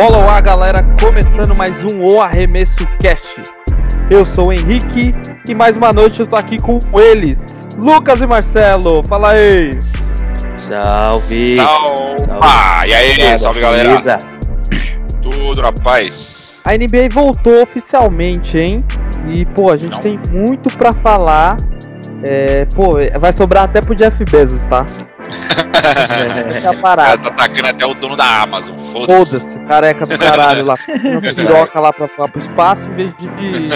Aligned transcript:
Bola 0.00 0.32
ar, 0.32 0.40
galera, 0.40 0.82
começando 0.98 1.54
mais 1.54 1.74
um 1.92 2.08
O 2.08 2.22
Arremesso 2.22 2.86
Cast. 3.02 3.34
Eu 4.10 4.24
sou 4.24 4.46
o 4.46 4.52
Henrique 4.54 5.14
e 5.46 5.54
mais 5.54 5.76
uma 5.76 5.92
noite 5.92 6.20
eu 6.20 6.26
tô 6.26 6.36
aqui 6.36 6.56
com 6.56 6.78
eles, 6.98 7.68
Lucas 7.76 8.18
e 8.22 8.26
Marcelo. 8.26 9.02
Fala 9.06 9.32
aí. 9.32 9.68
Salve. 10.56 11.56
Salve. 11.56 12.30
Ah, 12.40 12.86
e 12.86 12.94
aí, 12.94 13.18
Cara, 13.18 13.36
salve 13.36 13.60
galera. 13.60 13.88
beleza? 13.90 14.16
Tudo 15.20 15.60
na 15.60 15.70
paz. 15.70 16.62
A 16.64 16.72
NBA 16.78 17.10
voltou 17.12 17.62
oficialmente, 17.62 18.56
hein? 18.56 18.82
E 19.34 19.44
pô, 19.44 19.70
a 19.70 19.76
gente 19.76 19.92
Não. 19.92 20.00
tem 20.00 20.18
muito 20.30 20.74
pra 20.78 20.92
falar. 20.94 21.56
É, 22.26 22.64
pô, 22.74 22.92
vai 23.20 23.34
sobrar 23.34 23.64
até 23.64 23.82
pro 23.82 23.94
Jeff 23.94 24.24
Bezos, 24.24 24.64
tá? 24.64 24.86
É 25.82 26.66
a 26.66 26.70
O 26.72 26.82
cara 26.82 27.18
tá 27.18 27.28
atacando 27.28 27.68
até 27.68 27.86
o 27.86 27.94
dono 27.94 28.16
da 28.16 28.42
Amazon. 28.42 28.76
Foda-se. 28.92 29.38
Foda-se, 29.40 29.58
careca 29.66 30.06
do 30.06 30.18
caralho 30.18 30.64
lá. 30.64 30.74
Não 31.02 31.20
piroca 31.34 31.80
lá 31.80 31.92
pra, 31.92 32.08
pra, 32.08 32.28
pro 32.28 32.40
espaço 32.40 32.84
em 32.86 32.94
vez 32.94 33.14
de, 33.16 33.28
de 33.28 33.68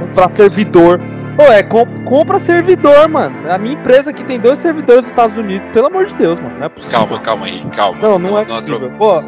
comprar 0.00 0.28
servidor. 0.30 1.00
Pô, 1.36 1.44
é, 1.44 1.62
com- 1.62 1.86
compra 2.04 2.38
servidor, 2.40 3.08
mano. 3.08 3.50
A 3.50 3.56
minha 3.56 3.74
empresa 3.74 4.10
aqui 4.10 4.22
tem 4.24 4.38
dois 4.38 4.58
servidores 4.58 5.02
nos 5.02 5.10
Estados 5.10 5.36
Unidos. 5.36 5.66
Pelo 5.72 5.86
amor 5.86 6.04
de 6.06 6.14
Deus, 6.14 6.38
mano. 6.40 6.58
Não 6.58 6.66
é 6.66 6.68
possível. 6.68 6.98
Calma, 6.98 7.18
calma 7.20 7.46
aí, 7.46 7.64
calma. 7.74 7.98
Não, 8.02 8.18
não 8.18 8.38
é 8.38 8.42
atro- 8.42 8.54
possível. 8.56 8.90
Pô, 8.98 9.20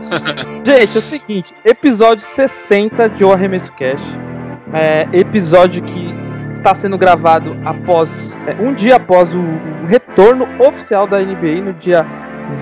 gente, 0.65 0.97
é 0.97 0.99
o 0.99 1.03
seguinte: 1.03 1.55
episódio 1.65 2.25
60 2.27 3.09
de 3.11 3.25
O 3.25 3.33
Arremesso 3.33 3.73
Cash. 3.73 4.03
É, 4.75 5.07
episódio 5.13 5.83
que 5.83 6.13
está 6.51 6.75
sendo 6.75 6.99
gravado 6.99 7.57
após. 7.65 8.35
é, 8.47 8.57
um 8.61 8.75
dia 8.75 8.97
após 8.97 9.33
o, 9.33 9.39
o 9.39 9.87
retorno 9.87 10.47
oficial 10.59 11.07
da 11.07 11.19
NBA, 11.21 11.63
no 11.63 11.73
dia 11.75 12.05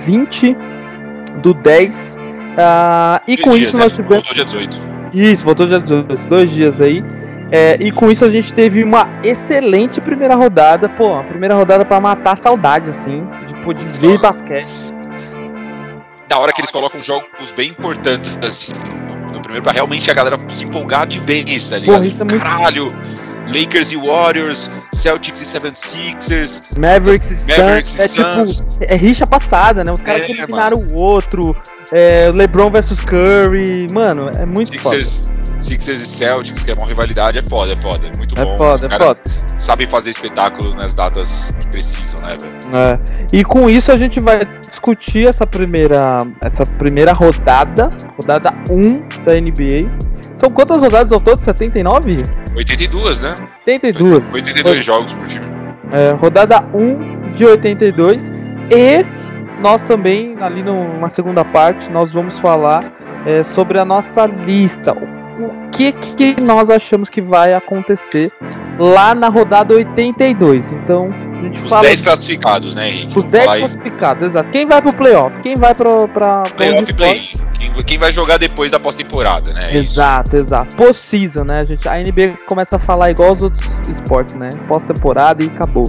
20 0.04 0.56
do 1.42 1.54
10. 1.54 2.09
Ah, 2.58 3.22
e 3.26 3.36
Dois 3.36 3.44
com 3.48 3.54
dias, 3.56 3.68
isso 3.68 3.76
né? 3.76 3.82
nós 3.84 3.92
tivemos. 3.94 4.14
Voltou 4.14 4.34
dia 4.34 4.44
18. 4.44 4.78
Isso, 5.12 5.44
voltou 5.44 5.66
dia 5.66 5.80
18, 5.80 6.16
dois 6.28 6.50
dias 6.50 6.80
aí. 6.80 7.02
É, 7.52 7.76
e 7.80 7.90
com 7.90 8.10
isso 8.10 8.24
a 8.24 8.30
gente 8.30 8.52
teve 8.52 8.84
uma 8.84 9.08
excelente 9.24 10.00
primeira 10.00 10.34
rodada. 10.36 10.88
Pô, 10.88 11.16
a 11.18 11.24
primeira 11.24 11.54
rodada 11.54 11.84
pra 11.84 12.00
matar 12.00 12.32
a 12.34 12.36
saudade, 12.36 12.90
assim, 12.90 13.26
de, 13.46 13.54
pô, 13.62 13.72
de 13.72 13.84
ver 13.98 14.18
basquete. 14.20 14.68
Da 16.28 16.38
hora 16.38 16.52
que 16.52 16.60
eles 16.60 16.70
colocam 16.70 17.02
jogos 17.02 17.50
bem 17.56 17.70
importantes, 17.70 18.38
assim, 18.46 18.72
no, 19.26 19.32
no 19.32 19.40
primeiro, 19.40 19.64
pra 19.64 19.72
realmente 19.72 20.08
a 20.10 20.14
galera 20.14 20.38
se 20.48 20.64
empolgar 20.64 21.06
de 21.06 21.18
vez, 21.18 21.68
tá 21.68 21.76
ligado? 21.78 21.96
Porra, 21.96 22.06
isso 22.06 22.22
é 22.22 22.24
muito- 22.24 22.38
Caralho, 22.44 22.94
Lakers 23.52 23.90
e 23.90 23.96
Warriors, 23.96 24.70
Celtics 24.92 25.40
e 25.40 25.44
76ers, 25.44 26.68
Mavericks 26.78 27.42
e 27.42 27.50
Mavericks 27.50 27.90
Suns, 27.90 28.14
e 28.14 28.20
é 28.20 28.24
Suns. 28.44 28.60
tipo, 28.60 28.84
é 28.84 28.94
rixa 28.94 29.26
passada, 29.26 29.82
né? 29.82 29.90
Os 29.92 30.00
caras 30.02 30.22
É, 30.22 30.26
que 30.26 30.32
eliminaram 30.34 30.76
o 30.78 31.00
outro, 31.00 31.56
é, 31.92 32.30
LeBron 32.32 32.70
versus 32.70 33.00
Curry, 33.04 33.86
mano, 33.92 34.30
é 34.38 34.46
muito 34.46 34.68
Sixers, 34.68 35.30
Sixers 35.58 36.00
e 36.00 36.06
Celtics, 36.06 36.62
que 36.62 36.70
é 36.70 36.74
uma 36.74 36.86
rivalidade, 36.86 37.38
é 37.38 37.42
foda, 37.42 37.72
é 37.72 37.76
foda, 37.76 38.06
é 38.06 38.16
muito 38.16 38.36
foda. 38.36 38.44
bom. 38.46 38.54
É 38.54 38.58
foda, 38.58 38.86
Os 38.86 38.92
é 38.92 38.98
foda. 38.98 39.20
sabem 39.56 39.86
fazer 39.86 40.10
espetáculo 40.10 40.74
nas 40.74 40.94
datas 40.94 41.54
que 41.60 41.66
precisam, 41.68 42.20
né, 42.26 42.36
velho? 42.40 42.76
É. 42.76 42.98
E 43.32 43.44
com 43.44 43.68
isso 43.68 43.90
a 43.90 43.96
gente 43.96 44.20
vai 44.20 44.40
discutir 44.68 45.26
essa 45.26 45.46
primeira, 45.46 46.18
essa 46.44 46.64
primeira 46.64 47.12
rodada, 47.12 47.90
rodada 48.18 48.52
1 48.70 49.24
da 49.24 49.40
NBA. 49.40 49.90
São 50.36 50.50
quantas 50.50 50.80
rodadas 50.80 51.12
ao 51.12 51.20
todo? 51.20 51.42
79? 51.42 52.22
82, 52.56 53.20
né? 53.20 53.34
82. 53.66 54.32
82 54.32 54.84
jogos 54.84 55.12
por 55.12 55.26
time. 55.26 55.44
É, 55.92 56.12
rodada 56.12 56.64
1 56.72 57.34
de 57.34 57.44
82 57.44 58.30
e 58.70 59.19
nós 59.60 59.82
também 59.82 60.36
ali 60.40 60.62
numa 60.62 61.08
segunda 61.08 61.44
parte 61.44 61.90
nós 61.90 62.12
vamos 62.12 62.38
falar 62.38 62.84
é, 63.26 63.42
sobre 63.42 63.78
a 63.78 63.84
nossa 63.84 64.26
lista 64.26 64.92
o 64.92 65.70
que 65.70 65.92
que 65.92 66.40
nós 66.40 66.68
achamos 66.68 67.08
que 67.08 67.20
vai 67.22 67.54
acontecer 67.54 68.30
lá 68.78 69.14
na 69.14 69.28
rodada 69.28 69.74
82 69.74 70.72
então 70.72 71.10
a 71.10 71.42
gente 71.42 71.62
Os 71.62 71.70
fala 71.70 71.82
10 71.82 72.02
classificados, 72.02 72.74
né, 72.74 72.90
Henrique? 72.90 73.06
os 73.18 73.24
Vamos 73.24 73.30
10 73.30 73.44
falar 73.44 73.56
aí. 73.56 73.60
classificados 73.60 74.22
exato 74.22 74.50
quem 74.50 74.66
vai 74.66 74.82
pro 74.82 74.92
playoff 74.92 75.40
quem 75.40 75.54
vai 75.54 75.74
pra, 75.74 76.08
pra 76.08 76.42
Playoff 76.56 76.90
e 76.90 76.94
play. 76.94 77.30
Quem, 77.60 77.72
quem 77.84 77.98
vai 77.98 78.10
jogar 78.10 78.38
depois 78.38 78.72
da 78.72 78.80
pós-temporada, 78.80 79.52
né? 79.52 79.66
É 79.72 79.78
isso. 79.78 79.92
Exato, 79.92 80.34
exato. 80.34 80.76
Post-season, 80.76 81.44
né? 81.44 81.58
A, 81.58 81.64
gente, 81.66 81.86
a 81.86 81.98
NBA 81.98 82.38
começa 82.46 82.76
a 82.76 82.78
falar 82.78 83.10
igual 83.10 83.32
os 83.32 83.42
outros 83.42 83.68
esportes, 83.86 84.34
né? 84.34 84.48
Pós-temporada 84.66 85.44
e 85.44 85.48
acabou. 85.48 85.84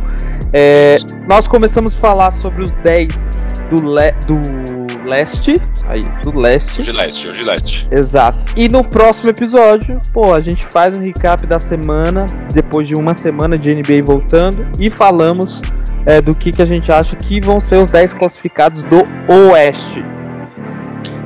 É, 0.52 0.98
nós 1.30 1.48
começamos 1.48 1.96
a 1.96 1.98
falar 1.98 2.32
sobre 2.32 2.62
os 2.64 2.74
10 2.76 3.41
do, 3.72 3.96
le, 3.96 4.12
do 4.28 5.10
leste. 5.10 5.56
Aí, 5.88 6.02
do 6.22 6.38
leste. 6.38 6.82
Hoje 6.82 6.92
leste, 6.92 7.28
hoje 7.30 7.44
leste. 7.44 7.88
Exato. 7.92 8.54
E 8.56 8.68
no 8.68 8.84
próximo 8.84 9.30
episódio, 9.30 10.00
pô, 10.14 10.34
a 10.34 10.42
gente 10.42 10.66
faz 10.66 10.98
um 10.98 11.02
recap 11.02 11.48
da 11.48 11.60
semana, 11.60 12.26
depois 12.54 12.88
de 12.88 12.96
uma 12.96 13.16
semana 13.16 13.58
de 13.58 13.74
NBA 13.74 14.04
voltando, 14.06 14.68
e 14.80 14.90
falamos 14.90 15.62
é, 16.06 16.22
do 16.22 16.36
que, 16.36 16.52
que 16.52 16.62
a 16.62 16.66
gente 16.66 16.92
acha 16.92 17.16
que 17.16 17.40
vão 17.40 17.60
ser 17.60 17.78
os 17.78 17.90
10 17.92 18.14
classificados 18.16 18.84
do 18.84 19.08
Oeste. 19.52 20.04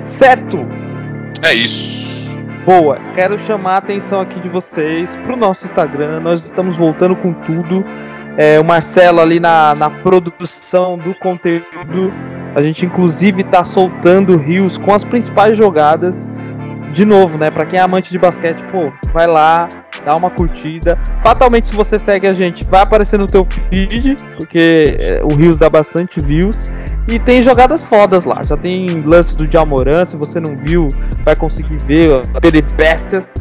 Certo? 0.03 0.57
É 1.41 1.53
isso. 1.53 2.35
Boa, 2.65 2.97
quero 3.13 3.37
chamar 3.37 3.73
a 3.73 3.77
atenção 3.77 4.19
aqui 4.19 4.39
de 4.39 4.49
vocês 4.49 5.15
pro 5.17 5.35
nosso 5.35 5.65
Instagram. 5.65 6.19
Nós 6.19 6.43
estamos 6.43 6.75
voltando 6.75 7.15
com 7.15 7.31
tudo. 7.31 7.85
É, 8.37 8.59
o 8.59 8.63
Marcelo 8.63 9.21
ali 9.21 9.39
na, 9.39 9.73
na 9.75 9.89
produção 9.89 10.97
do 10.97 11.13
conteúdo. 11.15 12.13
A 12.55 12.61
gente 12.61 12.85
inclusive 12.85 13.43
tá 13.43 13.63
soltando 13.63 14.37
rios 14.37 14.77
com 14.77 14.93
as 14.93 15.03
principais 15.03 15.57
jogadas. 15.57 16.29
De 16.93 17.03
novo, 17.03 17.37
né? 17.37 17.51
Pra 17.51 17.65
quem 17.65 17.77
é 17.77 17.81
amante 17.81 18.09
de 18.09 18.17
basquete, 18.17 18.63
pô, 18.71 18.89
vai 19.11 19.27
lá, 19.27 19.67
dá 20.05 20.13
uma 20.13 20.29
curtida. 20.29 20.97
Fatalmente, 21.21 21.67
se 21.67 21.75
você 21.75 21.99
segue 21.99 22.25
a 22.27 22.33
gente, 22.33 22.63
vai 22.63 22.83
aparecer 22.83 23.19
no 23.19 23.27
teu 23.27 23.45
feed, 23.45 24.15
porque 24.37 24.95
é, 24.97 25.21
o 25.23 25.35
Rios 25.35 25.57
dá 25.57 25.69
bastante 25.69 26.21
views. 26.21 26.71
E 27.09 27.19
tem 27.19 27.41
jogadas 27.41 27.83
fodas 27.83 28.23
lá. 28.23 28.41
Já 28.47 28.55
tem 28.55 28.87
lance 29.05 29.37
do 29.37 29.51
Jamoran, 29.51 30.05
se 30.05 30.15
você 30.15 30.39
não 30.39 30.55
viu, 30.57 30.87
vai 31.25 31.35
conseguir 31.35 31.77
ver 31.85 32.11
ó, 32.11 32.39
peripécias. 32.39 33.33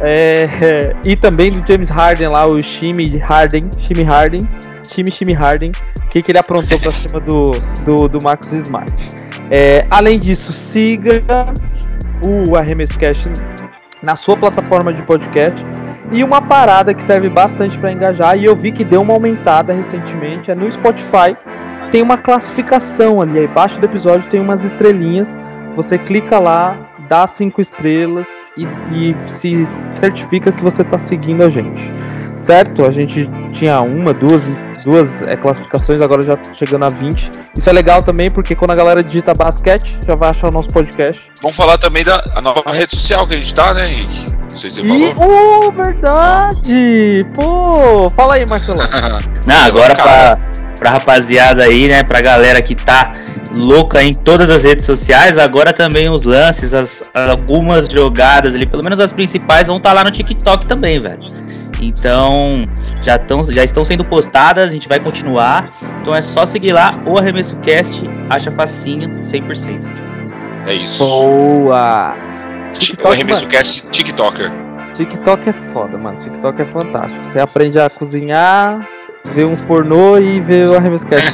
É, 0.00 0.46
e 1.04 1.16
também 1.16 1.50
do 1.50 1.66
James 1.66 1.90
Harden 1.90 2.28
lá, 2.28 2.46
o 2.46 2.60
Shimi 2.60 3.18
Harden, 3.18 3.68
Shimi 3.78 4.02
Harden, 4.02 4.40
Shimi 4.90 5.10
Shimi 5.10 5.32
Harden, 5.32 5.72
o 6.04 6.08
que, 6.08 6.22
que 6.22 6.32
ele 6.32 6.38
aprontou 6.38 6.78
pra 6.78 6.92
cima 6.92 7.20
do, 7.20 7.50
do, 7.84 8.08
do 8.08 8.18
Marcos 8.22 8.52
Smart. 8.52 8.92
É, 9.50 9.86
além 9.90 10.18
disso, 10.18 10.52
siga 10.52 11.24
o 12.24 12.56
Arremesso 12.56 12.98
Cash 12.98 13.28
na 14.02 14.16
sua 14.16 14.36
plataforma 14.36 14.92
de 14.92 15.02
podcast. 15.02 15.64
E 16.12 16.22
uma 16.22 16.40
parada 16.40 16.94
que 16.94 17.02
serve 17.02 17.28
bastante 17.28 17.76
para 17.78 17.90
engajar, 17.90 18.38
e 18.38 18.44
eu 18.44 18.54
vi 18.54 18.70
que 18.70 18.84
deu 18.84 19.02
uma 19.02 19.14
aumentada 19.14 19.72
recentemente, 19.72 20.50
é 20.50 20.54
no 20.54 20.70
Spotify. 20.70 21.36
Tem 21.90 22.00
uma 22.00 22.16
classificação 22.16 23.20
ali, 23.20 23.44
embaixo 23.44 23.80
do 23.80 23.86
episódio 23.86 24.28
tem 24.30 24.40
umas 24.40 24.62
estrelinhas. 24.62 25.36
Você 25.74 25.98
clica 25.98 26.38
lá, 26.38 26.85
dá 27.08 27.26
cinco 27.26 27.60
estrelas 27.60 28.28
e, 28.56 28.64
e 28.92 29.16
se 29.28 29.64
certifica 29.90 30.50
que 30.52 30.62
você 30.62 30.82
está 30.82 30.98
seguindo 30.98 31.42
a 31.42 31.50
gente. 31.50 31.92
Certo? 32.36 32.84
A 32.84 32.90
gente 32.90 33.30
tinha 33.52 33.80
uma, 33.80 34.12
duas, 34.12 34.42
duas 34.84 35.22
é, 35.22 35.36
classificações, 35.38 36.02
agora 36.02 36.20
já 36.20 36.36
tá 36.36 36.52
chegando 36.52 36.84
a 36.84 36.88
20. 36.88 37.30
Isso 37.56 37.70
é 37.70 37.72
legal 37.72 38.02
também, 38.02 38.30
porque 38.30 38.54
quando 38.54 38.72
a 38.72 38.74
galera 38.74 39.02
digita 39.02 39.32
basquete, 39.32 39.96
já 40.06 40.14
vai 40.14 40.28
achar 40.30 40.48
o 40.48 40.50
nosso 40.50 40.68
podcast. 40.68 41.30
Vamos 41.40 41.56
falar 41.56 41.78
também 41.78 42.04
da 42.04 42.22
a 42.34 42.42
nova 42.42 42.62
rede 42.72 42.94
social 42.94 43.26
que 43.26 43.34
a 43.34 43.36
gente 43.38 43.54
tá, 43.54 43.72
né, 43.72 43.90
Henrique? 43.90 44.26
Não 44.52 44.58
sei 44.58 44.70
se 44.70 44.80
você 44.82 44.86
E, 44.86 45.14
falou. 45.14 45.64
oh, 45.68 45.72
verdade! 45.72 47.26
Pô, 47.34 48.08
fala 48.10 48.34
aí, 48.34 48.46
Marcelo. 48.46 48.78
Não, 49.46 49.64
agora 49.64 49.94
Cara. 49.94 50.36
pra, 50.36 50.62
pra 50.78 50.90
rapaziada 50.90 51.64
aí, 51.64 51.88
né? 51.88 52.02
Pra 52.02 52.20
galera 52.20 52.60
que 52.60 52.74
tá 52.74 53.12
louca 53.54 54.02
em 54.02 54.12
todas 54.12 54.50
as 54.50 54.64
redes 54.64 54.84
sociais, 54.84 55.38
agora 55.38 55.72
também 55.72 56.08
os 56.08 56.22
lances, 56.24 56.72
as, 56.74 57.10
algumas 57.14 57.86
jogadas 57.88 58.54
ali, 58.54 58.66
pelo 58.66 58.82
menos 58.82 59.00
as 59.00 59.12
principais, 59.12 59.66
vão 59.66 59.76
estar 59.78 59.92
lá 59.92 60.04
no 60.04 60.10
TikTok 60.10 60.66
também, 60.66 61.00
velho. 61.00 61.20
Então, 61.80 62.62
já, 63.02 63.18
tão, 63.18 63.44
já 63.44 63.62
estão 63.62 63.84
sendo 63.84 64.04
postadas, 64.04 64.70
a 64.70 64.72
gente 64.72 64.88
vai 64.88 64.98
continuar. 64.98 65.70
Então 66.00 66.14
é 66.14 66.22
só 66.22 66.46
seguir 66.46 66.72
lá, 66.72 66.98
o 67.06 67.18
Arremesso 67.18 67.56
Cast, 67.56 68.08
acha 68.30 68.50
facinho, 68.50 69.10
100%. 69.20 69.84
É 70.66 70.74
isso. 70.74 70.98
Boa! 71.04 72.14
Ti- 72.78 72.96
O 73.02 73.08
arremesso 73.08 73.46
cast 73.46 73.86
TikToker. 73.90 74.50
TikTok 74.94 75.48
é 75.48 75.52
foda, 75.72 75.96
mano. 75.96 76.18
TikTok 76.18 76.60
é 76.62 76.64
fantástico. 76.66 77.30
Você 77.30 77.38
aprende 77.38 77.78
a 77.78 77.88
cozinhar, 77.88 78.86
ver 79.36 79.44
uns 79.44 79.60
pornô 79.60 80.18
e 80.18 80.40
ver 80.40 80.66
o 80.66 80.76
arremesso 80.76 81.06
cast. 81.06 81.26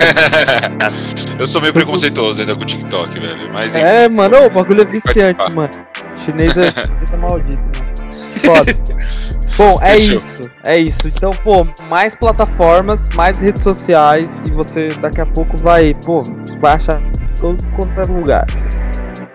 Eu 1.39 1.47
sou 1.47 1.61
meio 1.61 1.73
preconceituoso 1.73 2.41
ainda 2.41 2.55
com 2.57 2.63
o 2.63 2.65
TikTok, 2.67 3.19
velho. 3.19 3.51
Mas 3.53 3.75
enfim, 3.75 3.85
É, 3.87 4.09
mano, 4.09 4.45
o 4.47 4.51
bagulho 4.51 4.83
é 4.83 4.85
viciante, 4.85 5.35
participar. 5.35 5.55
mano. 5.55 5.71
Chinês 6.25 6.57
é, 6.57 6.67
é 7.15 7.17
maldito, 7.17 7.63
mano. 7.63 8.57
Foda. 8.57 8.75
Bom, 9.57 9.79
é 9.83 9.95
Fechou. 9.95 10.17
isso. 10.17 10.41
É 10.67 10.77
isso. 10.79 10.99
Então, 11.07 11.31
pô, 11.45 11.67
mais 11.89 12.15
plataformas, 12.17 13.09
mais 13.15 13.39
redes 13.39 13.63
sociais 13.63 14.29
e 14.49 14.53
você 14.53 14.89
daqui 15.01 15.21
a 15.21 15.27
pouco 15.27 15.57
vai, 15.63 15.95
pô, 16.05 16.23
vai 16.61 16.75
achar 16.75 17.01
todo 17.41 17.63
quanto 17.77 18.01
é 18.01 18.13
lugar. 18.13 18.47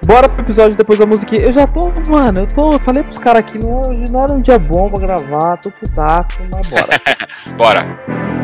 Bora 0.06 0.28
pro 0.30 0.42
episódio 0.42 0.78
depois 0.78 0.98
da 1.00 1.06
música. 1.06 1.36
Eu 1.36 1.52
já 1.52 1.68
tô, 1.68 1.92
mano, 2.10 2.40
eu 2.42 2.48
tô. 2.48 2.80
Falei 2.80 3.04
pros 3.04 3.20
caras 3.20 3.44
aqui, 3.44 3.60
não, 3.64 3.82
hoje 3.82 4.12
não 4.12 4.24
era 4.24 4.34
um 4.34 4.42
dia 4.42 4.58
bom 4.58 4.90
pra 4.90 5.02
gravar, 5.06 5.58
tô 5.58 5.70
putaço, 5.72 6.30
mas 6.54 6.68
bora. 6.68 6.88
Bora. 7.58 8.37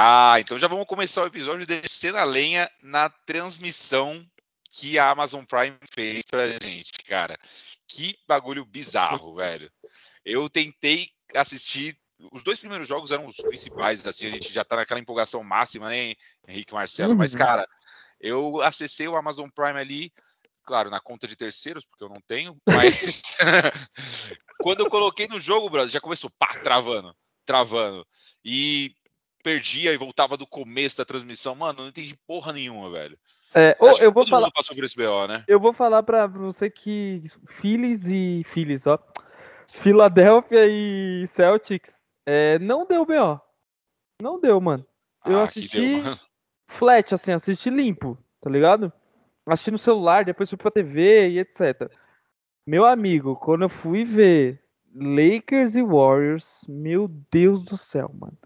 Ah, 0.00 0.38
então 0.38 0.56
já 0.56 0.68
vamos 0.68 0.86
começar 0.86 1.24
o 1.24 1.26
episódio 1.26 1.66
descendo 1.66 2.18
a 2.18 2.24
lenha 2.24 2.70
na 2.80 3.08
transmissão 3.08 4.24
que 4.70 4.96
a 4.96 5.10
Amazon 5.10 5.42
Prime 5.42 5.76
fez 5.92 6.24
pra 6.24 6.46
gente, 6.46 6.92
cara. 7.02 7.36
Que 7.84 8.16
bagulho 8.24 8.64
bizarro, 8.64 9.34
velho. 9.34 9.68
Eu 10.24 10.48
tentei 10.48 11.10
assistir. 11.34 11.98
Os 12.30 12.44
dois 12.44 12.60
primeiros 12.60 12.86
jogos 12.86 13.10
eram 13.10 13.26
os 13.26 13.38
principais, 13.38 14.06
assim, 14.06 14.28
a 14.28 14.30
gente 14.30 14.52
já 14.52 14.64
tá 14.64 14.76
naquela 14.76 15.00
empolgação 15.00 15.42
máxima, 15.42 15.88
né, 15.88 16.14
Henrique 16.46 16.72
Marcelo? 16.72 17.14
Uhum. 17.14 17.18
Mas, 17.18 17.34
cara, 17.34 17.68
eu 18.20 18.62
acessei 18.62 19.08
o 19.08 19.16
Amazon 19.16 19.48
Prime 19.52 19.80
ali, 19.80 20.12
claro, 20.64 20.90
na 20.90 21.00
conta 21.00 21.26
de 21.26 21.34
terceiros, 21.34 21.84
porque 21.84 22.04
eu 22.04 22.08
não 22.08 22.20
tenho, 22.24 22.56
mas 22.68 23.36
quando 24.60 24.84
eu 24.84 24.88
coloquei 24.88 25.26
no 25.26 25.40
jogo, 25.40 25.68
brother, 25.68 25.90
já 25.90 26.00
começou, 26.00 26.30
pá, 26.38 26.54
travando, 26.62 27.12
travando. 27.44 28.06
E 28.44 28.94
perdia 29.42 29.92
e 29.92 29.96
voltava 29.96 30.36
do 30.36 30.46
começo 30.46 30.98
da 30.98 31.04
transmissão. 31.04 31.54
Mano, 31.54 31.82
não 31.82 31.88
entendi 31.88 32.16
porra 32.26 32.52
nenhuma, 32.52 32.90
velho. 32.90 33.18
É, 33.54 33.76
ou, 33.80 33.96
eu 33.98 34.12
vou 34.12 34.26
falar. 34.26 34.50
BO, 34.50 35.26
né? 35.26 35.44
Eu 35.48 35.58
vou 35.58 35.72
falar 35.72 36.02
pra 36.02 36.26
você 36.26 36.68
que 36.68 37.22
Phillies 37.46 38.06
e 38.06 38.42
Phillies, 38.46 38.86
ó. 38.86 38.98
Philadelphia 39.70 40.66
e 40.66 41.26
Celtics 41.26 42.06
é, 42.26 42.58
não 42.58 42.86
deu 42.86 43.04
BO. 43.06 43.40
Não 44.20 44.40
deu, 44.40 44.60
mano. 44.60 44.86
Eu 45.24 45.40
ah, 45.40 45.44
assisti 45.44 45.80
deu, 45.80 46.02
mano. 46.02 46.20
flat, 46.66 47.14
assim, 47.14 47.32
assisti 47.32 47.70
limpo, 47.70 48.18
tá 48.40 48.50
ligado? 48.50 48.92
Assisti 49.46 49.70
no 49.70 49.78
celular, 49.78 50.24
depois 50.24 50.48
fui 50.48 50.58
pra 50.58 50.70
TV 50.70 51.30
e 51.30 51.38
etc. 51.38 51.90
Meu 52.66 52.84
amigo, 52.84 53.34
quando 53.36 53.62
eu 53.62 53.68
fui 53.68 54.04
ver 54.04 54.62
Lakers 54.94 55.74
e 55.74 55.82
Warriors, 55.82 56.64
meu 56.68 57.08
Deus 57.30 57.62
do 57.62 57.76
céu, 57.76 58.10
mano. 58.14 58.36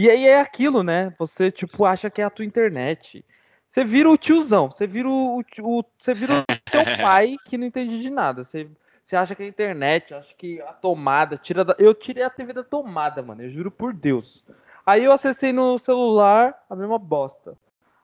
E 0.00 0.08
aí 0.08 0.28
é 0.28 0.40
aquilo, 0.40 0.84
né? 0.84 1.12
Você, 1.18 1.50
tipo, 1.50 1.84
acha 1.84 2.08
que 2.08 2.22
é 2.22 2.24
a 2.24 2.30
tua 2.30 2.44
internet. 2.44 3.24
Você 3.68 3.84
vira 3.84 4.08
o 4.08 4.16
tiozão, 4.16 4.70
você 4.70 4.86
vira 4.86 5.08
o, 5.08 5.40
o 5.40 5.84
você 5.98 6.14
vira 6.14 6.34
o 6.34 6.44
teu 6.70 6.82
pai 7.02 7.36
que 7.44 7.58
não 7.58 7.66
entende 7.66 8.00
de 8.00 8.08
nada. 8.08 8.44
Você, 8.44 8.70
você 9.04 9.16
acha 9.16 9.34
que 9.34 9.42
é 9.42 9.46
a 9.46 9.48
internet, 9.48 10.14
acha 10.14 10.32
que 10.36 10.60
a 10.62 10.72
tomada, 10.72 11.36
tira 11.36 11.64
da, 11.64 11.74
eu 11.80 11.92
tirei 11.92 12.22
a 12.22 12.30
TV 12.30 12.52
da 12.52 12.62
tomada, 12.62 13.22
mano, 13.22 13.42
eu 13.42 13.50
juro 13.50 13.72
por 13.72 13.92
Deus. 13.92 14.44
Aí 14.86 15.02
eu 15.02 15.10
acessei 15.10 15.52
no 15.52 15.78
celular, 15.80 16.64
a 16.70 16.76
mesma 16.76 16.98
bosta. 16.98 17.56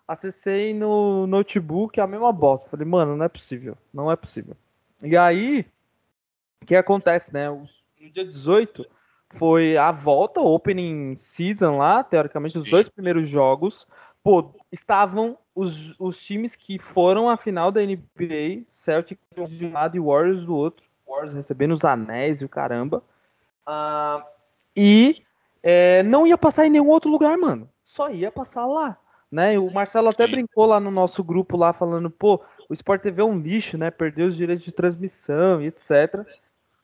Acessei 0.07 0.75
no 0.75 1.29
notebook, 1.29 2.01
a 2.01 2.07
mesma 2.09 2.33
bosta. 2.33 2.69
Falei, 2.69 2.87
mano, 2.87 3.17
não 3.17 3.25
é 3.25 3.29
possível, 3.29 3.79
não 3.93 4.11
é 4.11 4.17
possível. 4.17 4.57
E 5.01 5.17
aí, 5.17 5.65
o 6.61 6.67
que 6.67 6.75
acontece, 6.75 7.33
né? 7.33 7.49
No 7.49 8.11
dia 8.11 8.25
18, 8.25 8.85
foi 9.35 9.77
a 9.77 9.91
volta, 9.91 10.41
opening 10.41 11.17
season 11.17 11.77
lá, 11.77 12.03
teoricamente, 12.03 12.59
os 12.59 12.65
Sim. 12.65 12.71
dois 12.71 12.89
primeiros 12.89 13.29
jogos. 13.29 13.87
Pô, 14.23 14.55
estavam 14.73 15.37
os, 15.55 15.99
os 16.01 16.19
times 16.25 16.57
que 16.57 16.79
foram 16.79 17.29
à 17.29 17.37
final 17.37 17.71
da 17.71 17.81
NBA, 17.81 18.65
Celtic 18.73 19.19
de 19.47 19.67
um 19.67 19.73
lado 19.73 19.97
e 19.97 20.01
Warriors 20.01 20.45
do 20.45 20.55
outro. 20.55 20.85
Warriors 21.07 21.35
recebendo 21.35 21.73
os 21.73 21.85
anéis 21.85 22.41
e 22.41 22.45
o 22.45 22.49
caramba. 22.49 23.03
Uh, 23.67 24.23
e 24.77 25.23
é, 25.63 26.03
não 26.03 26.27
ia 26.27 26.39
passar 26.39 26.67
em 26.67 26.71
nenhum 26.71 26.89
outro 26.89 27.11
lugar, 27.11 27.37
mano. 27.37 27.69
Só 27.83 28.11
ia 28.11 28.31
passar 28.31 28.67
lá. 28.67 28.97
Né? 29.31 29.59
O 29.59 29.71
Marcelo 29.71 30.09
até 30.09 30.27
Sim. 30.27 30.33
brincou 30.33 30.67
lá 30.67 30.79
no 30.79 30.91
nosso 30.91 31.23
grupo 31.25 31.57
lá 31.57 31.73
falando, 31.73 32.09
pô, 32.09 32.41
o 32.69 32.73
Sport 32.73 33.03
TV 33.03 33.21
é 33.21 33.25
um 33.25 33.39
lixo, 33.39 33.77
né? 33.77 33.91
Perdeu 33.91 34.29
os 34.29 34.37
direitos 34.37 34.65
de 34.65 34.73
transmissão 34.73 35.61
e 35.61 35.67
etc. 35.67 36.25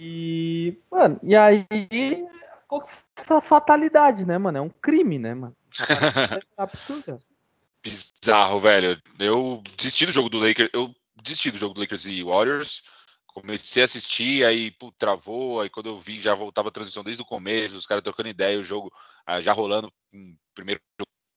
E, 0.00 0.78
mano, 0.90 1.20
e 1.22 1.36
aí 1.36 1.66
essa 3.16 3.40
fatalidade, 3.40 4.26
né, 4.26 4.38
mano? 4.38 4.58
É 4.58 4.60
um 4.60 4.70
crime, 4.70 5.18
né, 5.18 5.34
mano? 5.34 5.56
É 6.58 6.62
absurdo. 6.62 7.18
Bizarro, 7.82 8.60
velho. 8.60 9.00
Eu 9.18 9.62
desisti 9.76 10.06
do 10.06 10.12
jogo 10.12 10.28
do 10.28 10.38
Lakers. 10.38 10.70
Eu 10.72 10.94
desisti 11.22 11.50
do 11.50 11.58
jogo 11.58 11.74
do 11.74 11.80
Lakers 11.80 12.04
e 12.04 12.22
Warriors. 12.22 12.82
Comecei 13.26 13.82
a 13.82 13.84
assistir, 13.84 14.44
aí 14.44 14.70
pô, 14.72 14.92
travou. 14.92 15.60
Aí 15.60 15.70
quando 15.70 15.88
eu 15.88 15.98
vi, 15.98 16.20
já 16.20 16.34
voltava 16.34 16.68
a 16.68 16.72
transmissão 16.72 17.04
desde 17.04 17.22
o 17.22 17.26
começo, 17.26 17.76
os 17.76 17.86
caras 17.86 18.02
trocando 18.02 18.28
ideia, 18.28 18.58
o 18.58 18.64
jogo 18.64 18.92
ah, 19.24 19.40
já 19.40 19.52
rolando, 19.52 19.90
primeiro 20.54 20.80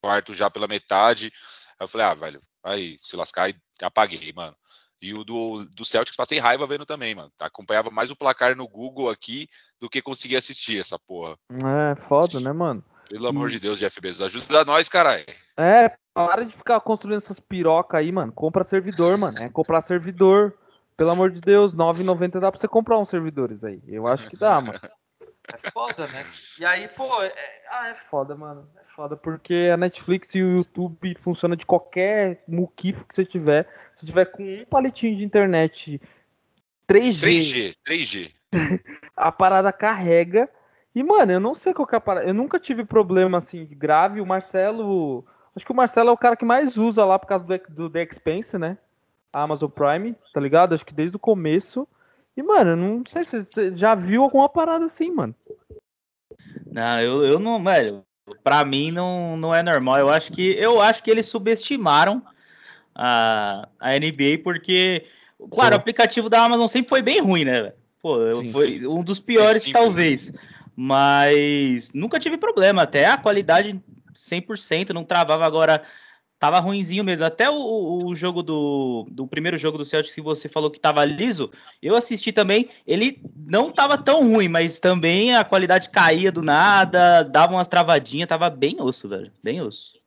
quarto 0.02 0.34
já 0.34 0.50
pela 0.50 0.68
metade. 0.68 1.32
Aí 1.80 1.86
eu 1.86 1.88
falei, 1.88 2.08
ah, 2.08 2.14
velho, 2.14 2.42
aí 2.64 2.98
se 2.98 3.16
lascar 3.16 3.50
e 3.50 3.56
apaguei, 3.82 4.34
mano. 4.34 4.56
E 5.04 5.14
o 5.14 5.26
do, 5.26 5.66
do 5.66 5.84
Celtics 5.84 6.16
passei 6.16 6.40
raiva 6.40 6.66
vendo 6.66 6.86
também, 6.86 7.14
mano. 7.14 7.30
Acompanhava 7.42 7.92
mais 7.92 8.10
o 8.10 8.16
placar 8.16 8.56
no 8.56 8.66
Google 8.66 9.10
aqui 9.10 9.50
do 9.78 9.90
que 9.90 10.02
conseguia 10.02 10.38
assistir 10.38 10.80
essa 10.80 10.98
porra. 10.98 11.36
É, 11.52 11.94
foda, 11.96 12.40
né, 12.40 12.54
mano? 12.54 12.82
Pelo 13.10 13.28
amor 13.28 13.50
de 13.50 13.60
Deus, 13.60 13.78
Jeff 13.78 14.00
Bezos, 14.00 14.22
ajuda 14.22 14.64
nós, 14.64 14.88
caralho. 14.88 15.26
É, 15.58 15.92
para 16.14 16.46
de 16.46 16.56
ficar 16.56 16.80
construindo 16.80 17.18
essas 17.18 17.38
pirocas 17.38 18.00
aí, 18.00 18.14
mano. 18.14 18.32
Compra 18.32 18.64
servidor, 18.64 19.18
mano. 19.18 19.38
É 19.40 19.50
comprar 19.50 19.82
servidor. 19.82 20.58
Pelo 20.96 21.10
amor 21.10 21.32
de 21.32 21.42
Deus, 21.42 21.76
9,90 21.76 22.40
dá 22.40 22.50
pra 22.50 22.58
você 22.58 22.68
comprar 22.70 22.98
uns 22.98 23.10
servidores 23.10 23.62
aí. 23.66 23.84
Eu 23.86 24.08
acho 24.08 24.30
que 24.30 24.38
dá, 24.38 24.62
mano. 24.62 24.80
É 25.48 25.72
foda, 25.72 26.08
né? 26.08 26.26
E 26.60 26.66
aí, 26.66 26.88
pô, 26.88 27.22
é... 27.22 27.34
ah, 27.70 27.90
é 27.90 27.96
foda, 27.96 28.36
mano. 28.36 28.70
É 28.82 28.86
foda, 28.86 29.18
porque 29.18 29.70
a 29.74 29.78
Netflix 29.78 30.34
e 30.36 30.42
o 30.42 30.58
YouTube 30.58 31.18
funciona 31.20 31.56
de 31.56 31.66
qualquer 31.66 32.44
muquifo 32.48 33.06
que 33.06 33.14
você 33.14 33.26
tiver. 33.26 33.68
Se 33.96 34.06
tiver 34.06 34.26
com 34.26 34.44
um 34.44 34.66
palitinho 34.66 35.18
de 35.18 35.24
internet 35.24 36.02
3G. 36.88 37.22
3G, 37.22 37.76
3G. 37.86 38.34
a 39.16 39.32
parada 39.32 39.72
carrega. 39.74 40.50
E, 40.96 41.04
mano, 41.04 41.32
eu 41.32 41.40
não 41.40 41.56
sei 41.56 41.74
qual 41.74 41.88
é 41.92 41.96
a 41.96 42.02
parada. 42.02 42.28
Eu 42.28 42.34
nunca 42.34 42.60
tive 42.60 42.86
problema 42.86 43.40
assim 43.40 43.66
grave. 43.66 44.22
O 44.22 44.26
Marcelo. 44.26 45.26
Acho 45.56 45.66
que 45.66 45.72
o 45.72 45.76
Marcelo 45.76 46.10
é 46.10 46.12
o 46.14 46.18
cara 46.18 46.36
que 46.36 46.46
mais 46.46 46.78
usa 46.78 47.04
lá 47.04 47.20
por 47.20 47.28
causa 47.28 47.46
do, 47.46 47.58
do 47.70 47.90
The 47.90 48.04
Expense, 48.04 48.58
né? 48.58 48.78
A 49.32 49.44
Amazon 49.44 49.70
Prime, 49.70 50.16
tá 50.34 50.40
ligado? 50.40 50.74
Acho 50.74 50.86
que 50.86 50.94
desde 50.94 51.16
o 51.16 51.20
começo. 51.20 51.88
E, 52.36 52.42
mano, 52.42 52.76
não 52.76 53.04
sei 53.06 53.24
se 53.24 53.44
você 53.44 53.76
já 53.76 53.94
viu 53.94 54.24
alguma 54.24 54.50
parada 54.50 54.86
assim, 54.86 55.12
mano. 55.12 55.36
Não, 56.72 57.00
eu, 57.00 57.24
eu 57.24 57.40
não, 57.40 57.64
velho. 57.64 58.04
Pra 58.44 58.64
mim 58.64 58.92
não, 58.92 59.38
não 59.38 59.54
é 59.54 59.62
normal. 59.62 60.00
Eu 60.00 60.10
acho 60.10 60.32
que 60.32 60.52
eu 60.54 60.82
acho 60.82 61.04
que 61.04 61.12
eles 61.12 61.28
subestimaram 61.28 62.24
a, 62.96 63.68
a 63.80 64.00
NBA 64.00 64.40
porque, 64.44 65.06
claro, 65.52 65.74
Sim. 65.74 65.78
o 65.78 65.82
aplicativo 65.82 66.30
da 66.30 66.44
Amazon 66.44 66.68
sempre 66.68 66.90
foi 66.90 67.02
bem 67.02 67.22
ruim, 67.22 67.46
né? 67.46 67.74
Pô, 68.02 68.32
Sim. 68.34 68.52
foi 68.52 68.88
um 68.88 69.04
dos 69.04 69.20
piores, 69.20 69.68
é 69.68 69.72
talvez. 69.72 70.32
Mas 70.76 71.94
nunca 71.94 72.20
tive 72.20 72.38
problema. 72.38 72.82
Até 72.84 73.06
a 73.06 73.18
qualidade 73.18 73.80
100%, 74.14 74.90
não 74.90 75.04
travava. 75.04 75.46
Agora, 75.46 75.84
tava 76.44 76.60
ruinzinho 76.60 77.06
mesmo. 77.06 77.26
Até 77.26 77.50
o, 77.50 78.04
o, 78.04 78.14
jogo 78.14 78.44
do, 78.44 79.08
do 79.10 79.26
primeiro 79.26 79.58
jogo 79.58 79.78
do 79.78 79.86
Celtics 79.86 80.14
que 80.14 80.20
você 80.20 80.50
falou 80.50 80.70
que 80.70 80.78
tava 80.78 81.06
liso, 81.06 81.50
eu 81.82 81.96
assisti 81.96 82.34
também. 82.34 82.68
Ele 82.86 83.18
não 83.50 83.72
tava 83.72 83.98
tão 83.98 84.30
ruim, 84.30 84.50
mas 84.50 84.78
também 84.78 85.34
a 85.34 85.46
qualidade 85.46 85.90
caía 85.90 86.34
do 86.34 86.42
nada, 86.42 87.24
dava 87.24 87.54
umas 87.54 87.70
travadinhas, 87.70 88.28
tava 88.28 88.50
bem 88.50 88.76
osso, 88.82 89.08
velho. 89.08 89.32
Bem 89.42 89.62
osso. 89.62 89.98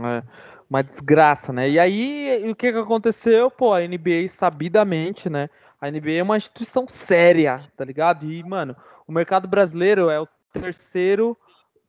É, 0.00 0.22
uma 0.70 0.80
desgraça, 0.80 1.52
né? 1.52 1.68
E 1.68 1.76
aí, 1.76 2.48
o 2.48 2.54
que 2.54 2.70
que 2.70 2.78
aconteceu? 2.78 3.50
Pô, 3.50 3.74
a 3.74 3.80
NBA 3.80 4.28
sabidamente, 4.28 5.28
né? 5.28 5.50
A 5.80 5.90
NBA 5.90 6.12
é 6.12 6.22
uma 6.22 6.36
instituição 6.36 6.86
séria, 6.86 7.68
tá 7.76 7.84
ligado? 7.84 8.30
E, 8.30 8.44
mano, 8.44 8.76
o 9.08 9.12
mercado 9.12 9.48
brasileiro 9.48 10.08
é 10.08 10.20
o 10.20 10.28
terceiro 10.52 11.36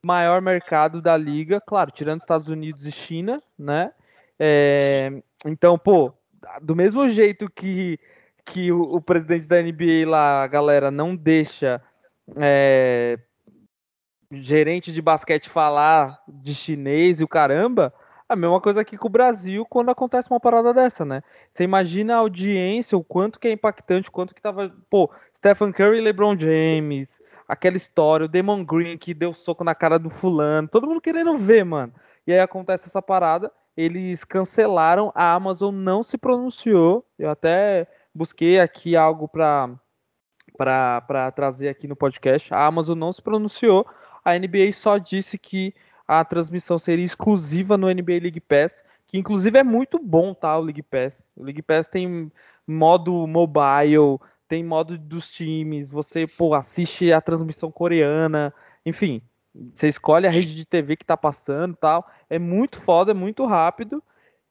maior 0.03 0.41
mercado 0.41 1.01
da 1.01 1.15
liga, 1.15 1.62
claro, 1.62 1.91
tirando 1.91 2.22
Estados 2.22 2.48
Unidos 2.48 2.86
e 2.86 2.91
China, 2.91 3.41
né? 3.58 3.91
É, 4.39 5.22
então, 5.46 5.77
pô, 5.77 6.13
do 6.62 6.75
mesmo 6.75 7.08
jeito 7.08 7.50
que, 7.50 8.00
que 8.43 8.72
o, 8.72 8.81
o, 8.81 9.01
presidente 9.01 9.48
da 9.48 9.62
NBA 9.62 10.10
lá, 10.10 10.43
a 10.43 10.48
galera, 10.48 10.89
não 10.89 11.15
deixa 11.15 11.81
é, 12.36 13.20
gerente 14.31 14.91
de 14.91 15.01
basquete 15.01 15.50
falar 15.50 16.20
de 16.27 16.55
chinês 16.55 17.20
e 17.20 17.24
o 17.24 17.27
caramba, 17.27 17.93
a 18.27 18.36
mesma 18.36 18.62
coisa 18.62 18.81
aqui 18.81 18.98
com 18.98 19.08
o 19.08 19.12
Brasil 19.12 19.65
quando 19.70 19.91
acontece 19.91 20.29
uma 20.31 20.39
parada 20.39 20.74
dessa, 20.74 21.03
né? 21.03 21.22
Você 21.51 21.63
imagina 21.63 22.15
a 22.15 22.20
audiência, 22.20 22.98
o 22.98 23.03
quanto 23.03 23.39
que 23.39 23.48
é 23.48 23.51
impactante, 23.51 24.10
o 24.10 24.12
quanto 24.12 24.34
que 24.34 24.41
tava. 24.41 24.74
Pô, 24.89 25.12
Stephen 25.36 25.72
Curry 25.72 25.98
e 25.98 26.01
LeBron 26.01 26.38
James, 26.38 27.22
aquela 27.51 27.75
história, 27.75 28.25
o 28.25 28.29
Demon 28.29 28.63
Green 28.63 28.98
que 28.98 29.13
deu 29.13 29.34
soco 29.34 29.62
na 29.62 29.75
cara 29.75 30.00
do 30.00 30.10
fulano, 30.10 30.70
todo 30.70 30.88
mundo 30.88 31.01
querendo 31.01 31.38
ver, 31.38 31.65
mano. 31.65 31.93
E 32.25 32.31
aí 32.31 32.39
acontece 32.39 32.88
essa 32.88 33.01
parada, 33.01 33.51
eles 33.75 34.24
cancelaram, 34.24 35.12
a 35.13 35.34
Amazon 35.34 35.75
não 35.75 36.01
se 36.01 36.17
pronunciou. 36.17 37.05
Eu 37.20 37.29
até 37.29 37.88
busquei 38.15 38.58
aqui 38.58 38.96
algo 38.96 39.27
para 39.27 39.70
para 40.58 41.29
trazer 41.31 41.67
aqui 41.67 41.88
no 41.88 41.96
podcast. 41.96 42.53
A 42.53 42.65
Amazon 42.65 42.98
não 42.98 43.12
se 43.12 43.22
pronunciou, 43.22 43.86
a 44.24 44.38
NBA 44.38 44.72
só 44.72 44.98
disse 44.98 45.38
que 45.38 45.75
a 46.08 46.24
transmissão 46.24 46.79
seria 46.79 47.03
exclusiva 47.03 47.77
no 47.77 47.93
NBA 47.93 48.20
League 48.22 48.39
Pass, 48.39 48.81
que 49.08 49.17
inclusive 49.17 49.60
é 49.60 49.63
muito 49.63 50.00
bom, 50.00 50.34
tá? 50.34 50.58
O 50.58 50.62
League 50.62 50.84
Pass. 50.84 51.29
O 51.36 51.43
League 51.43 51.62
Pass 51.62 51.88
tem 51.88 52.31
modo 52.65 53.27
mobile, 53.27 54.20
tem 54.51 54.65
modo 54.65 54.98
dos 54.98 55.31
times, 55.31 55.89
você 55.89 56.27
pô, 56.27 56.53
assiste 56.53 57.13
a 57.13 57.22
transmissão 57.22 57.72
coreana, 57.72 58.53
enfim, 58.86 59.22
você 59.74 59.88
escolhe 59.88 60.27
a 60.27 60.29
rede 60.29 60.53
de 60.53 60.65
TV 60.65 60.98
que 60.98 61.05
tá 61.05 61.15
passando 61.15 61.74
tal. 61.74 62.05
É 62.29 62.38
muito 62.38 62.77
foda, 62.77 63.12
é 63.12 63.13
muito 63.13 63.46
rápido. 63.46 64.03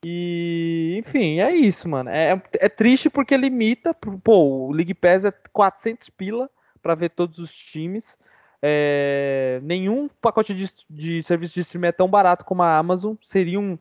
E, 0.02 0.97
enfim, 0.99 1.40
é 1.40 1.54
isso, 1.54 1.87
mano. 1.87 2.09
É, 2.09 2.42
é 2.54 2.69
triste 2.71 3.11
porque 3.11 3.37
limita. 3.37 3.92
Pô, 3.92 4.69
o 4.69 4.73
League 4.73 4.95
Pass 4.95 5.26
é 5.26 5.30
400 5.52 6.09
pila 6.09 6.49
para 6.80 6.95
ver 6.95 7.11
todos 7.11 7.38
os 7.38 7.54
times. 7.54 8.16
É, 8.62 9.61
nenhum 9.62 10.09
pacote 10.09 10.54
de, 10.54 10.66
de 10.88 11.23
serviço 11.23 11.52
de 11.52 11.61
streaming 11.61 11.88
é 11.88 11.92
tão 11.92 12.09
barato 12.09 12.47
como 12.47 12.62
a 12.62 12.78
Amazon. 12.78 13.16
Seria 13.23 13.61
um. 13.61 13.78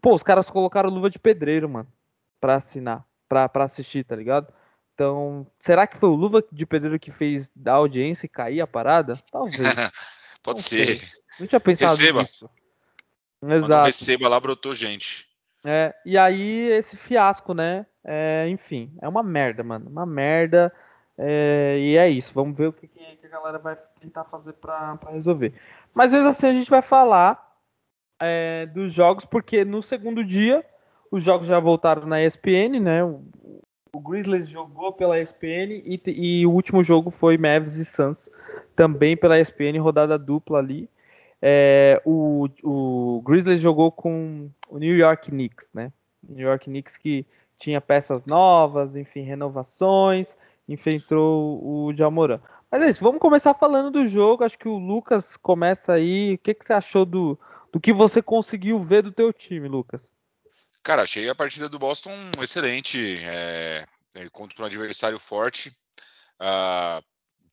Pô, 0.00 0.14
os 0.14 0.22
caras 0.22 0.48
colocaram 0.48 0.88
luva 0.88 1.10
de 1.10 1.18
pedreiro, 1.18 1.68
mano, 1.68 1.88
pra 2.40 2.54
assinar, 2.54 3.04
pra, 3.28 3.50
pra 3.50 3.64
assistir, 3.64 4.02
tá 4.02 4.16
ligado? 4.16 4.50
Então, 4.98 5.46
será 5.60 5.86
que 5.86 5.96
foi 5.96 6.08
o 6.08 6.16
luva 6.16 6.42
de 6.50 6.66
pedreiro 6.66 6.98
que 6.98 7.12
fez 7.12 7.48
da 7.54 7.74
audiência 7.74 8.28
cair 8.28 8.60
a 8.60 8.66
parada? 8.66 9.16
Talvez. 9.30 9.54
Pode 10.42 10.58
Não 10.58 10.62
ser. 10.64 10.98
Sei. 10.98 11.08
Não 11.38 11.46
tinha 11.46 11.60
pensado 11.60 11.92
receba. 11.92 12.22
nisso. 12.22 12.50
Exato. 13.40 13.86
receba 13.86 14.28
lá, 14.28 14.40
brotou 14.40 14.74
gente. 14.74 15.28
É, 15.64 15.94
e 16.04 16.18
aí, 16.18 16.68
esse 16.72 16.96
fiasco, 16.96 17.54
né? 17.54 17.86
É, 18.02 18.48
enfim, 18.48 18.92
é 19.00 19.08
uma 19.08 19.22
merda, 19.22 19.62
mano. 19.62 19.88
Uma 19.88 20.04
merda. 20.04 20.74
É, 21.16 21.76
e 21.78 21.96
é 21.96 22.08
isso. 22.08 22.34
Vamos 22.34 22.58
ver 22.58 22.66
o 22.66 22.72
que, 22.72 22.88
que 22.88 22.98
a 23.24 23.28
galera 23.28 23.60
vai 23.60 23.78
tentar 24.00 24.24
fazer 24.24 24.54
para 24.54 24.98
resolver. 25.12 25.54
Mas 25.94 26.10
mesmo 26.10 26.28
assim, 26.28 26.48
a 26.48 26.52
gente 26.52 26.70
vai 26.70 26.82
falar 26.82 27.56
é, 28.20 28.66
dos 28.66 28.92
jogos, 28.92 29.24
porque 29.24 29.64
no 29.64 29.80
segundo 29.80 30.24
dia 30.24 30.66
os 31.08 31.22
jogos 31.22 31.46
já 31.46 31.60
voltaram 31.60 32.04
na 32.04 32.20
ESPN, 32.20 32.80
né? 32.80 32.98
O, 33.92 34.00
Grizzlies 34.00 34.48
jogou 34.48 34.92
pela 34.92 35.20
ESPN 35.20 35.82
e, 35.84 36.00
e, 36.06 36.46
o 36.46 36.50
último 36.50 36.82
jogo 36.82 37.10
foi 37.10 37.36
Mavs 37.38 37.76
e 37.76 37.84
Suns, 37.84 38.28
também 38.74 39.16
pela 39.16 39.38
ESPN, 39.38 39.78
rodada 39.80 40.18
dupla 40.18 40.58
ali. 40.58 40.88
É, 41.40 42.00
o, 42.04 42.48
o 42.62 43.22
Grizzlies 43.22 43.60
jogou 43.60 43.92
com 43.92 44.50
o 44.68 44.78
New 44.78 44.96
York 44.96 45.30
Knicks, 45.30 45.70
né? 45.72 45.92
New 46.28 46.46
York 46.46 46.64
Knicks 46.66 46.96
que 46.96 47.26
tinha 47.56 47.80
peças 47.80 48.24
novas, 48.24 48.96
enfim, 48.96 49.22
renovações, 49.22 50.36
enfrentou 50.68 51.60
o 51.64 51.92
Jamoran. 51.94 52.40
Mas 52.70 52.82
é 52.82 52.88
isso, 52.88 53.02
vamos 53.02 53.20
começar 53.20 53.54
falando 53.54 53.90
do 53.90 54.06
jogo. 54.06 54.44
Acho 54.44 54.58
que 54.58 54.68
o 54.68 54.78
Lucas 54.78 55.36
começa 55.36 55.94
aí. 55.94 56.34
O 56.34 56.38
que, 56.38 56.54
que 56.54 56.64
você 56.64 56.72
achou 56.72 57.04
do, 57.04 57.38
do 57.72 57.80
que 57.80 57.92
você 57.92 58.20
conseguiu 58.20 58.78
ver 58.78 59.02
do 59.02 59.12
teu 59.12 59.32
time, 59.32 59.68
Lucas? 59.68 60.17
Cara, 60.88 61.02
achei 61.02 61.28
a 61.28 61.34
partida 61.34 61.68
do 61.68 61.78
Boston 61.78 62.14
excelente. 62.42 63.18
É, 63.22 63.84
é 64.16 64.30
contra 64.30 64.62
um 64.62 64.64
adversário 64.64 65.18
forte. 65.18 65.68
Uh, 66.40 67.04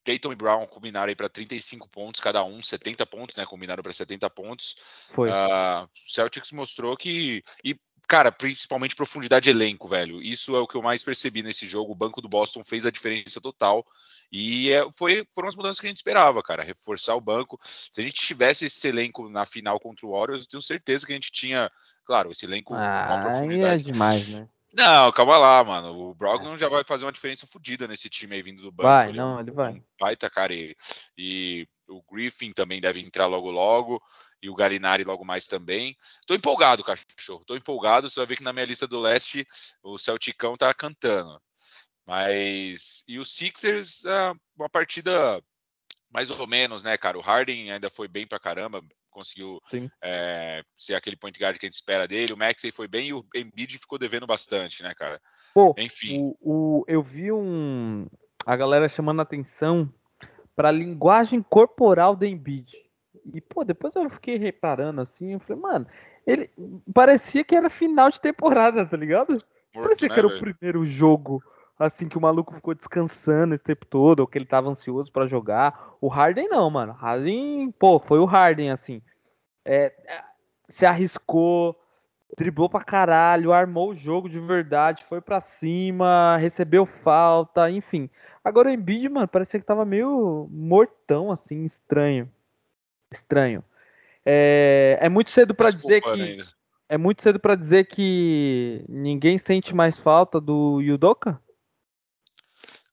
Tatum 0.05 0.31
e 0.31 0.35
Brown 0.37 0.65
combinaram 0.67 1.09
aí 1.09 1.17
para 1.17 1.27
35 1.27 1.89
pontos 1.89 2.21
cada 2.21 2.45
um, 2.45 2.63
70 2.63 3.05
pontos, 3.05 3.35
né? 3.35 3.45
Combinaram 3.45 3.83
para 3.83 3.91
70 3.91 4.29
pontos. 4.29 4.77
Foi. 5.09 5.29
Uh, 5.29 5.89
Celtics 6.07 6.53
mostrou 6.53 6.95
que 6.95 7.43
e 7.61 7.77
cara, 8.07 8.31
principalmente 8.31 8.95
profundidade 8.95 9.43
de 9.43 9.49
elenco, 9.49 9.85
velho. 9.85 10.21
Isso 10.21 10.55
é 10.55 10.59
o 10.59 10.67
que 10.67 10.75
eu 10.75 10.81
mais 10.81 11.03
percebi 11.03 11.43
nesse 11.43 11.67
jogo. 11.67 11.91
O 11.91 11.95
banco 11.95 12.21
do 12.21 12.29
Boston 12.29 12.63
fez 12.63 12.85
a 12.85 12.91
diferença 12.91 13.41
total. 13.41 13.85
E 14.31 14.71
é, 14.71 14.89
foi 14.91 15.25
foram 15.33 15.49
as 15.49 15.55
mudanças 15.55 15.79
que 15.79 15.87
a 15.87 15.89
gente 15.89 15.97
esperava, 15.97 16.41
cara. 16.43 16.63
Reforçar 16.63 17.15
o 17.15 17.21
banco. 17.21 17.59
Se 17.63 18.01
a 18.01 18.03
gente 18.03 18.15
tivesse 18.15 18.65
esse 18.65 18.87
elenco 18.87 19.29
na 19.29 19.45
final 19.45 19.79
contra 19.79 20.05
o 20.05 20.11
Warriors, 20.11 20.41
eu 20.41 20.49
tenho 20.49 20.61
certeza 20.61 21.05
que 21.05 21.11
a 21.11 21.15
gente 21.15 21.31
tinha, 21.31 21.71
claro, 22.05 22.31
esse 22.31 22.45
elenco 22.45 22.73
ah, 22.73 23.05
com 23.07 23.13
uma 23.13 23.21
profundidade. 23.21 23.89
É 23.89 23.91
demais, 23.91 24.27
né? 24.29 24.47
Não, 24.75 25.09
calma 25.13 25.37
lá, 25.37 25.63
mano. 25.63 25.97
O 25.97 26.13
Brogdon 26.13 26.57
já 26.57 26.67
vai 26.67 26.83
fazer 26.83 27.05
uma 27.05 27.11
diferença 27.11 27.47
fodida 27.47 27.87
nesse 27.87 28.09
time 28.09 28.35
aí 28.35 28.41
vindo 28.41 28.61
do 28.61 28.71
banco. 28.71 28.89
Vai, 28.89 29.09
ele, 29.09 29.17
não, 29.17 29.39
ele 29.39 29.51
vai. 29.51 29.71
Um 29.71 29.83
baita, 29.97 30.29
cara. 30.29 30.53
E, 30.53 30.75
e, 31.17 31.65
o 31.87 32.03
Griffin 32.11 32.51
também 32.51 32.81
deve 32.81 32.99
entrar 32.99 33.25
logo 33.25 33.49
logo. 33.49 34.01
E 34.41 34.49
o 34.49 34.53
Galinari 34.53 35.05
logo 35.05 35.23
mais 35.23 35.47
também. 35.47 35.95
Tô 36.27 36.35
empolgado, 36.35 36.83
cachorro. 36.83 37.45
Tô 37.45 37.55
empolgado. 37.55 38.09
Você 38.09 38.19
vai 38.19 38.27
ver 38.27 38.35
que 38.35 38.43
na 38.43 38.51
minha 38.51 38.65
lista 38.65 38.85
do 38.85 38.99
leste 38.99 39.47
o 39.81 39.97
Celticão 39.97 40.57
tá 40.57 40.73
cantando. 40.73 41.41
Mas. 42.05 43.03
E 43.07 43.19
o 43.19 43.25
Sixers, 43.25 44.05
é 44.05 44.33
uma 44.57 44.69
partida 44.69 45.41
mais 46.09 46.29
ou 46.29 46.47
menos, 46.47 46.83
né, 46.83 46.97
cara? 46.97 47.17
O 47.17 47.21
Harden 47.21 47.71
ainda 47.71 47.89
foi 47.89 48.07
bem 48.07 48.25
pra 48.25 48.39
caramba 48.39 48.81
conseguiu 49.15 49.61
é, 50.03 50.61
ser 50.77 50.93
aquele 50.93 51.15
point 51.15 51.39
guard 51.39 51.57
que 51.57 51.65
a 51.65 51.69
gente 51.69 51.75
espera 51.75 52.05
dele. 52.05 52.33
O 52.33 52.37
Maxey 52.37 52.69
foi 52.69 52.85
bem 52.85 53.07
e 53.07 53.13
o 53.13 53.25
Embiid 53.33 53.77
ficou 53.77 53.97
devendo 53.97 54.27
bastante, 54.27 54.83
né, 54.83 54.93
cara? 54.93 55.21
Pô, 55.53 55.73
Enfim. 55.77 56.33
O, 56.41 56.81
o, 56.81 56.85
eu 56.85 57.01
vi 57.01 57.31
um 57.31 58.05
a 58.45 58.55
galera 58.57 58.89
chamando 58.89 59.21
atenção 59.21 59.91
para 60.53 60.67
a 60.69 60.73
linguagem 60.73 61.41
corporal 61.41 62.15
do 62.15 62.25
Embiid. 62.25 62.73
E, 63.33 63.39
pô, 63.41 63.63
depois 63.63 63.95
eu 63.95 64.07
fiquei 64.09 64.37
reparando 64.37 65.01
assim, 65.01 65.33
eu 65.33 65.39
falei, 65.39 65.61
mano, 65.61 65.87
ele 66.27 66.51
parecia 66.93 67.43
que 67.43 67.55
era 67.55 67.69
final 67.69 68.11
de 68.11 68.19
temporada, 68.21 68.85
tá 68.85 68.97
ligado? 68.97 69.31
Morto, 69.73 69.87
parecia 69.87 70.07
né, 70.09 70.13
que 70.13 70.19
era 70.19 70.27
véio? 70.27 70.39
o 70.39 70.43
primeiro 70.43 70.85
jogo 70.85 71.41
assim 71.77 72.07
que 72.07 72.17
o 72.17 72.21
maluco 72.21 72.53
ficou 72.53 72.73
descansando 72.73 73.53
esse 73.53 73.63
tempo 73.63 73.85
todo, 73.85 74.21
ou 74.21 74.27
que 74.27 74.37
ele 74.37 74.45
tava 74.45 74.69
ansioso 74.69 75.11
para 75.11 75.27
jogar. 75.27 75.95
O 75.99 76.07
Harden 76.07 76.47
não, 76.47 76.69
mano. 76.69 76.93
Harden, 76.93 77.71
pô, 77.71 77.99
foi 77.99 78.19
o 78.19 78.25
Harden 78.25 78.71
assim. 78.71 79.01
É, 79.63 79.93
se 80.69 80.85
arriscou, 80.85 81.77
driblou 82.37 82.69
pra 82.69 82.83
caralho, 82.83 83.53
armou 83.53 83.91
o 83.91 83.95
jogo 83.95 84.29
de 84.29 84.39
verdade, 84.39 85.03
foi 85.03 85.21
para 85.21 85.39
cima, 85.39 86.37
recebeu 86.37 86.85
falta, 86.85 87.69
enfim. 87.69 88.09
Agora 88.43 88.69
o 88.69 88.71
Embiid, 88.71 89.09
mano, 89.09 89.27
parecia 89.27 89.59
que 89.59 89.65
tava 89.65 89.85
meio 89.85 90.47
mortão 90.51 91.31
assim, 91.31 91.63
estranho. 91.63 92.29
Estranho. 93.11 93.63
É, 94.25 94.97
é 95.01 95.09
muito 95.09 95.31
cedo 95.31 95.53
para 95.53 95.69
dizer 95.71 96.01
que 96.01 96.09
ainda. 96.09 96.45
é 96.89 96.97
muito 96.97 97.21
cedo 97.21 97.39
para 97.39 97.55
dizer 97.55 97.85
que 97.85 98.83
ninguém 98.89 99.37
sente 99.37 99.75
mais 99.75 99.97
falta 99.97 100.41
do 100.41 100.81
Yudoka? 100.81 101.39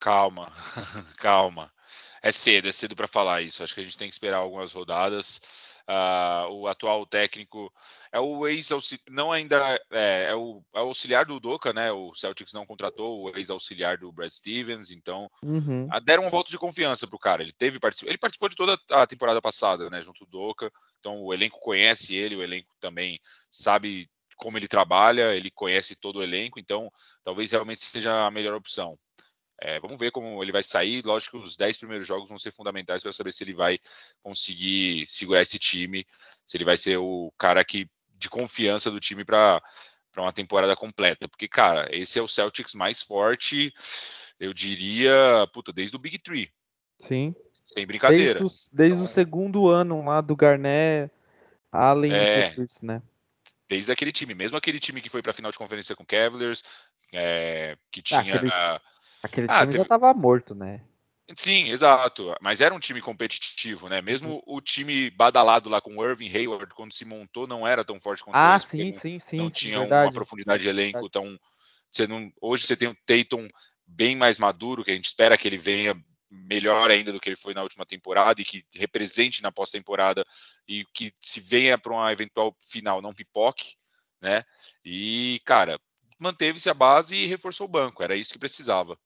Calma, 0.02 0.50
calma. 1.16 1.73
É 2.21 2.32
cedo, 2.32 2.68
é 2.68 2.73
cedo 2.73 2.97
para 2.97 3.06
falar 3.06 3.40
isso. 3.40 3.62
Acho 3.62 3.73
que 3.73 3.80
a 3.80 3.85
gente 3.85 3.97
tem 3.97 4.09
que 4.09 4.14
esperar 4.14 4.38
algumas 4.38 4.73
rodadas. 4.73 5.40
Uh, 5.88 6.50
o 6.52 6.66
atual 6.66 7.06
técnico 7.06 7.73
é 8.12 8.18
o 8.18 8.47
ex 8.47 8.68
não 9.11 9.30
ainda 9.30 9.80
é, 9.90 10.30
é, 10.30 10.35
o, 10.35 10.62
é, 10.75 10.80
o, 10.80 10.87
auxiliar 10.87 11.25
do 11.25 11.38
Doca, 11.38 11.73
né? 11.73 11.92
O 11.92 12.12
Celtics 12.14 12.52
não 12.52 12.66
contratou 12.66 13.23
o 13.23 13.37
ex-auxiliar 13.37 13.97
do 13.99 14.12
Brad 14.12 14.30
Stevens, 14.30 14.90
então 14.90 15.30
uhum. 15.42 15.87
uh, 15.87 16.00
deram 16.00 16.26
um 16.26 16.30
voto 16.30 16.50
de 16.50 16.59
confiança 16.59 17.06
pro 17.06 17.18
cara. 17.18 17.42
Ele 17.42 17.52
teve 17.52 17.78
ele 18.02 18.18
participou 18.18 18.49
de 18.49 18.56
toda 18.56 18.76
a 18.90 19.06
temporada 19.06 19.40
passada, 19.40 19.88
né? 19.88 20.02
Junto 20.02 20.25
do 20.25 20.30
Doca, 20.30 20.71
então 20.99 21.23
o 21.23 21.32
elenco 21.32 21.61
conhece 21.61 22.14
ele, 22.14 22.37
o 22.37 22.42
elenco 22.42 22.75
também 22.80 23.21
sabe 23.49 24.09
como 24.37 24.59
ele 24.59 24.66
trabalha, 24.66 25.35
ele 25.35 25.50
conhece 25.50 25.94
todo 25.94 26.18
o 26.18 26.23
elenco, 26.23 26.59
então 26.59 26.90
talvez 27.23 27.52
realmente 27.52 27.82
seja 27.82 28.26
a 28.26 28.30
melhor 28.30 28.54
opção. 28.54 28.99
É, 29.64 29.78
vamos 29.78 29.97
ver 29.97 30.11
como 30.11 30.42
ele 30.42 30.50
vai 30.50 30.62
sair. 30.62 31.04
Lógico 31.04 31.38
que 31.38 31.47
os 31.47 31.57
10 31.57 31.78
primeiros 31.78 32.04
jogos 32.07 32.28
vão 32.28 32.37
ser 32.38 32.50
fundamentais 32.50 33.00
para 33.00 33.12
saber 33.12 33.33
se 33.33 33.45
ele 33.45 33.54
vai 33.54 33.78
conseguir 34.21 35.07
segurar 35.07 35.40
esse 35.40 35.57
time, 35.57 36.04
se 36.45 36.57
ele 36.57 36.64
vai 36.64 36.76
ser 36.76 36.97
o 36.97 37.33
cara 37.38 37.64
que 37.64 37.88
de 38.16 38.28
confiança 38.28 38.90
do 38.90 38.99
time 38.99 39.25
para 39.25 39.62
uma 40.16 40.33
temporada 40.33 40.75
completa. 40.75 41.28
Porque, 41.28 41.47
cara, 41.47 41.88
esse 41.95 42.19
é 42.19 42.23
o 42.23 42.26
Celtics 42.26 42.75
mais 42.75 43.02
forte, 43.02 43.73
eu 44.40 44.52
diria, 44.52 45.47
puta, 45.52 45.73
desde 45.73 45.95
o 45.95 46.00
Big 46.00 46.19
Three. 46.19 46.50
Sim. 46.99 47.33
Sem 47.64 47.87
brincadeira. 47.87 48.40
Desde, 48.40 48.45
o, 48.45 48.69
desde 48.73 48.97
então, 48.97 49.04
o 49.04 49.09
segundo 49.09 49.69
ano 49.69 50.04
lá 50.04 50.21
do 50.21 50.35
Garnett, 50.35 51.12
além 51.71 52.12
é, 52.12 52.49
disso, 52.50 52.85
né? 52.85 53.00
Desde 53.69 53.92
aquele 53.92 54.11
time, 54.11 54.35
mesmo 54.35 54.57
aquele 54.57 54.81
time 54.81 55.00
que 55.00 55.09
foi 55.09 55.23
para 55.23 55.31
a 55.31 55.35
final 55.35 55.52
de 55.52 55.59
conferência 55.59 55.95
com 55.95 56.04
Cavaliers, 56.04 56.64
é, 57.12 57.76
que 57.92 58.00
ah, 58.00 58.23
tinha. 58.23 58.35
Ah, 58.35 58.75
aquele 58.76 58.92
Aquele 59.23 59.47
ah, 59.49 59.61
time 59.61 59.67
teve... 59.67 59.76
já 59.79 59.83
estava 59.83 60.12
morto, 60.12 60.55
né? 60.55 60.83
Sim, 61.37 61.71
exato. 61.71 62.35
Mas 62.41 62.61
era 62.61 62.75
um 62.75 62.81
time 62.81 63.00
competitivo, 63.00 63.88
né? 63.88 64.02
Mesmo 64.02 64.35
uhum. 64.35 64.43
o 64.47 64.61
time 64.61 65.11
badalado 65.11 65.69
lá 65.69 65.81
com 65.81 65.97
o 65.97 66.05
Irving 66.05 66.29
Hayward, 66.29 66.75
quando 66.75 66.93
se 66.93 67.05
montou, 67.05 67.47
não 67.47 67.67
era 67.67 67.85
tão 67.85 67.99
forte 68.00 68.23
quanto 68.23 68.37
ah, 68.37 68.57
esse. 68.57 68.69
sim, 68.69 68.93
sim, 68.93 69.19
sim. 69.19 69.37
Não 69.37 69.49
sim, 69.49 69.55
tinha 69.55 69.79
verdade. 69.81 70.07
uma 70.07 70.12
profundidade 70.12 70.62
de 70.62 70.69
elenco 70.69 71.09
tão. 71.09 71.38
Você 71.91 72.07
não... 72.07 72.33
Hoje 72.41 72.67
você 72.67 72.76
tem 72.76 72.88
o 72.88 72.97
Tatum 73.07 73.47
bem 73.87 74.17
mais 74.17 74.38
maduro, 74.38 74.85
que 74.85 74.91
a 74.91 74.95
gente 74.95 75.07
espera 75.07 75.37
que 75.37 75.47
ele 75.47 75.59
venha 75.59 75.95
melhor 76.31 76.91
ainda 76.91 77.12
do 77.12 77.21
que 77.21 77.29
ele 77.29 77.37
foi 77.37 77.52
na 77.52 77.62
última 77.62 77.85
temporada 77.85 78.41
e 78.41 78.45
que 78.45 78.64
represente 78.75 79.43
na 79.43 79.52
pós-temporada 79.52 80.25
e 80.67 80.85
que 80.95 81.12
se 81.21 81.41
venha 81.41 81.76
para 81.76 81.93
uma 81.93 82.11
eventual 82.11 82.57
final 82.59 83.02
não 83.02 83.12
pipoque, 83.12 83.76
né? 84.21 84.43
E, 84.83 85.41
cara, 85.45 85.79
manteve-se 86.19 86.71
a 86.71 86.75
base 86.75 87.14
e 87.14 87.26
reforçou 87.26 87.67
o 87.67 87.71
banco, 87.71 88.02
era 88.02 88.17
isso 88.17 88.33
que 88.33 88.38
precisava. 88.38 88.99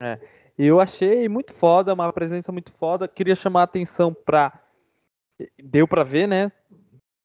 É. 0.00 0.18
Eu 0.58 0.80
achei 0.80 1.28
muito 1.28 1.52
foda, 1.52 1.94
uma 1.94 2.12
presença 2.12 2.50
muito 2.50 2.72
foda. 2.72 3.06
Queria 3.06 3.34
chamar 3.34 3.60
a 3.60 3.64
atenção 3.64 4.12
pra. 4.12 4.60
Deu 5.62 5.86
pra 5.86 6.02
ver, 6.02 6.26
né? 6.26 6.52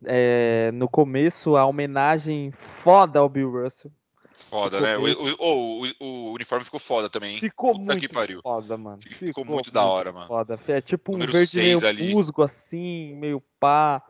É, 0.05 0.71
no 0.73 0.87
começo, 0.87 1.55
a 1.55 1.65
homenagem 1.65 2.51
foda 2.51 3.19
ao 3.19 3.27
Bill 3.27 3.51
Russell. 3.51 3.91
Foda, 4.37 4.81
né? 4.81 4.97
O, 4.97 5.03
o, 5.03 5.35
o, 5.39 5.93
o, 5.99 6.33
uniforme 6.33 6.65
ficou 6.65 6.79
foda 6.79 7.09
também, 7.09 7.33
hein? 7.33 7.39
Ficou 7.39 7.71
Puta 7.71 7.93
muito 7.93 8.41
foda, 8.41 8.77
mano. 8.77 9.01
Ficou, 9.01 9.27
ficou 9.27 9.45
muito, 9.45 9.55
muito, 9.55 9.71
da 9.71 9.85
hora, 9.85 10.11
mano. 10.11 10.27
Foda. 10.27 10.59
É 10.67 10.81
tipo 10.81 11.13
um 11.13 11.17
Número 11.17 11.31
verde 11.31 11.57
meio 11.57 11.87
ali. 11.87 12.13
musgo, 12.13 12.43
assim, 12.43 13.15
meio 13.15 13.41
pá. 13.59 14.03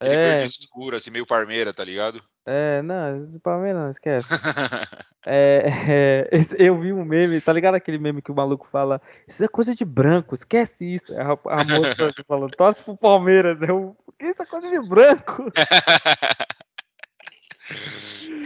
Aquele 0.00 0.20
é... 0.20 0.36
verde 0.38 0.48
escuro, 0.48 0.96
assim, 0.96 1.10
meio 1.10 1.26
parmeira, 1.26 1.72
tá 1.72 1.84
ligado? 1.84 2.22
É, 2.44 2.82
não, 2.82 3.38
Palmeiras 3.40 3.82
não, 3.82 3.90
esquece. 3.90 4.28
é, 5.24 5.68
é, 5.88 6.28
eu 6.58 6.78
vi 6.78 6.92
um 6.92 7.04
meme, 7.04 7.40
tá 7.40 7.52
ligado 7.52 7.76
aquele 7.76 7.98
meme 7.98 8.20
que 8.20 8.32
o 8.32 8.34
maluco 8.34 8.66
fala, 8.70 9.00
isso 9.28 9.44
é 9.44 9.48
coisa 9.48 9.74
de 9.74 9.84
branco, 9.84 10.34
esquece 10.34 10.94
isso. 10.94 11.14
A, 11.16 11.32
a 11.32 11.64
moça 11.64 12.12
falando, 12.26 12.50
torce 12.56 12.82
pro 12.82 12.96
Palmeiras. 12.96 13.62
Eu, 13.62 13.96
que 14.18 14.26
isso 14.26 14.42
é 14.42 14.46
coisa 14.46 14.68
de 14.68 14.80
branco? 14.88 15.44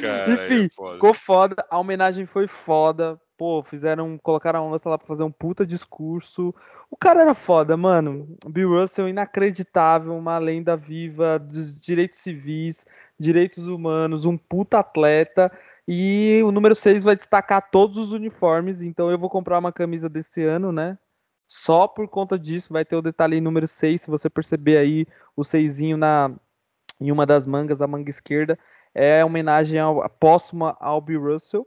Cara, 0.00 0.32
Enfim, 0.32 0.66
é 0.66 0.68
foda. 0.68 0.94
ficou 0.94 1.14
foda, 1.14 1.66
a 1.70 1.78
homenagem 1.78 2.26
foi 2.26 2.46
foda. 2.46 3.18
Pô, 3.36 3.62
fizeram, 3.62 4.16
colocaram 4.18 4.66
a 4.66 4.70
moça 4.70 4.88
lá 4.88 4.96
pra 4.96 5.06
fazer 5.06 5.22
um 5.22 5.30
puta 5.30 5.66
discurso. 5.66 6.54
O 6.90 6.96
cara 6.96 7.20
era 7.20 7.34
foda, 7.34 7.76
mano. 7.76 8.36
Bill 8.48 8.70
Russell, 8.70 9.08
inacreditável, 9.08 10.16
uma 10.16 10.38
lenda 10.38 10.76
viva 10.76 11.38
dos 11.38 11.78
direitos 11.78 12.18
civis, 12.20 12.86
direitos 13.18 13.68
humanos, 13.68 14.24
um 14.24 14.38
puta 14.38 14.78
atleta. 14.78 15.52
E 15.86 16.40
o 16.44 16.50
número 16.50 16.74
6 16.74 17.04
vai 17.04 17.14
destacar 17.14 17.70
todos 17.70 17.98
os 17.98 18.12
uniformes, 18.12 18.82
então 18.82 19.10
eu 19.10 19.18
vou 19.18 19.30
comprar 19.30 19.58
uma 19.58 19.72
camisa 19.72 20.08
desse 20.08 20.42
ano, 20.42 20.72
né? 20.72 20.98
Só 21.46 21.86
por 21.86 22.08
conta 22.08 22.38
disso, 22.38 22.72
vai 22.72 22.84
ter 22.84 22.96
o 22.96 23.02
detalhe 23.02 23.40
número 23.40 23.68
6, 23.68 24.02
se 24.02 24.10
você 24.10 24.28
perceber 24.28 24.78
aí 24.78 25.06
o 25.36 25.44
6 25.44 25.78
na 25.96 26.34
em 27.00 27.12
uma 27.12 27.26
das 27.26 27.46
mangas, 27.46 27.80
a 27.82 27.86
manga 27.86 28.10
esquerda, 28.10 28.58
é 28.94 29.24
homenagem 29.24 29.78
ao, 29.78 30.08
póstuma 30.08 30.76
ao 30.80 31.00
Bill 31.00 31.22
Russell. 31.22 31.66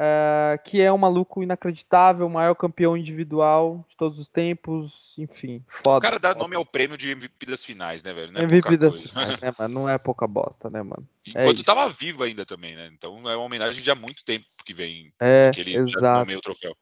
Uh, 0.00 0.56
que 0.64 0.80
é 0.80 0.90
um 0.90 0.96
maluco 0.96 1.42
inacreditável, 1.42 2.26
o 2.26 2.30
maior 2.30 2.54
campeão 2.54 2.96
individual 2.96 3.84
de 3.86 3.94
todos 3.94 4.18
os 4.18 4.28
tempos, 4.28 5.14
enfim, 5.18 5.62
foda. 5.68 5.98
O 5.98 6.00
cara 6.00 6.18
dá 6.18 6.34
nome 6.34 6.56
ao 6.56 6.64
prêmio 6.64 6.96
de 6.96 7.10
MVP 7.10 7.44
das 7.44 7.62
finais, 7.62 8.02
né, 8.02 8.14
velho? 8.14 8.32
Não 8.32 8.40
é 8.40 8.44
MVP 8.44 8.78
das 8.78 8.96
coisa. 8.96 9.08
finais, 9.10 9.40
né, 9.42 9.52
mano? 9.58 9.74
Não 9.74 9.86
é 9.90 9.98
pouca 9.98 10.26
bosta, 10.26 10.70
né, 10.70 10.82
mano? 10.82 11.06
É 11.34 11.42
Enquanto 11.42 11.60
é 11.60 11.64
tava 11.64 11.86
vivo 11.90 12.22
ainda 12.22 12.46
também, 12.46 12.74
né? 12.74 12.88
Então 12.94 13.28
é 13.28 13.36
uma 13.36 13.44
homenagem 13.44 13.82
de 13.82 13.90
há 13.90 13.94
muito 13.94 14.24
tempo 14.24 14.46
que 14.64 14.72
vem 14.72 15.12
é, 15.20 15.50
que 15.50 15.60
ele 15.60 15.76
exato. 15.76 16.00
já 16.00 16.14
nomeia 16.14 16.38
o 16.38 16.42
troféu. 16.42 16.74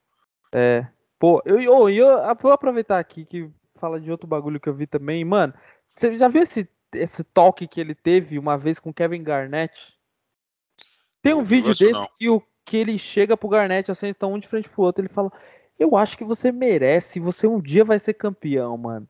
É. 0.53 0.87
Pô, 1.19 1.41
eu, 1.43 1.59
eu, 1.59 1.89
eu 1.89 2.35
vou 2.41 2.53
aproveitar 2.53 2.99
aqui 2.99 3.25
que 3.25 3.49
fala 3.75 3.99
de 3.99 4.09
outro 4.09 4.27
bagulho 4.27 4.61
que 4.61 4.69
eu 4.69 4.73
vi 4.73 4.87
também. 4.87 5.25
Mano, 5.25 5.53
você 5.93 6.17
já 6.17 6.29
viu 6.29 6.43
esse, 6.43 6.69
esse 6.93 7.21
talk 7.25 7.67
que 7.67 7.81
ele 7.81 7.93
teve 7.93 8.39
uma 8.39 8.57
vez 8.57 8.79
com 8.79 8.93
Kevin 8.93 9.23
Garnett? 9.23 9.73
Tem 11.21 11.33
um 11.33 11.43
vídeo 11.43 11.75
desse 11.75 11.91
não. 11.91 12.07
que 12.17 12.29
o 12.29 12.41
que 12.69 12.77
ele 12.77 12.99
chega 12.99 13.35
pro 13.35 13.49
Garnett, 13.49 13.89
assim, 13.89 14.09
estão 14.09 14.33
um 14.33 14.37
de 14.37 14.47
frente 14.47 14.69
pro 14.69 14.83
outro, 14.83 15.01
ele 15.01 15.11
fala: 15.11 15.31
Eu 15.79 15.97
acho 15.97 16.15
que 16.15 16.23
você 16.23 16.51
merece, 16.51 17.19
você 17.19 17.47
um 17.47 17.59
dia 17.59 17.83
vai 17.83 17.97
ser 17.97 18.13
campeão, 18.13 18.77
mano. 18.77 19.09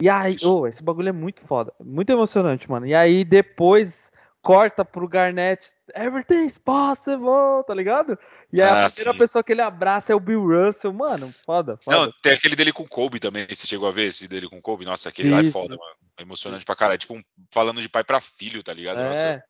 E 0.00 0.08
aí, 0.08 0.36
oh, 0.42 0.66
esse 0.66 0.82
bagulho 0.82 1.10
é 1.10 1.12
muito 1.12 1.42
foda, 1.42 1.70
muito 1.78 2.10
emocionante, 2.10 2.70
mano. 2.70 2.86
E 2.86 2.94
aí 2.94 3.24
depois 3.24 4.10
corta 4.40 4.84
pro 4.86 5.06
Garnett, 5.06 5.70
everything's 5.94 6.56
possible, 6.56 7.62
tá 7.66 7.74
ligado? 7.74 8.18
E 8.50 8.62
aí 8.62 8.68
ah, 8.68 8.86
a 8.86 8.88
primeira 8.88 9.12
sim. 9.12 9.18
pessoa 9.18 9.44
que 9.44 9.52
ele 9.52 9.60
abraça 9.60 10.12
é 10.12 10.16
o 10.16 10.20
Bill 10.20 10.46
Russell, 10.46 10.92
mano, 10.92 11.34
foda, 11.44 11.76
foda. 11.76 11.94
Não, 11.94 12.12
tem 12.22 12.32
aquele 12.32 12.56
dele 12.56 12.72
com 12.72 12.84
o 12.84 12.88
Kobe 12.88 13.20
também, 13.20 13.46
você 13.46 13.66
chegou 13.66 13.86
a 13.86 13.92
ver 13.92 14.06
esse 14.06 14.26
dele 14.26 14.48
com 14.48 14.56
o 14.56 14.62
Kobe? 14.62 14.86
Nossa, 14.86 15.10
aquele 15.10 15.28
Isso. 15.28 15.36
lá 15.36 15.46
é 15.46 15.50
foda, 15.50 15.76
mano. 15.76 15.96
É 16.16 16.22
emocionante 16.22 16.64
pra 16.64 16.76
caralho, 16.76 16.98
tipo 16.98 17.14
um, 17.14 17.22
falando 17.52 17.82
de 17.82 17.88
pai 17.88 18.02
pra 18.02 18.18
filho, 18.18 18.62
tá 18.62 18.72
ligado? 18.72 19.00
É. 19.00 19.08
Nossa, 19.08 19.44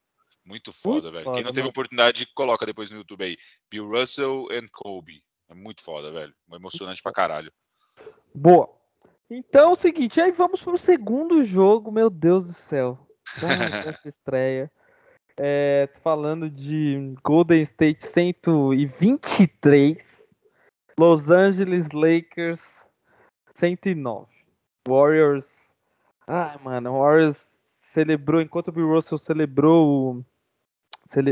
muito 0.49 0.73
foda, 0.73 1.03
muito 1.03 1.13
velho. 1.13 1.25
Foda, 1.25 1.37
Quem 1.37 1.45
não 1.45 1.53
teve 1.53 1.63
mano. 1.63 1.71
oportunidade, 1.71 2.27
coloca 2.35 2.65
depois 2.65 2.91
no 2.91 2.97
YouTube 2.97 3.23
aí. 3.23 3.37
Bill 3.71 3.87
Russell 3.87 4.49
and 4.51 4.67
Kobe. 4.73 5.23
É 5.49 5.55
muito 5.55 5.83
foda, 5.83 6.11
velho. 6.11 6.35
Emocionante 6.53 7.03
pra 7.03 7.13
caralho. 7.13 7.53
Boa. 8.35 8.69
Então 9.31 9.69
é 9.69 9.73
o 9.73 9.77
seguinte, 9.77 10.19
aí 10.21 10.33
vamos 10.33 10.63
pro 10.63 10.79
segundo 10.79 11.45
jogo, 11.45 11.93
meu 11.93 12.09
Deus 12.09 12.47
do 12.47 12.55
céu. 12.55 12.99
Essa 13.87 14.09
estreia. 14.09 14.73
É, 15.39 15.89
falando 16.03 16.51
de 16.51 17.15
Golden 17.23 17.63
State 17.63 18.05
123, 18.05 20.35
Los 20.99 21.31
Angeles 21.31 21.91
Lakers 21.93 22.89
109. 23.55 24.27
Warriors. 24.89 25.77
Ai, 26.27 26.59
mano, 26.63 26.99
Warriors 26.99 27.37
celebrou, 27.37 28.41
enquanto 28.41 28.69
o 28.69 28.73
Bill 28.73 28.89
Russell 28.89 29.19
celebrou 29.19 30.25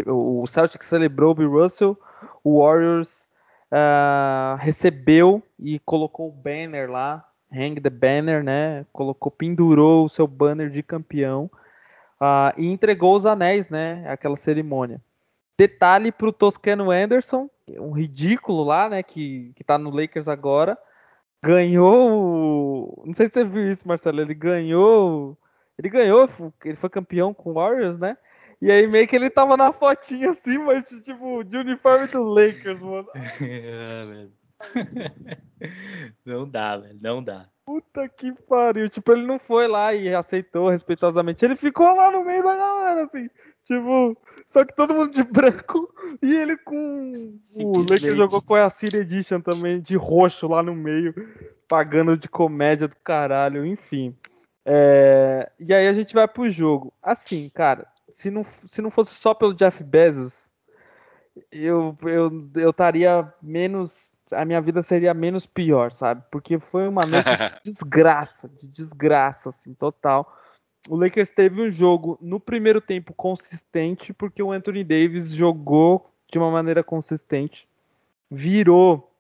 o 0.07 0.47
Celtics 0.47 0.87
celebrou 0.87 1.33
o 1.33 1.35
Bill 1.35 1.51
Russell, 1.51 1.99
o 2.43 2.61
Warriors 2.63 3.29
uh, 3.71 4.57
recebeu 4.59 5.43
e 5.59 5.79
colocou 5.81 6.29
o 6.29 6.33
banner 6.33 6.91
lá, 6.91 7.27
hang 7.53 7.81
the 7.81 7.91
banner, 7.91 8.43
né? 8.43 8.87
Colocou, 8.93 9.31
pendurou 9.31 10.05
o 10.05 10.09
seu 10.09 10.27
banner 10.27 10.71
de 10.71 10.83
campeão 10.83 11.51
uh, 12.21 12.53
e 12.57 12.71
entregou 12.71 13.17
os 13.17 13.27
anéis, 13.27 13.69
né? 13.69 14.05
Aquela 14.09 14.37
cerimônia. 14.37 15.01
Detalhe 15.59 16.13
para 16.13 16.29
o 16.29 16.33
Toscano 16.33 16.91
Anderson, 16.91 17.49
um 17.79 17.93
ridículo 17.93 18.65
lá, 18.65 18.89
né? 18.89 19.03
Que, 19.03 19.53
que 19.55 19.65
tá 19.65 19.79
no 19.79 19.91
Lakers 19.91 20.29
agora. 20.29 20.77
Ganhou. 21.43 23.03
Não 23.07 23.15
sei 23.15 23.27
se 23.27 23.35
você 23.35 23.45
viu 23.45 23.71
isso, 23.71 23.87
Marcelo. 23.87 24.21
Ele 24.21 24.35
ganhou. 24.35 25.37
Ele 25.79 25.89
ganhou, 25.89 26.29
ele 26.65 26.77
foi 26.77 26.89
campeão 26.89 27.35
com 27.35 27.51
o 27.51 27.55
Warriors, 27.55 27.99
né? 27.99 28.17
E 28.61 28.71
aí 28.73 28.87
meio 28.87 29.07
que 29.07 29.17
ele 29.17 29.31
tava 29.31 29.57
na 29.57 29.73
fotinha 29.73 30.31
assim, 30.31 30.59
mas 30.59 30.85
tipo, 30.85 31.45
de 31.45 31.57
uniforme 31.59 32.07
do 32.09 32.23
Lakers, 32.23 32.81
mano. 32.81 33.09
não 36.25 36.49
dá, 36.49 36.77
velho, 36.77 36.99
não 37.01 37.23
dá. 37.23 37.49
Puta 37.65 38.09
que 38.09 38.33
pariu. 38.33 38.89
Tipo, 38.89 39.13
ele 39.13 39.27
não 39.27 39.39
foi 39.39 39.67
lá 39.67 39.93
e 39.93 40.15
aceitou 40.15 40.69
respeitosamente. 40.69 41.45
Ele 41.45 41.57
ficou 41.57 41.95
lá 41.95 42.11
no 42.11 42.25
meio 42.25 42.43
da 42.43 42.57
galera, 42.57 43.05
assim. 43.05 43.29
Tipo, 43.65 44.17
só 44.47 44.65
que 44.65 44.75
todo 44.77 44.95
mundo 44.95 45.11
de 45.11 45.25
branco 45.25 45.93
e 46.23 46.33
ele 46.33 46.57
com. 46.57 47.13
O 47.63 47.81
Lakers 47.81 48.17
jogou 48.17 48.41
com 48.41 48.55
a 48.55 48.71
City 48.71 48.99
Edition 48.99 49.41
também, 49.41 49.81
de 49.81 49.97
roxo 49.97 50.47
lá 50.47 50.63
no 50.63 50.75
meio, 50.75 51.13
pagando 51.67 52.17
de 52.17 52.29
comédia 52.29 52.87
do 52.87 52.97
caralho, 53.03 53.67
enfim. 53.67 54.17
É... 54.65 55.51
E 55.59 55.75
aí 55.75 55.89
a 55.89 55.93
gente 55.93 56.15
vai 56.15 56.29
pro 56.29 56.49
jogo. 56.49 56.93
Assim, 57.03 57.51
cara, 57.51 57.89
se 58.17 58.31
não, 58.31 58.43
se 58.65 58.81
não 58.81 58.91
fosse 58.91 59.15
só 59.15 59.35
pelo 59.35 59.53
Jeff 59.53 59.85
Bezos, 59.85 60.51
eu 61.53 61.95
eu 62.03 62.51
eu 62.57 62.71
estaria 62.71 63.31
menos 63.43 64.11
a 64.33 64.43
minha 64.43 64.59
vida 64.59 64.83
seria 64.83 65.13
menos 65.13 65.45
pior, 65.45 65.93
sabe? 65.93 66.25
Porque 66.31 66.59
foi 66.59 66.89
uma 66.89 67.05
noite 67.05 67.29
de 67.29 67.71
desgraça, 67.73 68.49
de 68.49 68.67
desgraça 68.67 69.51
assim, 69.51 69.75
total. 69.75 70.35
O 70.89 70.97
Lakers 70.97 71.29
teve 71.29 71.61
um 71.61 71.71
jogo 71.71 72.17
no 72.23 72.41
primeiro 72.41 72.81
tempo 72.81 73.13
consistente 73.13 74.15
porque 74.15 74.43
o 74.43 74.51
Anthony 74.51 74.83
Davis 74.83 75.31
jogou 75.31 76.11
de 76.33 76.39
uma 76.39 76.51
maneira 76.51 76.83
consistente, 76.83 77.69
virou 78.31 79.13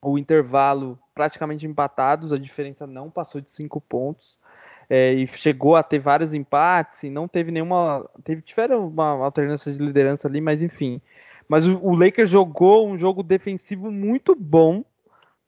o 0.00 0.16
intervalo 0.16 0.98
praticamente 1.14 1.66
empatados, 1.66 2.32
a 2.32 2.38
diferença 2.38 2.86
não 2.86 3.10
passou 3.10 3.42
de 3.42 3.50
cinco 3.50 3.78
pontos 3.78 4.38
é, 4.88 5.12
e 5.12 5.26
chegou 5.26 5.76
a 5.76 5.82
ter 5.82 5.98
vários 5.98 6.32
empates 6.32 7.02
e 7.02 7.10
não 7.10 7.28
teve 7.28 7.50
nenhuma. 7.50 8.08
Teve, 8.24 8.42
tiveram 8.42 8.88
uma 8.88 9.24
alternância 9.24 9.72
de 9.72 9.78
liderança 9.78 10.26
ali, 10.26 10.40
mas 10.40 10.62
enfim. 10.62 11.00
Mas 11.48 11.66
o, 11.66 11.78
o 11.82 11.94
Lakers 11.94 12.30
jogou 12.30 12.88
um 12.88 12.96
jogo 12.96 13.22
defensivo 13.22 13.90
muito 13.90 14.34
bom 14.34 14.84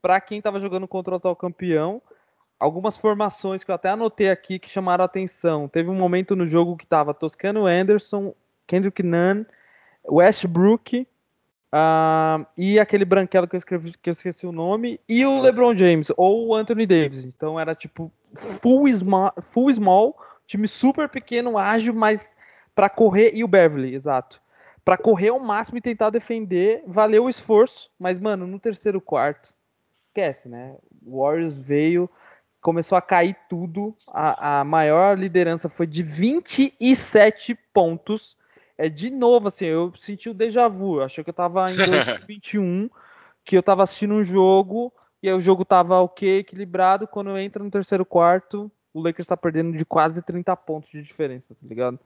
para 0.01 0.19
quem 0.21 0.37
estava 0.37 0.59
jogando 0.59 0.87
contra 0.87 1.13
o 1.13 1.17
atual 1.17 1.35
campeão. 1.35 2.01
Algumas 2.59 2.97
formações 2.97 3.63
que 3.63 3.71
eu 3.71 3.75
até 3.75 3.89
anotei 3.89 4.29
aqui 4.29 4.59
que 4.59 4.69
chamaram 4.69 5.03
atenção. 5.03 5.67
Teve 5.67 5.89
um 5.89 5.95
momento 5.95 6.35
no 6.35 6.45
jogo 6.45 6.77
que 6.77 6.83
estava 6.83 7.13
Toscano 7.13 7.65
Anderson, 7.65 8.35
Kendrick 8.67 9.01
Nunn, 9.01 9.45
Westbrook 10.07 11.07
uh, 11.73 12.45
e 12.55 12.79
aquele 12.79 13.05
branquelo 13.05 13.47
que 13.47 13.55
eu, 13.55 13.57
escrevi, 13.57 13.93
que 13.99 14.09
eu 14.09 14.11
esqueci 14.11 14.45
o 14.45 14.51
nome, 14.51 14.99
e 15.09 15.25
o 15.25 15.41
LeBron 15.41 15.75
James, 15.75 16.11
ou 16.15 16.49
o 16.49 16.55
Anthony 16.55 16.85
Davis. 16.85 17.23
Então 17.25 17.59
era 17.59 17.73
tipo 17.73 18.11
full 18.35 18.87
small, 18.93 19.33
full 19.51 19.73
small 19.73 20.15
time 20.47 20.67
super 20.67 21.07
pequeno, 21.07 21.57
ágil, 21.57 21.93
mas 21.93 22.35
para 22.75 22.89
correr 22.89 23.31
e 23.33 23.43
o 23.43 23.47
Beverly, 23.47 23.93
exato. 23.93 24.41
Para 24.83 24.97
correr 24.97 25.29
ao 25.29 25.39
máximo 25.39 25.77
e 25.77 25.81
tentar 25.81 26.09
defender, 26.09 26.83
valeu 26.87 27.25
o 27.25 27.29
esforço, 27.29 27.89
mas 27.99 28.19
mano, 28.19 28.47
no 28.47 28.59
terceiro 28.59 28.99
quarto, 28.99 29.53
esquece, 30.07 30.49
né? 30.49 30.75
O 31.05 31.21
Warriors 31.21 31.53
veio, 31.53 32.09
começou 32.59 32.97
a 32.97 33.01
cair 33.01 33.35
tudo. 33.47 33.95
A, 34.07 34.59
a 34.59 34.63
maior 34.63 35.17
liderança 35.17 35.69
foi 35.69 35.87
de 35.87 36.03
27 36.03 37.55
pontos. 37.73 38.37
É 38.77 38.89
de 38.89 39.11
novo 39.11 39.47
assim, 39.47 39.65
eu 39.65 39.93
senti 39.99 40.29
o 40.29 40.33
déjà 40.33 40.67
vu, 40.67 41.01
achei 41.01 41.23
que 41.23 41.29
eu 41.29 41.33
tava 41.33 41.71
em 41.71 41.75
2021 41.77 42.89
que 43.43 43.57
eu 43.57 43.63
tava 43.63 43.83
assistindo 43.83 44.13
um 44.13 44.23
jogo 44.23 44.93
e 45.21 45.29
aí 45.29 45.35
o 45.35 45.41
jogo 45.41 45.63
tava 45.63 45.99
ok, 45.99 46.39
equilibrado. 46.39 47.07
Quando 47.07 47.37
entra 47.37 47.63
no 47.63 47.69
terceiro 47.69 48.05
quarto, 48.05 48.71
o 48.93 49.01
Lakers 49.01 49.27
tá 49.27 49.37
perdendo 49.37 49.77
de 49.77 49.85
quase 49.85 50.21
30 50.21 50.55
pontos 50.57 50.89
de 50.89 51.01
diferença, 51.01 51.53
tá 51.53 51.67
ligado? 51.67 51.99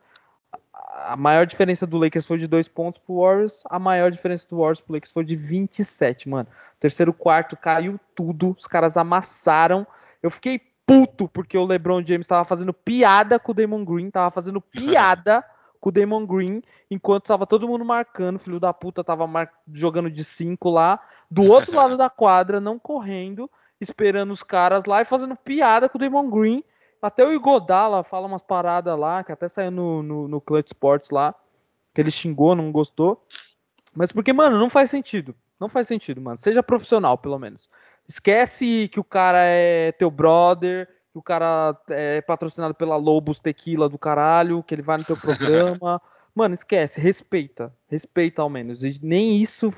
A 1.07 1.15
maior 1.15 1.45
diferença 1.45 1.85
do 1.85 1.97
Lakers 1.97 2.25
foi 2.25 2.37
de 2.37 2.47
2 2.47 2.67
pontos 2.67 2.99
pro 2.99 3.21
Warriors, 3.21 3.61
a 3.69 3.79
maior 3.79 4.11
diferença 4.11 4.47
do 4.49 4.57
Warriors 4.57 4.81
pro 4.81 4.93
Lakers 4.93 5.11
foi 5.11 5.23
de 5.23 5.35
27, 5.35 6.29
mano. 6.29 6.47
Terceiro 6.79 7.13
quarto 7.13 7.55
caiu 7.55 7.99
tudo, 8.13 8.55
os 8.59 8.67
caras 8.67 8.97
amassaram. 8.97 9.85
Eu 10.21 10.29
fiquei 10.29 10.61
puto 10.85 11.27
porque 11.27 11.57
o 11.57 11.65
LeBron 11.65 12.05
James 12.05 12.27
tava 12.27 12.45
fazendo 12.45 12.73
piada 12.73 13.39
com 13.39 13.51
o 13.51 13.55
Damon 13.55 13.83
Green, 13.83 14.09
tava 14.09 14.29
fazendo 14.31 14.61
piada 14.61 15.43
com 15.79 15.89
o 15.89 15.91
Damon 15.91 16.25
Green, 16.25 16.61
enquanto 16.89 17.25
tava 17.25 17.45
todo 17.45 17.67
mundo 17.67 17.85
marcando, 17.85 18.39
filho 18.39 18.59
da 18.59 18.73
puta 18.73 19.03
tava 19.03 19.27
jogando 19.71 20.09
de 20.09 20.23
5 20.23 20.69
lá, 20.69 20.99
do 21.35 21.51
outro 21.51 21.75
lado 21.75 21.97
da 21.97 22.09
quadra, 22.09 22.61
não 22.61 22.79
correndo, 22.79 23.51
esperando 23.81 24.31
os 24.31 24.41
caras 24.41 24.85
lá 24.85 25.01
e 25.01 25.05
fazendo 25.05 25.35
piada 25.35 25.89
com 25.89 25.97
o 25.97 26.01
Damon 26.01 26.29
Green. 26.29 26.63
Até 27.01 27.27
o 27.27 27.33
Igodala 27.33 28.05
fala 28.05 28.25
umas 28.25 28.41
paradas 28.41 28.97
lá, 28.97 29.21
que 29.21 29.33
até 29.33 29.49
saiu 29.49 29.69
no, 29.69 30.01
no, 30.01 30.27
no 30.29 30.39
Clutch 30.39 30.67
Sports 30.67 31.09
lá, 31.09 31.35
que 31.93 31.99
ele 31.99 32.09
xingou, 32.09 32.55
não 32.55 32.71
gostou. 32.71 33.21
Mas 33.93 34.13
porque, 34.13 34.31
mano, 34.31 34.57
não 34.57 34.69
faz 34.69 34.89
sentido. 34.89 35.35
Não 35.59 35.67
faz 35.67 35.87
sentido, 35.87 36.21
mano. 36.21 36.37
Seja 36.37 36.63
profissional, 36.63 37.17
pelo 37.17 37.37
menos. 37.37 37.69
Esquece 38.07 38.87
que 38.87 38.99
o 38.99 39.03
cara 39.03 39.39
é 39.41 39.91
teu 39.91 40.09
brother, 40.09 40.87
que 41.11 41.19
o 41.19 41.21
cara 41.21 41.77
é 41.89 42.21
patrocinado 42.21 42.73
pela 42.73 42.95
Lobos 42.95 43.39
Tequila 43.39 43.89
do 43.89 43.99
caralho, 43.99 44.63
que 44.63 44.73
ele 44.73 44.81
vai 44.81 44.97
no 44.97 45.03
teu 45.03 45.17
programa. 45.17 46.01
mano, 46.33 46.53
esquece, 46.53 47.01
respeita. 47.01 47.73
Respeita 47.89 48.41
ao 48.41 48.49
menos. 48.49 48.85
E 48.85 48.97
nem 49.03 49.35
isso. 49.35 49.73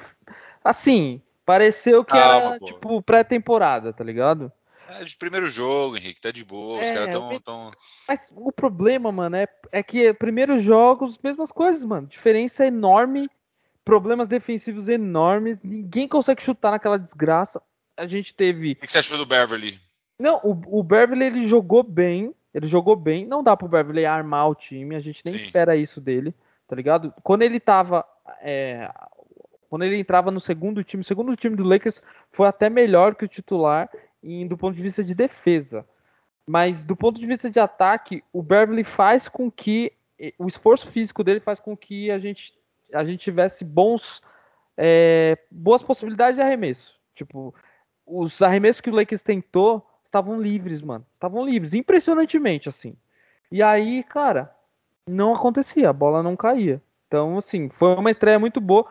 Assim, 0.64 1.20
pareceu 1.48 2.04
que 2.04 2.12
Calma, 2.12 2.50
era, 2.50 2.60
pô. 2.60 2.66
tipo, 2.66 3.02
pré-temporada, 3.02 3.94
tá 3.94 4.04
ligado? 4.04 4.52
É 4.90 5.04
de 5.04 5.16
primeiro 5.16 5.50
jogo, 5.50 5.96
Henrique, 5.96 6.20
tá 6.20 6.30
de 6.30 6.44
boa, 6.44 6.82
é, 6.82 6.86
os 6.86 6.92
caras 6.92 7.10
tão, 7.10 7.40
tão. 7.40 7.72
Mas 8.08 8.30
o 8.36 8.52
problema, 8.52 9.12
mano, 9.14 9.38
é, 9.38 9.48
é 9.72 9.82
que 9.82 10.14
primeiros 10.14 10.62
jogos, 10.62 11.18
mesmas 11.24 11.50
coisas, 11.52 11.86
mano. 11.86 12.06
Diferença 12.06 12.66
enorme, 12.66 13.30
problemas 13.86 14.28
defensivos 14.28 14.90
enormes, 14.90 15.64
ninguém 15.64 16.08
consegue 16.08 16.44
chutar 16.44 16.72
naquela 16.72 17.00
desgraça. 17.00 17.62
A 17.96 18.06
gente 18.06 18.34
teve. 18.34 18.74
O 18.74 18.76
que 18.76 18.92
você 18.92 18.98
achou 18.98 19.18
do 19.18 19.26
Beverly? 19.26 19.80
Não, 20.20 20.42
o, 20.44 20.80
o 20.80 20.84
Beverly 20.84 21.26
ele 21.26 21.48
jogou 21.48 21.82
bem, 21.82 22.34
ele 22.54 22.68
jogou 22.68 22.96
bem. 22.96 23.26
Não 23.26 23.42
dá 23.42 23.56
pro 23.56 23.70
Beverly 23.70 24.06
armar 24.06 24.50
o 24.50 24.56
time, 24.56 24.96
a 24.96 25.00
gente 25.00 25.22
nem 25.26 25.38
Sim. 25.38 25.46
espera 25.46 25.78
isso 25.78 26.02
dele, 26.02 26.36
tá 26.68 26.76
ligado? 26.76 27.14
Quando 27.24 27.44
ele 27.44 27.60
tava. 27.60 28.06
É, 28.42 28.92
quando 29.70 29.84
ele 29.84 29.98
entrava 29.98 30.32
no 30.32 30.40
segundo 30.40 30.84
time, 30.84 31.02
o 31.02 31.06
segundo 31.06 31.36
time 31.36 31.56
do 31.56 31.68
Lakers 31.68 32.02
foi 32.32 32.48
até 32.48 32.70
melhor 32.70 33.16
que 33.16 33.26
o 33.26 33.28
titular 33.28 33.90
em, 34.24 34.48
do 34.48 34.58
ponto 34.58 34.76
de 34.76 34.82
vista 34.82 35.04
de 35.04 35.14
defesa. 35.14 35.86
Mas 36.46 36.86
do 36.86 36.96
ponto 36.96 37.20
de 37.20 37.26
vista 37.26 37.50
de 37.50 37.60
ataque, 37.60 38.24
o 38.32 38.42
Beverly 38.42 38.84
faz 38.84 39.28
com 39.28 39.52
que 39.52 39.92
o 40.40 40.48
esforço 40.48 40.88
físico 40.88 41.24
dele 41.24 41.40
faz 41.40 41.60
com 41.60 41.76
que 41.76 42.10
a 42.10 42.18
gente, 42.18 42.54
a 42.94 43.04
gente 43.04 43.20
tivesse 43.20 43.64
bons 43.64 44.22
é, 44.78 45.38
boas 45.52 45.84
possibilidades 45.84 46.38
de 46.38 46.42
arremesso. 46.42 46.96
Tipo, 47.14 47.54
os 48.06 48.42
arremessos 48.42 48.82
que 48.82 48.90
o 48.90 48.96
Lakers 48.96 49.22
tentou 49.22 49.86
estavam 50.04 50.40
livres, 50.40 50.82
mano. 50.82 51.06
Estavam 51.14 51.46
livres, 51.46 51.74
impressionantemente, 51.74 52.70
assim. 52.70 52.96
E 53.52 53.62
aí, 53.62 54.04
cara, 54.04 54.56
não 55.06 55.34
acontecia, 55.34 55.90
a 55.90 55.94
bola 55.94 56.24
não 56.24 56.36
caía. 56.36 56.82
Então, 57.08 57.38
assim, 57.38 57.70
foi 57.70 57.96
uma 57.96 58.12
estreia 58.12 58.40
muito 58.40 58.62
boa 58.62 58.90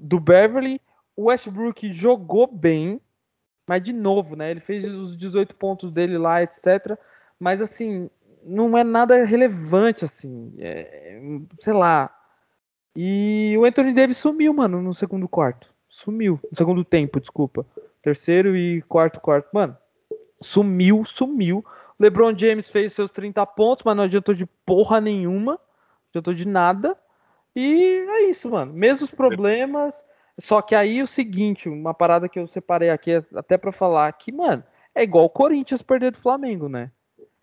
do 0.00 0.20
Beverly. 0.20 0.80
O 1.16 1.24
Westbrook 1.24 1.92
jogou 1.92 2.46
bem, 2.46 3.00
mas 3.66 3.82
de 3.82 3.92
novo, 3.92 4.36
né? 4.36 4.50
Ele 4.50 4.60
fez 4.60 4.84
os 4.84 5.16
18 5.16 5.54
pontos 5.56 5.92
dele 5.92 6.16
lá, 6.16 6.42
etc. 6.42 6.96
Mas 7.38 7.60
assim, 7.60 8.08
não 8.44 8.76
é 8.76 8.84
nada 8.84 9.24
relevante, 9.24 10.04
assim. 10.04 10.54
É, 10.58 11.20
sei 11.60 11.72
lá. 11.72 12.14
E 12.96 13.54
o 13.58 13.64
Anthony 13.64 13.92
Davis 13.92 14.16
sumiu, 14.16 14.52
mano, 14.52 14.82
no 14.82 14.94
segundo 14.94 15.28
quarto. 15.28 15.72
Sumiu. 15.88 16.40
No 16.50 16.56
segundo 16.56 16.84
tempo, 16.84 17.20
desculpa. 17.20 17.66
Terceiro 18.02 18.56
e 18.56 18.82
quarto 18.82 19.20
quarto. 19.20 19.48
Mano, 19.52 19.76
sumiu, 20.40 21.04
sumiu. 21.04 21.64
LeBron 21.98 22.36
James 22.36 22.68
fez 22.68 22.92
seus 22.92 23.10
30 23.10 23.44
pontos, 23.46 23.84
mas 23.84 23.96
não 23.96 24.04
adiantou 24.04 24.34
de 24.34 24.46
porra 24.46 25.00
nenhuma. 25.00 25.58
Adiantou 26.10 26.32
de 26.32 26.46
nada. 26.46 26.96
E 27.54 28.04
é 28.08 28.22
isso, 28.24 28.50
mano. 28.50 28.72
Mesmos 28.72 29.10
problemas. 29.10 30.04
Só 30.38 30.62
que 30.62 30.74
aí 30.74 31.02
o 31.02 31.06
seguinte, 31.06 31.68
uma 31.68 31.92
parada 31.92 32.28
que 32.28 32.38
eu 32.38 32.46
separei 32.46 32.90
aqui 32.90 33.12
até 33.34 33.58
para 33.58 33.72
falar 33.72 34.12
que, 34.12 34.30
mano, 34.30 34.62
é 34.94 35.02
igual 35.02 35.24
o 35.24 35.30
Corinthians 35.30 35.82
perder 35.82 36.12
do 36.12 36.18
Flamengo, 36.18 36.68
né? 36.68 36.90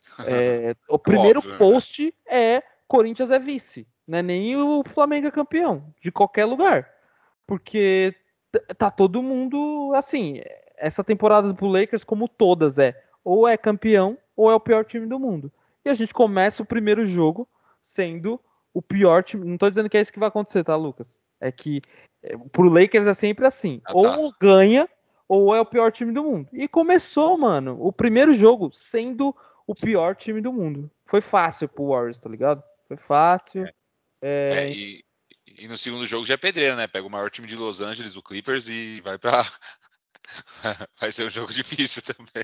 É, 0.28 0.76
o 0.88 0.98
primeiro 0.98 1.40
Óbvio, 1.40 1.52
né? 1.52 1.58
post 1.58 2.06
né? 2.06 2.56
é 2.56 2.64
Corinthians 2.88 3.32
é 3.32 3.40
vice, 3.40 3.86
né? 4.08 4.22
Nem 4.22 4.56
o 4.56 4.82
Flamengo 4.88 5.28
é 5.28 5.32
campeão 5.32 5.94
de 6.02 6.10
qualquer 6.10 6.46
lugar, 6.46 6.90
porque 7.46 8.16
tá 8.78 8.90
todo 8.90 9.22
mundo 9.22 9.92
assim. 9.94 10.42
Essa 10.78 11.04
temporada 11.04 11.52
do 11.52 11.68
Lakers, 11.68 12.06
como 12.06 12.30
todas, 12.30 12.78
é 12.78 12.96
ou 13.26 13.46
é 13.46 13.58
campeão 13.58 14.18
ou 14.38 14.50
é 14.50 14.56
o 14.56 14.60
pior 14.60 14.86
time 14.86 15.06
do 15.06 15.20
mundo. 15.20 15.52
E 15.84 15.90
a 15.90 15.94
gente 15.94 16.14
começa 16.14 16.64
o 16.64 16.66
primeiro 16.66 17.06
jogo 17.06 17.48
sendo 17.82 18.40
o 18.76 18.82
pior 18.82 19.24
time. 19.24 19.46
Não 19.46 19.58
tô 19.58 19.70
dizendo 19.70 19.90
que 19.90 19.98
é 19.98 20.02
isso 20.02 20.12
que 20.12 20.20
vai 20.20 20.28
acontecer, 20.28 20.64
tá, 20.64 20.76
Lucas? 20.76 21.22
É 21.40 21.50
que 21.50 21.82
Pro 22.52 22.70
Lakers 22.70 23.08
é 23.08 23.14
sempre 23.14 23.48
assim. 23.48 23.82
Ah, 23.86 23.94
tá. 23.94 23.98
Ou 23.98 24.34
ganha, 24.40 24.90
ou 25.30 25.56
é 25.56 25.62
o 25.62 25.66
pior 25.66 25.92
time 25.92 26.12
do 26.12 26.24
mundo. 26.24 26.50
E 26.52 26.68
começou, 26.68 27.38
mano, 27.38 27.78
o 27.80 27.92
primeiro 27.94 28.34
jogo 28.34 28.70
sendo 28.74 29.34
o 29.66 29.74
pior 29.74 30.14
time 30.16 30.42
do 30.42 30.52
mundo. 30.52 30.92
Foi 31.06 31.22
fácil 31.22 31.70
pro 31.70 31.88
Warriors, 31.88 32.20
tá 32.20 32.30
ligado? 32.30 32.62
Foi 32.88 32.98
fácil. 32.98 33.66
É. 33.66 33.74
É... 34.22 34.54
É, 34.58 34.72
e, 34.72 35.06
e, 35.48 35.68
no 35.68 35.78
segundo 35.78 36.06
jogo 36.06 36.26
já 36.26 36.34
é 36.34 36.38
pedreira, 36.38 36.76
né? 36.76 36.86
Pega 36.86 37.08
o 37.08 37.10
maior 37.10 37.30
time 37.30 37.48
de 37.48 37.56
Los 37.56 37.80
Angeles, 37.80 38.18
o 38.18 38.22
Clippers, 38.22 38.68
e 38.68 39.00
vai 39.02 39.18
pra. 39.18 39.46
vai 41.00 41.12
ser 41.12 41.26
um 41.26 41.30
jogo 41.30 41.54
difícil 41.54 42.02
também. 42.04 42.44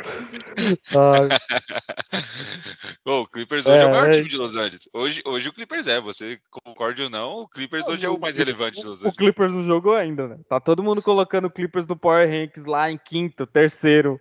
O 3.06 3.26
Clippers 3.26 3.66
hoje 3.66 3.78
é, 3.78 3.82
é 3.82 3.86
o 3.86 3.90
maior 3.90 4.08
é... 4.08 4.12
time 4.12 4.28
de 4.28 4.36
Los 4.36 4.56
Angeles. 4.56 4.88
Hoje, 4.92 5.22
hoje 5.26 5.48
o 5.48 5.52
Clippers 5.52 5.86
é, 5.86 6.00
você 6.00 6.40
concorde 6.50 7.02
ou 7.02 7.10
não, 7.10 7.40
o 7.40 7.48
Clippers 7.48 7.86
hoje 7.86 8.06
é 8.06 8.08
o 8.08 8.18
mais 8.18 8.36
relevante 8.36 8.80
de 8.80 8.86
Los 8.86 9.00
Angeles. 9.00 9.14
O 9.14 9.16
Clippers 9.16 9.52
não 9.52 9.62
jogou 9.62 9.94
ainda, 9.94 10.26
né? 10.26 10.38
Tá 10.48 10.58
todo 10.58 10.82
mundo 10.82 11.02
colocando 11.02 11.46
o 11.46 11.50
Clippers 11.50 11.86
do 11.86 11.96
Power 11.96 12.26
Rankings 12.26 12.68
lá 12.68 12.90
em 12.90 12.96
quinto, 12.96 13.46
terceiro. 13.46 14.18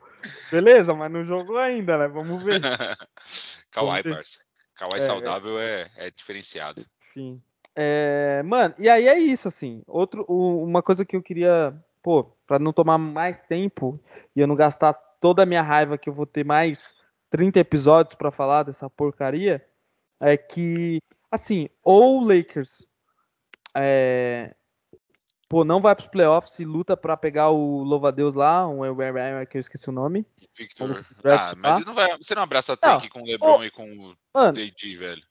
Beleza, 0.52 0.94
mas 0.94 1.12
não 1.12 1.24
jogou 1.24 1.58
ainda, 1.58 1.98
né? 1.98 2.08
Vamos 2.10 2.44
ver. 2.44 2.60
Kawhi, 3.72 4.04
parça. 4.04 4.40
Kawhi 4.76 4.98
é, 4.98 5.02
saudável 5.02 5.60
é, 5.60 5.88
é 5.96 6.12
diferenciado. 6.12 6.86
Enfim. 7.10 7.42
É, 7.76 8.44
mano, 8.44 8.76
e 8.78 8.90
aí 8.90 9.08
é 9.08 9.18
isso, 9.18 9.48
assim. 9.48 9.82
Outro, 9.88 10.26
uma 10.28 10.84
coisa 10.84 11.06
que 11.06 11.16
eu 11.16 11.24
queria, 11.24 11.74
pô, 12.02 12.26
pra 12.46 12.60
não 12.60 12.74
tomar 12.74 12.98
mais 12.98 13.42
tempo 13.44 13.98
e 14.36 14.42
eu 14.42 14.48
não 14.48 14.56
gastar 14.56 14.94
toda 15.24 15.44
a 15.44 15.46
minha 15.46 15.62
raiva 15.62 15.98
que 15.98 16.10
eu 16.10 16.14
vou 16.14 16.26
ter 16.26 16.44
mais 16.44 17.02
30 17.30 17.58
episódios 17.58 18.14
para 18.14 18.30
falar 18.30 18.64
dessa 18.64 18.90
porcaria 18.90 19.66
é 20.20 20.36
que, 20.36 21.00
assim, 21.32 21.70
ou 21.82 22.20
o 22.20 22.28
Lakers 22.28 22.86
é, 23.74 24.54
pô, 25.48 25.64
não 25.64 25.82
vai 25.82 25.96
para 25.96 26.04
os 26.04 26.12
playoffs 26.12 26.60
e 26.60 26.66
luta 26.66 26.98
para 26.98 27.16
pegar 27.16 27.52
o 27.52 27.84
louva-a-Deus 27.84 28.36
lá, 28.36 28.68
um 28.68 28.82
que 29.50 29.56
eu 29.56 29.62
esqueci 29.62 29.88
o 29.88 29.94
nome. 29.94 30.28
Victor. 30.58 31.06
Ah, 31.24 31.54
mas 31.56 31.86
não 31.86 31.94
vai, 31.94 32.18
você 32.18 32.36
não 32.36 32.44
abraça 32.44 32.76
tanque 32.76 33.08
com 33.08 33.22
o 33.22 33.26
LeBron 33.26 33.60
oh, 33.60 33.64
e 33.64 33.72
com 33.72 33.90
o 33.90 34.18
mano, 34.34 34.60
AD, 34.60 34.98
velho. 34.98 35.24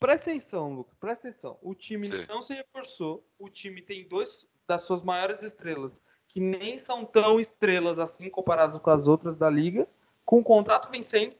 Presta 0.00 0.30
atenção, 0.30 0.72
Lucas, 0.72 0.94
presta 0.98 1.28
atenção. 1.28 1.58
O 1.60 1.74
time 1.74 2.06
Sim. 2.06 2.24
não 2.26 2.42
se 2.44 2.54
reforçou, 2.54 3.28
o 3.38 3.50
time 3.50 3.82
tem 3.82 4.08
dois 4.08 4.46
das 4.66 4.84
suas 4.84 5.02
maiores 5.02 5.42
estrelas 5.42 6.02
que 6.38 6.40
nem 6.40 6.78
são 6.78 7.04
tão 7.04 7.40
estrelas 7.40 7.98
assim 7.98 8.30
comparados 8.30 8.80
com 8.80 8.90
as 8.90 9.08
outras 9.08 9.36
da 9.36 9.50
liga, 9.50 9.88
com 10.24 10.38
o 10.38 10.44
contrato 10.44 10.88
vencendo. 10.88 11.34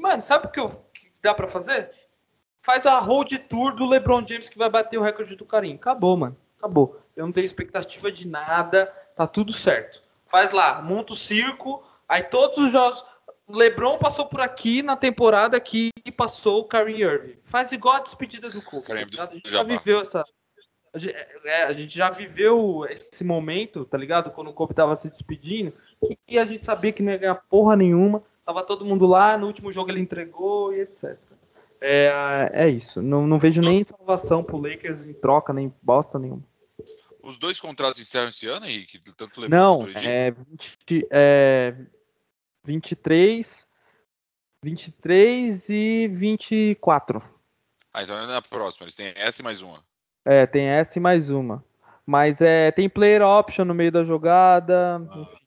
Mano, 0.00 0.22
sabe 0.22 0.46
o 0.46 0.50
que, 0.50 0.60
eu, 0.60 0.68
que 0.94 1.10
dá 1.20 1.34
para 1.34 1.48
fazer? 1.48 1.90
Faz 2.62 2.86
a 2.86 3.00
road 3.00 3.36
tour 3.40 3.74
do 3.74 3.84
LeBron 3.84 4.24
James 4.24 4.48
que 4.48 4.56
vai 4.56 4.70
bater 4.70 4.96
o 4.96 5.02
recorde 5.02 5.34
do 5.34 5.44
Karim. 5.44 5.74
Acabou, 5.74 6.16
mano. 6.16 6.36
Acabou. 6.56 7.00
Eu 7.16 7.26
não 7.26 7.32
tenho 7.32 7.44
expectativa 7.44 8.12
de 8.12 8.28
nada, 8.28 8.86
tá 9.16 9.26
tudo 9.26 9.52
certo. 9.52 10.00
Faz 10.26 10.52
lá, 10.52 10.80
monta 10.82 11.14
o 11.14 11.16
circo, 11.16 11.82
aí 12.08 12.22
todos 12.22 12.58
os 12.58 12.70
jogos. 12.70 13.04
LeBron 13.48 13.98
passou 13.98 14.26
por 14.26 14.40
aqui 14.40 14.84
na 14.84 14.94
temporada 14.94 15.58
que 15.58 15.90
passou 16.16 16.60
o 16.60 16.64
Karim 16.64 16.98
Irving. 16.98 17.38
Faz 17.42 17.72
igual 17.72 17.96
a 17.96 18.00
despedida 18.00 18.50
do 18.50 18.62
Kobe. 18.62 18.86
Tá 18.86 19.24
a 19.24 19.34
gente 19.34 19.50
já 19.50 19.64
viveu 19.64 20.00
essa, 20.00 20.24
a 20.92 21.72
gente 21.72 21.96
já 21.96 22.10
viveu 22.10 22.86
esse 22.88 23.24
momento, 23.24 23.84
tá 23.84 23.98
ligado? 23.98 24.30
Quando 24.30 24.48
o 24.48 24.52
Kobe 24.52 24.74
tava 24.74 24.96
se 24.96 25.10
despedindo, 25.10 25.72
e 26.26 26.38
a 26.38 26.44
gente 26.44 26.64
sabia 26.64 26.92
que 26.92 27.02
não 27.02 27.12
ia 27.12 27.18
ganhar 27.18 27.34
porra 27.34 27.76
nenhuma. 27.76 28.22
Tava 28.44 28.62
todo 28.62 28.84
mundo 28.84 29.06
lá, 29.06 29.36
no 29.36 29.46
último 29.46 29.70
jogo 29.70 29.90
ele 29.90 30.00
entregou 30.00 30.72
e 30.72 30.80
etc. 30.80 31.18
É, 31.80 32.50
é 32.52 32.68
isso. 32.68 33.02
Não, 33.02 33.26
não 33.26 33.38
vejo 33.38 33.60
nem 33.60 33.84
salvação 33.84 34.42
pro 34.42 34.58
Lakers 34.58 35.04
em 35.04 35.12
troca, 35.12 35.52
nem 35.52 35.72
bosta 35.82 36.18
nenhuma. 36.18 36.42
Os 37.22 37.38
dois 37.38 37.60
contratos 37.60 38.00
encerram 38.00 38.28
esse 38.28 38.46
ano, 38.48 38.66
Henrique? 38.66 38.98
Tanto 39.14 39.48
Não, 39.48 39.86
é, 39.88 40.30
20, 40.30 41.08
é 41.10 41.74
23, 42.64 43.68
23 44.62 45.68
e 45.68 46.08
24. 46.08 47.22
Ah, 47.92 48.02
então 48.02 48.18
é 48.18 48.26
na 48.26 48.40
próxima. 48.40 48.84
Eles 48.84 48.96
têm 48.96 49.12
essa 49.14 49.42
e 49.42 49.44
mais 49.44 49.62
uma. 49.62 49.84
É, 50.30 50.46
tem 50.46 50.66
essa 50.66 50.98
e 50.98 51.00
mais 51.00 51.30
uma. 51.30 51.64
Mas 52.04 52.42
é, 52.42 52.70
tem 52.70 52.86
player 52.86 53.22
option 53.22 53.64
no 53.64 53.74
meio 53.74 53.90
da 53.90 54.04
jogada. 54.04 54.98
Ah. 55.10 55.20
Enfim. 55.20 55.38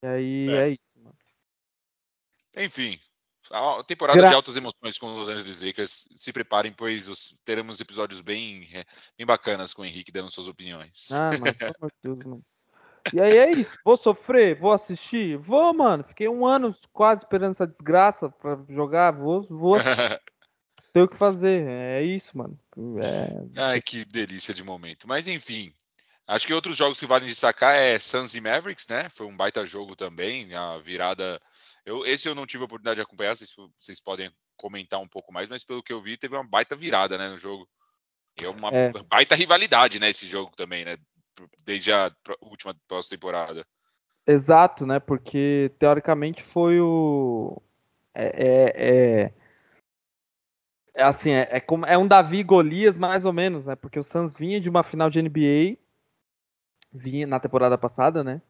E 0.00 0.06
aí 0.06 0.48
é, 0.48 0.56
é 0.56 0.68
isso, 0.70 1.00
mano. 1.02 1.16
Enfim, 2.56 3.00
a 3.50 3.82
temporada 3.82 4.20
Gra 4.20 4.28
de 4.28 4.34
altas 4.36 4.56
emoções 4.56 4.96
com 4.96 5.18
os 5.20 5.28
Angeles 5.28 5.60
Lakers. 5.60 6.06
Se 6.16 6.32
preparem, 6.32 6.72
pois 6.72 7.08
os, 7.08 7.40
teremos 7.44 7.80
episódios 7.80 8.20
bem, 8.20 8.68
é, 8.72 8.84
bem 9.16 9.26
bacanas 9.26 9.74
com 9.74 9.82
o 9.82 9.84
Henrique 9.84 10.12
dando 10.12 10.30
suas 10.30 10.46
opiniões. 10.46 11.10
Ah, 11.10 11.30
mas 11.40 11.56
pelo 11.58 11.74
amor 11.76 11.90
de 11.90 11.98
Deus, 12.04 12.18
mano. 12.24 12.42
E 13.12 13.20
aí 13.20 13.36
é 13.36 13.50
isso. 13.50 13.76
Vou 13.84 13.96
sofrer? 13.96 14.54
Vou 14.54 14.72
assistir? 14.72 15.36
Vou, 15.38 15.74
mano. 15.74 16.04
Fiquei 16.04 16.28
um 16.28 16.46
ano 16.46 16.72
quase 16.92 17.24
esperando 17.24 17.50
essa 17.50 17.66
desgraça 17.66 18.28
pra 18.28 18.60
jogar. 18.68 19.10
Vou, 19.10 19.42
vou 19.42 19.76
Tem 20.92 21.02
o 21.02 21.08
que 21.08 21.16
fazer. 21.16 21.66
É 21.68 22.02
isso, 22.02 22.36
mano. 22.36 22.58
É... 23.02 23.60
Ai, 23.60 23.80
que 23.80 24.04
delícia 24.04 24.54
de 24.54 24.64
momento. 24.64 25.06
Mas 25.06 25.28
enfim. 25.28 25.72
Acho 26.26 26.46
que 26.46 26.52
outros 26.52 26.76
jogos 26.76 27.00
que 27.00 27.06
valem 27.06 27.26
destacar 27.26 27.74
é 27.74 27.98
Suns 27.98 28.34
e 28.34 28.40
Mavericks, 28.40 28.86
né? 28.88 29.08
Foi 29.08 29.26
um 29.26 29.36
baita 29.36 29.64
jogo 29.64 29.96
também. 29.96 30.54
A 30.54 30.76
virada 30.76 31.40
eu, 31.88 32.04
esse 32.04 32.28
eu 32.28 32.34
não 32.34 32.44
tive 32.44 32.64
a 32.64 32.66
oportunidade 32.66 32.96
de 32.96 33.02
acompanhar, 33.02 33.34
vocês, 33.34 33.50
vocês 33.80 33.98
podem 33.98 34.30
comentar 34.58 35.00
um 35.00 35.08
pouco 35.08 35.32
mais, 35.32 35.48
mas 35.48 35.64
pelo 35.64 35.82
que 35.82 35.90
eu 35.90 36.02
vi, 36.02 36.18
teve 36.18 36.36
uma 36.36 36.46
baita 36.46 36.76
virada 36.76 37.16
né, 37.16 37.30
no 37.30 37.38
jogo. 37.38 37.66
E 38.38 38.44
é 38.44 38.48
uma 38.50 38.68
é. 38.68 38.92
baita 39.08 39.34
rivalidade, 39.34 39.98
né, 39.98 40.10
esse 40.10 40.26
jogo 40.26 40.52
também, 40.54 40.84
né? 40.84 40.98
Desde 41.64 41.90
a 41.90 42.12
última 42.42 42.76
pós-temporada. 42.86 43.64
Exato, 44.26 44.84
né? 44.84 45.00
Porque 45.00 45.72
teoricamente 45.78 46.42
foi 46.42 46.78
o. 46.78 47.62
É, 48.14 48.26
é, 48.26 48.72
é, 48.76 49.32
é 50.98 51.02
assim, 51.04 51.30
é, 51.30 51.48
é, 51.50 51.60
como, 51.60 51.86
é 51.86 51.96
um 51.96 52.06
Davi 52.06 52.42
Golias 52.42 52.98
mais 52.98 53.24
ou 53.24 53.32
menos, 53.32 53.66
né? 53.66 53.76
Porque 53.76 53.98
o 53.98 54.04
Suns 54.04 54.34
vinha 54.34 54.60
de 54.60 54.68
uma 54.68 54.82
final 54.82 55.08
de 55.08 55.22
NBA, 55.22 55.78
vinha 56.92 57.26
na 57.26 57.40
temporada 57.40 57.78
passada, 57.78 58.22
né? 58.22 58.42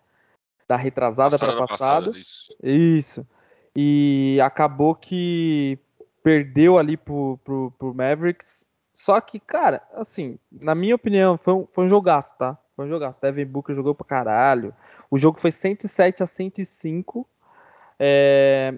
da 0.69 0.77
retrasada 0.77 1.39
para 1.39 1.57
passada. 1.67 2.11
Isso. 2.11 2.55
isso. 2.63 3.27
E 3.75 4.39
acabou 4.45 4.95
que 4.95 5.79
perdeu 6.23 6.77
ali 6.77 6.97
pro, 6.97 7.41
pro, 7.43 7.73
pro, 7.79 7.95
Mavericks. 7.95 8.67
Só 8.93 9.19
que, 9.21 9.41
cara, 9.41 9.83
assim, 9.95 10.39
na 10.53 10.75
minha 10.75 10.95
opinião, 10.95 11.39
foi 11.39 11.55
um, 11.55 11.67
foi 11.73 11.85
um 11.87 11.89
jogaço, 11.89 12.37
tá? 12.37 12.59
Foi 12.77 12.85
um 12.85 12.89
jogaço. 12.89 13.19
Devin 13.23 13.47
Booker 13.47 13.75
jogou 13.75 13.95
pra 13.95 14.07
caralho. 14.07 14.75
O 15.11 15.17
jogo 15.17 15.41
foi 15.41 15.51
107 15.51 16.23
a 16.23 16.27
105. 16.27 17.27
É, 17.99 18.75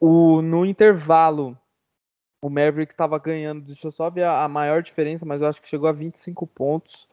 o, 0.00 0.42
no 0.42 0.66
intervalo, 0.66 1.56
o 2.40 2.48
Mavericks 2.48 2.94
estava 2.94 3.18
ganhando. 3.18 3.62
Deixa 3.62 3.86
eu 3.86 3.92
só 3.92 4.10
ver 4.10 4.24
a, 4.24 4.44
a, 4.44 4.48
maior 4.48 4.82
diferença, 4.82 5.24
mas 5.24 5.42
eu 5.42 5.48
acho 5.48 5.60
que 5.60 5.68
chegou 5.68 5.88
a 5.88 5.92
25 5.92 6.46
pontos. 6.46 7.08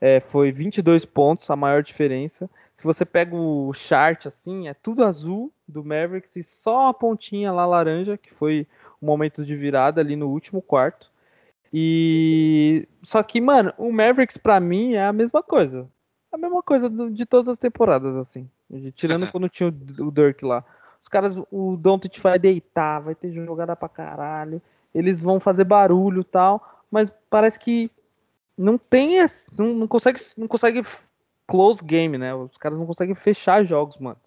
É, 0.00 0.20
foi 0.20 0.52
22 0.52 1.04
pontos 1.04 1.50
a 1.50 1.56
maior 1.56 1.82
diferença. 1.82 2.48
Se 2.76 2.84
você 2.84 3.04
pega 3.04 3.34
o 3.34 3.72
chart 3.74 4.26
assim, 4.26 4.68
é 4.68 4.74
tudo 4.74 5.02
azul 5.02 5.52
do 5.66 5.84
Mavericks 5.84 6.36
e 6.36 6.42
só 6.42 6.88
a 6.88 6.94
pontinha 6.94 7.50
lá 7.50 7.66
laranja, 7.66 8.16
que 8.16 8.32
foi 8.32 8.66
o 9.00 9.06
momento 9.06 9.44
de 9.44 9.56
virada 9.56 10.00
ali 10.00 10.14
no 10.14 10.28
último 10.28 10.62
quarto. 10.62 11.10
E 11.72 12.86
só 13.02 13.22
que, 13.22 13.40
mano, 13.40 13.74
o 13.76 13.92
Mavericks 13.92 14.36
para 14.36 14.60
mim 14.60 14.94
é 14.94 15.04
a 15.04 15.12
mesma 15.12 15.42
coisa. 15.42 15.88
A 16.32 16.38
mesma 16.38 16.62
coisa 16.62 16.88
de 16.88 17.26
todas 17.26 17.48
as 17.48 17.58
temporadas 17.58 18.16
assim. 18.16 18.48
Tirando 18.94 19.26
quando 19.32 19.48
tinha 19.48 19.68
o 19.68 20.10
Dirk 20.12 20.44
lá. 20.44 20.64
Os 21.08 21.10
caras, 21.10 21.40
o 21.50 21.74
Doncic 21.74 22.20
vai 22.20 22.38
deitar, 22.38 23.00
vai 23.00 23.14
ter 23.14 23.32
jogada 23.32 23.74
pra 23.74 23.88
caralho. 23.88 24.60
Eles 24.94 25.22
vão 25.22 25.40
fazer 25.40 25.64
barulho, 25.64 26.22
tal, 26.22 26.84
mas 26.90 27.10
parece 27.30 27.58
que 27.58 27.90
não 28.54 28.76
tem, 28.76 29.16
não, 29.56 29.72
não 29.72 29.88
consegue, 29.88 30.20
não 30.36 30.46
consegue 30.46 30.84
close 31.46 31.82
game, 31.82 32.18
né? 32.18 32.34
Os 32.34 32.58
caras 32.58 32.78
não 32.78 32.84
conseguem 32.84 33.14
fechar 33.14 33.64
jogos, 33.64 33.96
mano. 33.96 34.18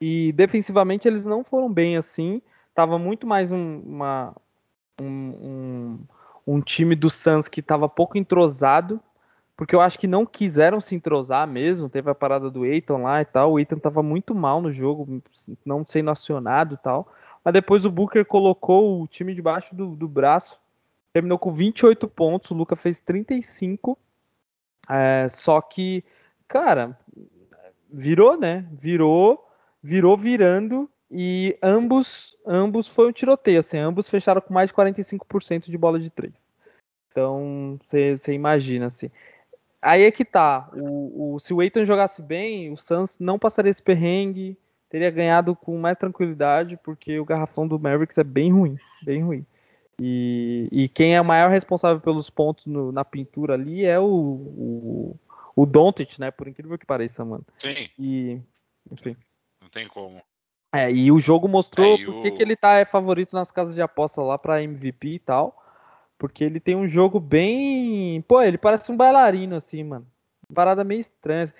E 0.00 0.32
defensivamente 0.32 1.06
eles 1.06 1.26
não 1.26 1.44
foram 1.44 1.70
bem 1.70 1.98
assim. 1.98 2.40
Tava 2.74 2.98
muito 2.98 3.26
mais 3.26 3.52
um, 3.52 3.80
uma, 3.80 4.34
um, 4.98 5.06
um, 5.06 5.98
um 6.46 6.60
time 6.62 6.96
do 6.96 7.10
Suns 7.10 7.48
que 7.48 7.60
tava 7.60 7.86
pouco 7.86 8.16
entrosado. 8.16 8.98
Porque 9.56 9.74
eu 9.74 9.80
acho 9.80 9.98
que 9.98 10.06
não 10.06 10.26
quiseram 10.26 10.80
se 10.80 10.94
entrosar 10.94 11.46
mesmo. 11.46 11.88
Teve 11.88 12.10
a 12.10 12.14
parada 12.14 12.50
do 12.50 12.64
Eiton 12.66 13.02
lá 13.02 13.20
e 13.20 13.24
tal. 13.24 13.52
O 13.52 13.58
Eiton 13.58 13.78
tava 13.78 14.02
muito 14.02 14.34
mal 14.34 14.60
no 14.60 14.72
jogo, 14.72 15.22
não 15.64 15.84
sendo 15.84 16.10
acionado 16.10 16.74
e 16.74 16.78
tal. 16.78 17.12
Mas 17.44 17.54
depois 17.54 17.84
o 17.84 17.90
Booker 17.90 18.24
colocou 18.24 19.00
o 19.00 19.06
time 19.06 19.34
debaixo 19.34 19.74
do, 19.74 19.94
do 19.94 20.08
braço. 20.08 20.58
Terminou 21.12 21.38
com 21.38 21.52
28 21.52 22.08
pontos. 22.08 22.50
O 22.50 22.54
Luca 22.54 22.74
fez 22.74 23.00
35. 23.00 23.96
É, 24.88 25.28
só 25.30 25.60
que 25.60 26.04
cara, 26.48 26.98
virou, 27.92 28.38
né? 28.38 28.66
Virou, 28.72 29.48
virou 29.82 30.16
virando 30.16 30.88
e 31.10 31.56
ambos, 31.62 32.36
ambos 32.46 32.88
foi 32.88 33.08
um 33.08 33.12
tiroteio, 33.12 33.60
assim, 33.60 33.78
ambos 33.78 34.08
fecharam 34.08 34.40
com 34.40 34.52
mais 34.52 34.70
de 34.70 34.74
45% 34.74 35.70
de 35.70 35.78
bola 35.78 35.98
de 35.98 36.10
três. 36.10 36.34
Então, 37.10 37.78
você 37.84 38.32
imagina, 38.32 38.86
assim. 38.86 39.10
Aí 39.84 40.04
é 40.04 40.10
que 40.10 40.24
tá. 40.24 40.70
O, 40.72 41.34
o, 41.34 41.38
se 41.38 41.52
o 41.52 41.62
Eiton 41.62 41.84
jogasse 41.84 42.22
bem, 42.22 42.72
o 42.72 42.76
Suns 42.76 43.18
não 43.20 43.38
passaria 43.38 43.70
esse 43.70 43.82
perrengue, 43.82 44.56
teria 44.88 45.10
ganhado 45.10 45.54
com 45.54 45.76
mais 45.76 45.98
tranquilidade, 45.98 46.78
porque 46.82 47.20
o 47.20 47.24
garrafão 47.24 47.68
do 47.68 47.78
Mavericks 47.78 48.16
é 48.16 48.24
bem 48.24 48.50
ruim, 48.50 48.78
bem 49.04 49.22
ruim. 49.22 49.46
E, 50.00 50.68
e 50.72 50.88
quem 50.88 51.14
é 51.14 51.20
o 51.20 51.24
maior 51.24 51.50
responsável 51.50 52.00
pelos 52.00 52.30
pontos 52.30 52.64
no, 52.64 52.90
na 52.90 53.04
pintura 53.04 53.54
ali 53.54 53.84
é 53.84 54.00
o, 54.00 54.06
o, 54.06 55.20
o 55.54 55.66
Doncic, 55.66 56.18
né? 56.18 56.30
Por 56.30 56.48
incrível 56.48 56.78
que 56.78 56.86
pareça, 56.86 57.22
mano. 57.22 57.44
Sim. 57.58 57.90
E, 57.98 58.40
enfim. 58.90 59.14
Não 59.60 59.68
tem 59.68 59.86
como. 59.86 60.22
É, 60.74 60.90
e 60.90 61.12
o 61.12 61.20
jogo 61.20 61.46
mostrou 61.46 61.94
é, 61.94 62.04
porque 62.06 62.28
o... 62.28 62.34
que 62.34 62.42
ele 62.42 62.56
tá 62.56 62.76
é 62.76 62.86
favorito 62.86 63.34
nas 63.34 63.50
casas 63.50 63.74
de 63.74 63.82
aposta 63.82 64.22
lá 64.22 64.38
para 64.38 64.62
MVP 64.62 65.08
e 65.08 65.18
tal. 65.18 65.62
Porque 66.24 66.42
ele 66.42 66.58
tem 66.58 66.74
um 66.74 66.86
jogo 66.86 67.20
bem. 67.20 68.22
Pô, 68.22 68.40
ele 68.40 68.56
parece 68.56 68.90
um 68.90 68.96
bailarino, 68.96 69.56
assim, 69.56 69.84
mano. 69.84 70.06
Parada 70.54 70.82
meio 70.82 71.02
estranha. 71.02 71.52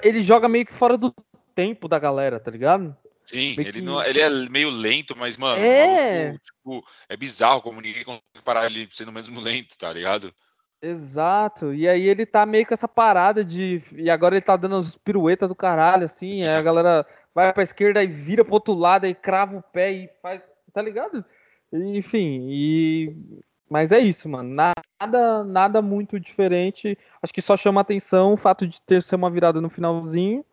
Ele 0.00 0.22
joga 0.22 0.48
meio 0.48 0.64
que 0.64 0.72
fora 0.72 0.96
do 0.96 1.12
tempo 1.52 1.88
da 1.88 1.98
galera, 1.98 2.38
tá 2.38 2.48
ligado? 2.48 2.96
Sim, 3.24 3.56
ele, 3.58 3.72
que... 3.72 3.82
não, 3.82 4.00
ele 4.00 4.20
é 4.20 4.30
meio 4.48 4.70
lento, 4.70 5.16
mas, 5.18 5.36
mano, 5.36 5.60
é... 5.60 6.26
Maluco, 6.26 6.44
tipo, 6.44 6.84
é 7.08 7.16
bizarro 7.16 7.62
como 7.62 7.80
ninguém 7.80 8.04
consegue 8.04 8.22
parar 8.44 8.66
ele 8.66 8.88
sendo 8.92 9.10
mesmo 9.10 9.40
lento, 9.40 9.76
tá 9.76 9.92
ligado? 9.92 10.32
Exato. 10.80 11.74
E 11.74 11.88
aí 11.88 12.06
ele 12.06 12.24
tá 12.24 12.46
meio 12.46 12.64
com 12.64 12.74
essa 12.74 12.86
parada 12.86 13.44
de. 13.44 13.82
E 13.90 14.08
agora 14.08 14.36
ele 14.36 14.42
tá 14.42 14.54
dando 14.54 14.76
as 14.76 14.96
piruetas 14.96 15.48
do 15.48 15.56
caralho, 15.56 16.04
assim. 16.04 16.44
Aí 16.44 16.54
a 16.54 16.62
galera 16.62 17.04
vai 17.34 17.52
pra 17.52 17.64
esquerda 17.64 18.00
e 18.00 18.06
vira 18.06 18.44
pro 18.44 18.54
outro 18.54 18.72
lado 18.72 19.04
e 19.04 19.16
crava 19.16 19.56
o 19.56 19.62
pé 19.62 19.90
e 19.90 20.08
faz. 20.22 20.40
Tá 20.72 20.80
ligado? 20.80 21.24
Enfim, 21.72 22.46
e. 22.48 23.42
Mas 23.72 23.90
é 23.90 23.98
isso, 23.98 24.28
mano. 24.28 24.50
Nada, 24.50 25.42
nada 25.44 25.80
muito 25.80 26.20
diferente. 26.20 26.98
Acho 27.22 27.32
que 27.32 27.40
só 27.40 27.56
chama 27.56 27.80
atenção 27.80 28.34
o 28.34 28.36
fato 28.36 28.66
de 28.66 28.82
ter 28.82 29.02
ser 29.02 29.16
uma 29.16 29.30
virada 29.30 29.62
no 29.62 29.70
finalzinho 29.70 30.44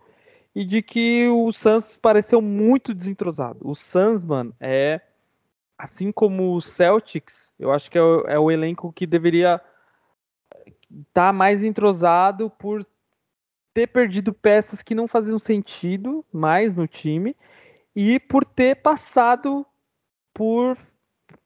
e 0.56 0.64
de 0.64 0.82
que 0.82 1.28
o 1.28 1.52
Suns 1.52 1.98
pareceu 1.98 2.42
muito 2.42 2.94
desentrosado. 2.94 3.60
O 3.62 3.76
Suns, 3.76 4.24
mano, 4.24 4.56
é 4.58 5.02
assim 5.78 6.14
como 6.14 6.56
o 6.56 6.62
Celtics, 6.62 7.52
eu 7.60 7.74
acho 7.74 7.92
que 7.92 7.98
é 7.98 8.02
o, 8.02 8.22
é 8.22 8.40
o 8.40 8.50
elenco 8.50 8.94
que 8.94 9.06
deveria 9.06 9.60
tá 11.14 11.34
mais 11.34 11.62
entrosado 11.62 12.50
por 12.50 12.88
ter 13.74 13.88
perdido 13.88 14.32
peças 14.32 14.82
que 14.82 14.96
não 14.96 15.10
faziam 15.10 15.38
sentido 15.38 16.26
mais 16.32 16.74
no 16.74 16.88
time 16.88 17.36
e 17.94 18.18
por 18.18 18.46
ter 18.46 18.76
passado 18.76 19.66
por, 20.34 20.78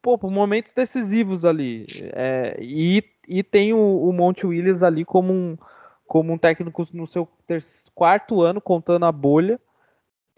pô, 0.03 0.17
por 0.17 0.29
momentos 0.29 0.73
decisivos 0.73 1.45
ali. 1.45 1.87
É, 2.13 2.57
e, 2.61 3.01
e 3.25 3.41
tem 3.41 3.73
o, 3.73 4.03
o 4.03 4.11
Monte 4.11 4.45
Williams 4.45 4.83
ali 4.83 5.05
como 5.05 5.31
um, 5.31 5.57
como 6.05 6.33
um 6.33 6.37
técnico 6.37 6.85
no 6.91 7.07
seu 7.07 7.25
terceiro, 7.47 7.89
quarto 7.95 8.41
ano, 8.41 8.61
contando 8.61 9.05
a 9.05 9.11
bolha. 9.11 9.59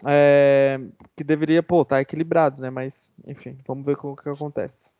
É, 0.06 0.78
que 1.16 1.24
deveria, 1.24 1.62
pô, 1.62 1.84
tá 1.84 2.00
equilibrado, 2.00 2.62
né? 2.62 2.70
Mas, 2.70 3.10
enfim, 3.26 3.58
vamos 3.66 3.84
ver 3.84 3.98
o 4.00 4.16
que 4.16 4.28
acontece. 4.28 4.90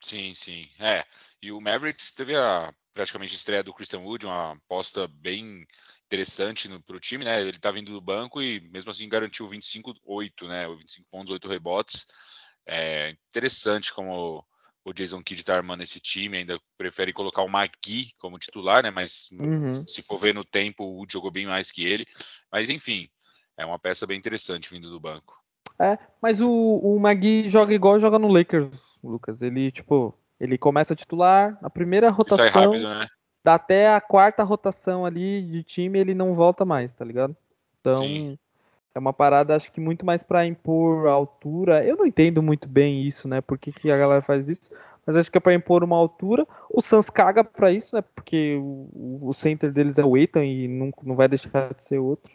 Sim, 0.00 0.34
sim. 0.34 0.68
É. 0.80 1.04
E 1.40 1.52
o 1.52 1.60
Mavericks 1.60 2.12
teve 2.12 2.34
a 2.34 2.74
praticamente 2.92 3.34
estreia 3.34 3.62
do 3.62 3.72
Christian 3.72 4.00
Wood, 4.00 4.26
uma 4.26 4.52
aposta 4.52 5.06
bem 5.06 5.66
interessante 6.06 6.68
para 6.80 6.96
o 6.96 7.00
time, 7.00 7.24
né? 7.24 7.40
Ele 7.40 7.50
está 7.50 7.70
vindo 7.70 7.92
do 7.92 8.00
banco 8.00 8.42
e 8.42 8.60
mesmo 8.70 8.90
assim 8.90 9.08
garantiu 9.08 9.48
25-8, 9.48 10.48
né? 10.48 10.68
25 10.68 11.08
pontos, 11.08 11.32
8 11.32 11.48
rebotes. 11.48 12.06
É 12.66 13.10
interessante 13.28 13.92
como, 13.92 14.44
o 14.84 14.92
Jason 14.92 15.22
Kidd 15.22 15.44
tá 15.44 15.56
armando 15.56 15.82
esse 15.82 16.00
time, 16.00 16.38
ainda 16.38 16.60
prefere 16.76 17.12
colocar 17.12 17.42
o 17.42 17.48
Magui 17.48 18.12
como 18.18 18.38
titular, 18.38 18.82
né? 18.82 18.90
Mas 18.90 19.28
Uhum. 19.32 19.86
se 19.86 20.02
for 20.02 20.18
ver 20.18 20.34
no 20.34 20.44
tempo, 20.44 20.84
o 20.84 20.98
Wood 20.98 21.12
jogou 21.12 21.30
bem 21.30 21.46
mais 21.46 21.70
que 21.70 21.84
ele. 21.84 22.06
Mas 22.50 22.68
enfim, 22.68 23.08
é 23.56 23.64
uma 23.64 23.78
peça 23.78 24.06
bem 24.06 24.18
interessante 24.18 24.70
vindo 24.70 24.90
do 24.90 25.00
banco. 25.00 25.40
É, 25.78 25.98
mas 26.20 26.40
o, 26.40 26.50
o 26.50 26.98
Magui 26.98 27.48
joga 27.48 27.74
igual 27.74 27.98
joga 27.98 28.18
no 28.18 28.28
Lakers, 28.28 28.98
Lucas. 29.02 29.40
Ele, 29.42 29.70
tipo, 29.70 30.14
ele 30.38 30.58
começa 30.58 30.92
a 30.92 30.96
titular, 30.96 31.58
a 31.62 31.70
primeira 31.70 32.08
sai 32.08 32.16
rotação, 32.16 32.62
rápido, 32.62 32.88
né? 32.88 33.06
dá 33.44 33.54
até 33.54 33.94
a 33.94 34.00
quarta 34.00 34.42
rotação 34.42 35.04
ali 35.04 35.42
de 35.42 35.62
time, 35.62 35.98
ele 35.98 36.14
não 36.14 36.34
volta 36.34 36.64
mais, 36.64 36.94
tá 36.94 37.04
ligado? 37.04 37.36
Então, 37.80 37.96
Sim. 38.06 38.38
É 38.94 38.98
uma 38.98 39.12
parada, 39.12 39.56
acho 39.56 39.72
que 39.72 39.80
muito 39.80 40.04
mais 40.04 40.22
pra 40.22 40.46
impor 40.46 41.06
altura. 41.06 41.84
Eu 41.84 41.96
não 41.96 42.06
entendo 42.06 42.42
muito 42.42 42.68
bem 42.68 43.02
isso, 43.02 43.26
né? 43.26 43.40
Por 43.40 43.58
que, 43.58 43.72
que 43.72 43.90
a 43.90 43.96
galera 43.96 44.22
faz 44.22 44.48
isso? 44.48 44.70
Mas 45.06 45.16
acho 45.16 45.30
que 45.30 45.38
é 45.38 45.40
pra 45.40 45.54
impor 45.54 45.82
uma 45.82 45.96
altura. 45.96 46.46
O 46.70 46.80
Suns 46.80 47.10
caga 47.10 47.42
pra 47.42 47.72
isso, 47.72 47.96
né? 47.96 48.02
Porque 48.14 48.56
o, 48.60 49.18
o 49.22 49.32
center 49.32 49.72
deles 49.72 49.98
é 49.98 50.04
o 50.04 50.16
Eitan 50.16 50.44
e 50.44 50.68
não, 50.68 50.92
não 51.02 51.16
vai 51.16 51.26
deixar 51.26 51.74
de 51.74 51.84
ser 51.84 51.98
outro. 51.98 52.32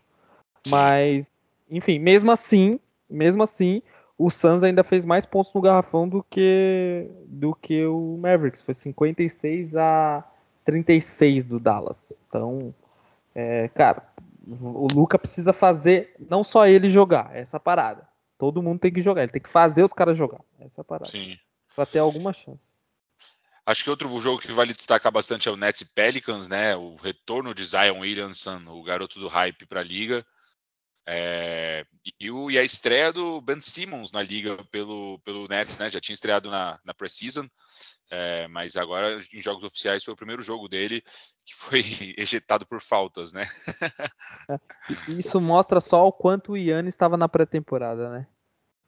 Mas, 0.69 1.31
enfim, 1.69 1.99
mesmo 1.99 2.31
assim, 2.31 2.79
mesmo 3.09 3.43
assim, 3.43 3.81
o 4.17 4.29
Suns 4.29 4.63
ainda 4.63 4.83
fez 4.83 5.05
mais 5.05 5.25
pontos 5.25 5.53
no 5.53 5.61
garrafão 5.61 6.09
do 6.09 6.23
que 6.23 7.09
do 7.25 7.55
que 7.55 7.85
o 7.85 8.17
Mavericks. 8.19 8.61
Foi 8.61 8.73
56 8.73 9.75
a 9.75 10.23
36 10.65 11.45
do 11.45 11.59
Dallas. 11.59 12.11
Então, 12.27 12.73
é, 13.33 13.69
cara, 13.69 14.03
o 14.49 14.87
Luca 14.93 15.19
precisa 15.19 15.51
fazer 15.51 16.15
não 16.29 16.43
só 16.43 16.65
ele 16.65 16.89
jogar, 16.89 17.35
essa 17.35 17.59
parada. 17.59 18.07
Todo 18.37 18.61
mundo 18.61 18.79
tem 18.79 18.93
que 18.93 19.01
jogar, 19.01 19.23
ele 19.23 19.31
tem 19.31 19.41
que 19.41 19.49
fazer 19.49 19.83
os 19.83 19.91
caras 19.91 20.17
jogar. 20.17 20.41
Essa 20.59 20.83
parada. 20.83 21.09
Sim. 21.09 21.37
Pra 21.75 21.85
ter 21.85 21.99
alguma 21.99 22.31
chance. 22.31 22.61
Acho 23.65 23.83
que 23.83 23.89
outro 23.89 24.21
jogo 24.21 24.41
que 24.41 24.51
vale 24.53 24.73
destacar 24.73 25.11
bastante 25.11 25.49
é 25.49 25.51
o 25.51 25.57
Nets 25.57 25.81
e 25.81 25.85
Pelicans, 25.93 26.47
né? 26.47 26.75
O 26.75 26.95
retorno 26.95 27.53
de 27.53 27.65
Zion 27.65 27.99
Williamson, 27.99 28.61
o 28.67 28.81
garoto 28.81 29.19
do 29.19 29.27
hype 29.27 29.65
para 29.65 29.81
a 29.81 29.83
liga. 29.83 30.25
É, 31.05 31.85
e, 32.19 32.31
o, 32.31 32.49
e, 32.51 32.57
a 32.57 32.63
estreia 32.63 33.11
do 33.11 33.41
Ben 33.41 33.59
Simmons 33.59 34.11
na 34.11 34.21
liga 34.21 34.63
pelo, 34.65 35.19
pelo 35.19 35.47
Nets, 35.47 35.77
né? 35.77 35.89
Já 35.89 35.99
tinha 35.99 36.13
estreado 36.13 36.49
na, 36.49 36.79
na 36.85 36.93
Preseason, 36.93 37.49
é, 38.09 38.47
mas 38.47 38.77
agora 38.77 39.19
em 39.33 39.41
jogos 39.41 39.63
oficiais 39.63 40.03
foi 40.03 40.13
o 40.13 40.17
primeiro 40.17 40.41
jogo 40.41 40.67
dele 40.67 41.01
que 41.45 41.55
foi 41.55 41.81
ejetado 42.17 42.65
por 42.65 42.81
faltas, 42.81 43.33
né? 43.33 43.43
Isso 45.17 45.39
mostra 45.39 45.79
só 45.79 46.07
o 46.07 46.11
quanto 46.11 46.53
o 46.53 46.57
Yannis 46.57 46.93
estava 46.93 47.17
na 47.17 47.29
pré-temporada, 47.29 48.09
né? 48.09 48.27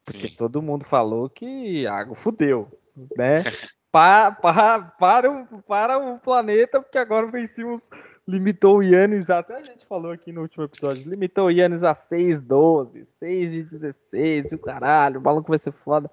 Porque 0.06 0.28
Sim. 0.28 0.36
todo 0.36 0.62
mundo 0.62 0.86
falou 0.86 1.30
que 1.30 1.86
água 1.88 2.16
fudeu, 2.16 2.70
né? 3.18 3.44
para, 3.92 4.32
para, 4.32 4.80
para, 4.82 5.32
o, 5.32 5.62
para 5.64 5.98
o 5.98 6.20
planeta, 6.20 6.82
porque 6.82 6.98
agora 6.98 7.26
o 7.26 7.32
Ben 7.32 7.48
Simmons 7.48 7.90
limitou 8.28 8.78
o 8.78 8.84
Yannis, 8.84 9.30
até 9.30 9.56
a 9.56 9.64
gente 9.64 9.86
falou 9.86 10.12
aqui 10.12 10.32
no 10.32 10.42
último 10.42 10.64
episódio, 10.64 11.10
limitou 11.10 11.48
o 11.48 11.52
Yannis 11.52 11.82
a 11.82 11.96
6-12, 11.96 13.06
6 13.08 13.52
de 13.52 13.64
16, 13.64 14.52
o 14.52 14.60
caralho, 14.60 15.20
o 15.20 15.24
maluco 15.24 15.50
vai 15.50 15.58
ser 15.58 15.72
foda. 15.72 16.10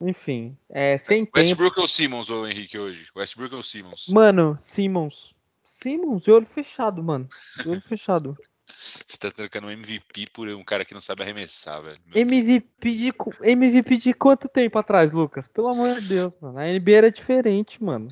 Enfim, 0.00 0.56
é, 0.70 0.96
sem 0.96 1.26
tempo. 1.26 1.38
Westbrook 1.38 1.78
ou 1.78 1.86
Simmons, 1.86 2.30
ou 2.30 2.48
Henrique, 2.48 2.78
hoje? 2.78 3.08
Westbrook 3.14 3.54
ou 3.54 3.62
Simmons? 3.62 4.06
Mano, 4.08 4.56
Simmons. 4.56 5.34
Simmons, 5.62 6.22
de 6.22 6.30
olho 6.30 6.46
fechado, 6.46 7.02
mano. 7.02 7.28
De 7.62 7.68
olho 7.68 7.82
fechado. 7.82 8.36
Você 8.74 9.18
tá 9.18 9.30
trocando 9.30 9.66
um 9.66 9.70
MVP 9.70 10.26
por 10.32 10.48
um 10.48 10.64
cara 10.64 10.84
que 10.84 10.94
não 10.94 11.00
sabe 11.00 11.22
arremessar, 11.22 11.82
velho. 11.82 11.98
MVP 12.14 12.94
de, 12.94 13.12
MVP 13.42 13.96
de 13.98 14.14
quanto 14.14 14.48
tempo 14.48 14.78
atrás, 14.78 15.12
Lucas? 15.12 15.46
Pelo 15.46 15.68
amor 15.68 16.00
de 16.00 16.08
Deus, 16.08 16.32
mano. 16.40 16.58
A 16.58 16.66
NBA 16.66 16.92
era 16.96 17.10
diferente, 17.10 17.82
mano. 17.82 18.08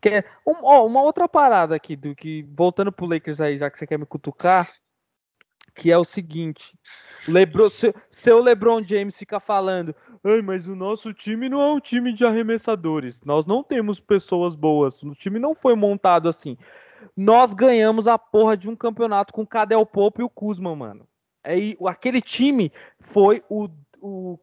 Quer- 0.00 0.26
um- 0.46 0.64
ó, 0.64 0.86
uma 0.86 1.02
outra 1.02 1.28
parada 1.28 1.74
aqui, 1.74 1.96
do 1.96 2.14
que 2.14 2.42
voltando 2.54 2.92
pro 2.92 3.06
Lakers 3.06 3.40
aí, 3.40 3.58
já 3.58 3.70
que 3.70 3.78
você 3.78 3.86
quer 3.86 3.98
me 3.98 4.06
cutucar, 4.06 4.70
que 5.74 5.90
é 5.90 5.98
o 5.98 6.04
seguinte: 6.04 6.76
Lebron, 7.28 7.68
seu, 8.10 8.40
LeBron 8.42 8.80
James 8.82 9.16
fica 9.16 9.40
falando, 9.40 9.94
Ai, 10.24 10.40
mas 10.40 10.68
o 10.68 10.76
nosso 10.76 11.12
time 11.12 11.48
não 11.48 11.60
é 11.60 11.72
um 11.72 11.80
time 11.80 12.12
de 12.12 12.24
arremessadores. 12.24 13.20
Nós 13.24 13.44
não 13.44 13.62
temos 13.62 13.98
pessoas 13.98 14.54
boas. 14.54 15.02
O 15.02 15.10
time 15.12 15.38
não 15.38 15.54
foi 15.54 15.74
montado 15.74 16.28
assim. 16.28 16.56
Nós 17.16 17.52
ganhamos 17.52 18.06
a 18.06 18.16
porra 18.16 18.56
de 18.56 18.70
um 18.70 18.76
campeonato 18.76 19.32
com 19.32 19.42
o 19.42 19.46
Cadel 19.46 19.84
Pope 19.84 20.20
e 20.20 20.24
o 20.24 20.30
Kuzma, 20.30 20.76
mano. 20.76 21.08
Aí, 21.42 21.76
o- 21.80 21.88
aquele 21.88 22.20
time 22.20 22.70
foi 23.00 23.42
o, 23.48 23.68
o, 24.00 24.38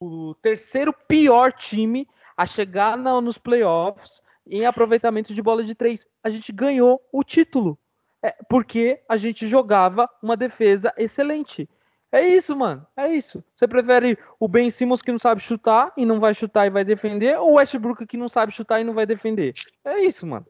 o 0.00 0.34
terceiro 0.42 0.92
pior 1.06 1.52
time 1.52 2.08
a 2.36 2.44
chegar 2.44 2.96
na- 2.96 3.20
nos 3.20 3.38
playoffs 3.38 4.20
em 4.44 4.66
aproveitamento 4.66 5.32
de 5.32 5.40
bola 5.42 5.62
de 5.62 5.74
três. 5.76 6.04
A 6.24 6.30
gente 6.30 6.50
ganhou 6.50 7.00
o 7.12 7.22
título. 7.22 7.78
É, 8.22 8.36
porque 8.48 9.00
a 9.08 9.16
gente 9.16 9.46
jogava 9.46 10.08
uma 10.22 10.36
defesa 10.36 10.92
excelente. 10.96 11.68
É 12.12 12.26
isso, 12.26 12.56
mano. 12.56 12.86
É 12.96 13.08
isso. 13.08 13.42
Você 13.54 13.68
prefere 13.68 14.18
o 14.38 14.48
Ben 14.48 14.68
Simmons 14.68 15.00
que 15.00 15.12
não 15.12 15.18
sabe 15.18 15.40
chutar 15.40 15.92
e 15.96 16.04
não 16.04 16.18
vai 16.18 16.34
chutar 16.34 16.66
e 16.66 16.70
vai 16.70 16.84
defender, 16.84 17.38
ou 17.38 17.52
o 17.52 17.54
Westbrook 17.54 18.04
que 18.06 18.16
não 18.16 18.28
sabe 18.28 18.52
chutar 18.52 18.80
e 18.80 18.84
não 18.84 18.94
vai 18.94 19.06
defender? 19.06 19.54
É 19.84 20.00
isso, 20.00 20.26
mano. 20.26 20.46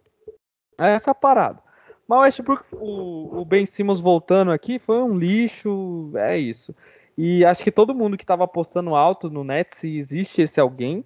É 0.78 0.94
essa 0.94 1.14
parada. 1.14 1.62
Mas 2.08 2.18
o 2.18 2.22
Westbrook, 2.22 2.64
o, 2.72 3.40
o 3.40 3.44
Ben 3.44 3.66
Simmons 3.66 4.00
voltando 4.00 4.50
aqui 4.50 4.78
foi 4.78 5.02
um 5.02 5.16
lixo. 5.16 6.10
É 6.16 6.36
isso. 6.36 6.74
E 7.16 7.44
acho 7.44 7.62
que 7.62 7.70
todo 7.70 7.94
mundo 7.94 8.16
que 8.16 8.24
tava 8.24 8.44
apostando 8.44 8.94
alto 8.94 9.28
no 9.28 9.44
Nets, 9.44 9.78
se 9.78 9.98
existe 9.98 10.40
esse 10.40 10.58
alguém, 10.58 11.04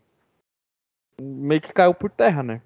meio 1.20 1.60
que 1.60 1.72
caiu 1.72 1.92
por 1.92 2.10
terra, 2.10 2.42
né? 2.42 2.62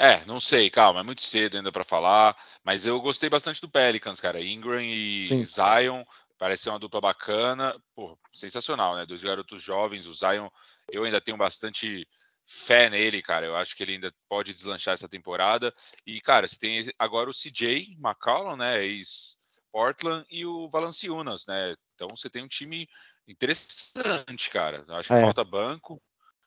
É, 0.00 0.24
não 0.26 0.38
sei, 0.38 0.70
calma, 0.70 1.00
é 1.00 1.02
muito 1.02 1.22
cedo 1.22 1.56
ainda 1.56 1.72
pra 1.72 1.82
falar, 1.82 2.36
mas 2.62 2.86
eu 2.86 3.00
gostei 3.00 3.28
bastante 3.28 3.60
do 3.60 3.68
Pelicans, 3.68 4.20
cara. 4.20 4.40
Ingram 4.40 4.80
e 4.80 5.26
Sim. 5.26 5.44
Zion, 5.44 6.04
parece 6.38 6.62
ser 6.62 6.70
uma 6.70 6.78
dupla 6.78 7.00
bacana, 7.00 7.76
pô, 7.96 8.16
sensacional, 8.32 8.94
né? 8.94 9.04
Dois 9.04 9.24
garotos 9.24 9.60
jovens, 9.60 10.06
o 10.06 10.14
Zion, 10.14 10.48
eu 10.92 11.02
ainda 11.02 11.20
tenho 11.20 11.36
bastante 11.36 12.06
fé 12.46 12.88
nele, 12.88 13.20
cara. 13.20 13.44
Eu 13.44 13.56
acho 13.56 13.76
que 13.76 13.82
ele 13.82 13.94
ainda 13.94 14.14
pode 14.28 14.54
deslanchar 14.54 14.94
essa 14.94 15.08
temporada. 15.08 15.74
E, 16.06 16.20
cara, 16.20 16.46
você 16.46 16.56
tem 16.56 16.88
agora 16.96 17.28
o 17.28 17.34
CJ 17.34 17.96
McCollum, 17.98 18.56
né? 18.56 18.84
Ex-Portland, 18.84 20.24
e 20.30 20.46
o 20.46 20.68
Valanciunas, 20.70 21.44
né? 21.46 21.74
Então 21.94 22.08
você 22.08 22.30
tem 22.30 22.42
um 22.44 22.48
time 22.48 22.88
interessante, 23.26 24.48
cara. 24.48 24.84
Acho 24.88 25.08
que 25.08 25.14
É. 25.14 25.20
falta 25.20 25.44
banco, 25.44 26.00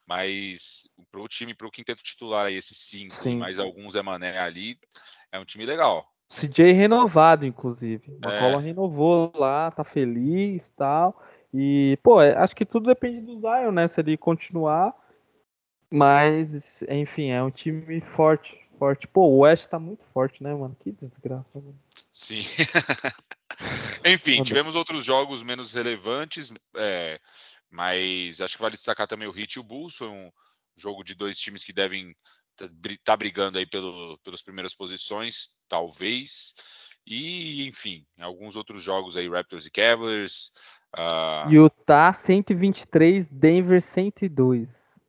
mas 0.05 0.89
pro 1.11 1.27
time, 1.27 1.53
pro 1.53 1.71
quinteto 1.71 2.03
titular 2.03 2.47
aí, 2.47 2.55
esses 2.55 2.77
cinco, 2.77 3.15
Sim. 3.15 3.37
mais 3.37 3.59
alguns 3.59 3.95
é 3.95 4.01
Mané 4.01 4.37
ali, 4.37 4.77
é 5.31 5.39
um 5.39 5.45
time 5.45 5.65
legal. 5.65 6.07
CJ 6.29 6.71
renovado, 6.71 7.45
inclusive. 7.45 8.11
O 8.23 8.29
É. 8.29 8.31
McCollum 8.31 8.59
renovou 8.59 9.31
lá, 9.35 9.69
tá 9.69 9.83
feliz 9.83 10.67
e 10.67 10.71
tal. 10.71 11.21
E, 11.53 11.97
pô, 12.01 12.21
é- 12.21 12.37
acho 12.37 12.55
que 12.55 12.65
tudo 12.65 12.87
depende 12.87 13.19
do 13.21 13.39
Zion, 13.39 13.71
né? 13.71 13.87
Se 13.87 13.99
ele 13.99 14.15
continuar. 14.17 14.93
Mas, 15.89 16.81
enfim, 16.83 17.31
é 17.31 17.43
um 17.43 17.51
time 17.51 17.99
forte. 17.99 18.57
Forte. 18.79 19.07
Pô, 19.07 19.27
o 19.27 19.39
West 19.39 19.67
tá 19.67 19.77
muito 19.77 20.03
forte, 20.13 20.41
né, 20.41 20.53
mano? 20.55 20.75
Que 20.79 20.91
desgraça, 20.91 21.59
mano. 21.59 21.77
Sim. 22.13 22.41
Enfim, 24.05 24.41
tivemos 24.41 24.73
outros 24.75 25.03
jogos 25.03 25.43
menos 25.43 25.73
relevantes, 25.73 26.51
é, 26.75 27.19
mas 27.71 28.41
acho 28.41 28.55
que 28.57 28.61
vale 28.61 28.75
destacar 28.75 29.07
também 29.07 29.27
o 29.27 29.37
Heat 29.37 29.53
e 29.53 29.59
o 29.59 29.63
Bulls. 29.63 29.95
Foi 29.95 30.09
um 30.09 30.29
jogo 30.75 31.03
de 31.03 31.15
dois 31.15 31.39
times 31.39 31.63
que 31.63 31.73
devem 31.73 32.15
estar 32.59 33.17
brigando 33.17 33.57
aí 33.57 33.65
pelo, 33.65 34.19
pelas 34.23 34.41
primeiras 34.41 34.75
posições, 34.75 35.61
talvez. 35.67 36.53
E, 37.07 37.67
enfim, 37.67 38.05
alguns 38.19 38.55
outros 38.55 38.83
jogos 38.83 39.17
aí, 39.17 39.27
Raptors 39.29 39.65
e 39.65 39.71
Cavaliers. 39.71 40.51
ah, 40.93 41.47
Utah 41.49 42.13
123, 42.13 43.29
Denver 43.29 43.81
102. 43.81 44.99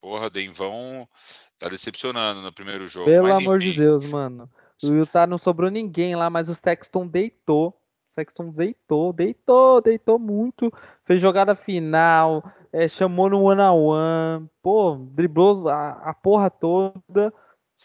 Porra, 0.00 0.28
Denvão 0.28 1.08
tá 1.58 1.68
decepcionando 1.68 2.42
no 2.42 2.52
primeiro 2.52 2.86
jogo. 2.86 3.06
Pelo 3.06 3.28
mas, 3.28 3.36
amor 3.38 3.58
de 3.58 3.72
Deus, 3.72 4.04
mano. 4.06 4.50
O 4.84 4.88
Utah 4.88 5.26
não 5.26 5.38
sobrou 5.38 5.70
ninguém 5.70 6.16
lá, 6.16 6.28
mas 6.28 6.48
o 6.48 6.54
Sexton 6.54 7.06
deitou. 7.06 7.81
Sexton 8.12 8.50
deitou, 8.50 9.12
deitou, 9.12 9.80
deitou 9.80 10.18
muito. 10.18 10.72
Fez 11.04 11.20
jogada 11.20 11.54
final, 11.54 12.44
é, 12.72 12.86
chamou 12.86 13.28
no 13.30 13.40
one-on-one. 13.42 14.48
Pô, 14.62 14.96
driblou 15.12 15.68
a, 15.68 15.92
a 16.10 16.14
porra 16.14 16.50
toda. 16.50 17.32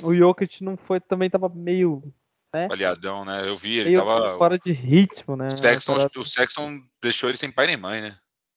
O 0.03 0.13
Jokic 0.13 0.63
não 0.63 0.77
foi, 0.77 0.99
também 0.99 1.29
tava 1.29 1.49
meio, 1.49 2.03
Baleadão, 2.67 3.23
né? 3.25 3.47
Eu 3.47 3.55
vi, 3.55 3.77
ele 3.77 3.89
meio 3.89 3.99
tava. 3.99 4.37
fora 4.37 4.59
de 4.59 4.71
ritmo, 4.71 5.35
né? 5.35 5.47
O 5.47 5.57
Sexton, 5.57 5.95
o 6.17 6.23
Sexton 6.23 6.81
deixou 7.01 7.29
ele 7.29 7.37
sem 7.37 7.51
pai 7.51 7.67
nem 7.67 7.77
mãe, 7.77 8.01
né? 8.01 8.15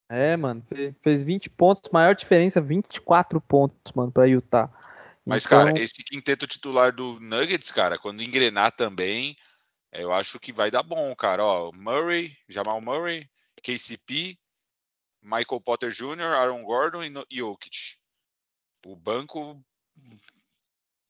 É, 0.08 0.36
mano, 0.36 0.60
fe- 0.68 0.92
fez 1.02 1.22
20 1.22 1.48
pontos, 1.48 1.88
maior 1.92 2.16
diferença, 2.16 2.60
24 2.60 3.40
pontos, 3.40 3.92
mano, 3.94 4.10
pra 4.10 4.24
Utah. 4.26 4.68
Mas, 5.24 5.46
Então, 5.46 5.66
cara, 5.66 5.80
esse 5.80 6.02
quinteto 6.02 6.46
titular 6.46 6.92
do 6.92 7.20
Nuggets, 7.20 7.70
cara, 7.70 7.96
quando 7.96 8.22
engrenar 8.22 8.72
também, 8.72 9.36
eu 9.92 10.12
acho 10.12 10.38
que 10.38 10.52
vai 10.52 10.70
dar 10.70 10.82
bom, 10.82 11.14
cara. 11.14 11.44
Ó, 11.44 11.72
Murray, 11.72 12.36
Jamal 12.48 12.80
Murray, 12.80 13.28
KCP, 13.62 14.38
Michael 15.22 15.60
Potter 15.60 15.90
Jr., 15.90 16.34
Aaron 16.34 16.62
Gordon 16.62 17.02
e 17.02 17.38
Jokic. 17.38 17.96
o 18.86 18.96
banco 18.96 19.62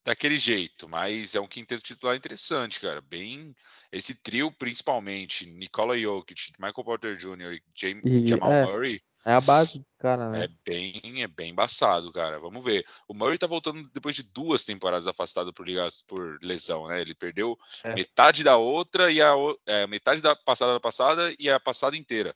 daquele 0.04 0.38
jeito, 0.38 0.88
mas 0.88 1.34
é 1.34 1.40
um 1.40 1.46
quinteto 1.46 1.82
titular 1.82 2.16
interessante, 2.16 2.80
cara. 2.80 3.00
Bem, 3.00 3.54
esse 3.92 4.14
trio 4.14 4.50
principalmente, 4.50 5.46
Nikola 5.46 5.98
Jokic, 5.98 6.52
Michael 6.58 6.84
Porter 6.84 7.16
Jr. 7.16 7.54
e, 7.54 7.62
James, 7.74 8.02
e 8.04 8.26
Jamal 8.26 8.52
é, 8.52 8.64
Murray. 8.64 9.02
É 9.24 9.34
a 9.34 9.40
base, 9.40 9.84
cara, 9.98 10.30
né? 10.30 10.44
É 10.44 10.48
bem, 10.64 11.22
é 11.22 11.28
bem 11.28 11.50
embaçado, 11.50 12.10
cara. 12.12 12.38
Vamos 12.38 12.64
ver. 12.64 12.84
O 13.06 13.12
Murray 13.12 13.36
tá 13.36 13.46
voltando 13.46 13.88
depois 13.92 14.14
de 14.16 14.22
duas 14.22 14.64
temporadas 14.64 15.06
afastado 15.06 15.52
por, 15.52 15.66
por 16.08 16.38
lesão, 16.42 16.88
né? 16.88 17.00
Ele 17.00 17.14
perdeu 17.14 17.56
é. 17.84 17.94
metade 17.94 18.42
da 18.42 18.56
outra 18.56 19.12
e 19.12 19.20
a 19.20 19.34
é, 19.66 19.86
metade 19.86 20.22
da 20.22 20.34
passada 20.34 20.72
da 20.72 20.80
passada 20.80 21.34
e 21.38 21.50
a 21.50 21.60
passada 21.60 21.96
inteira. 21.96 22.34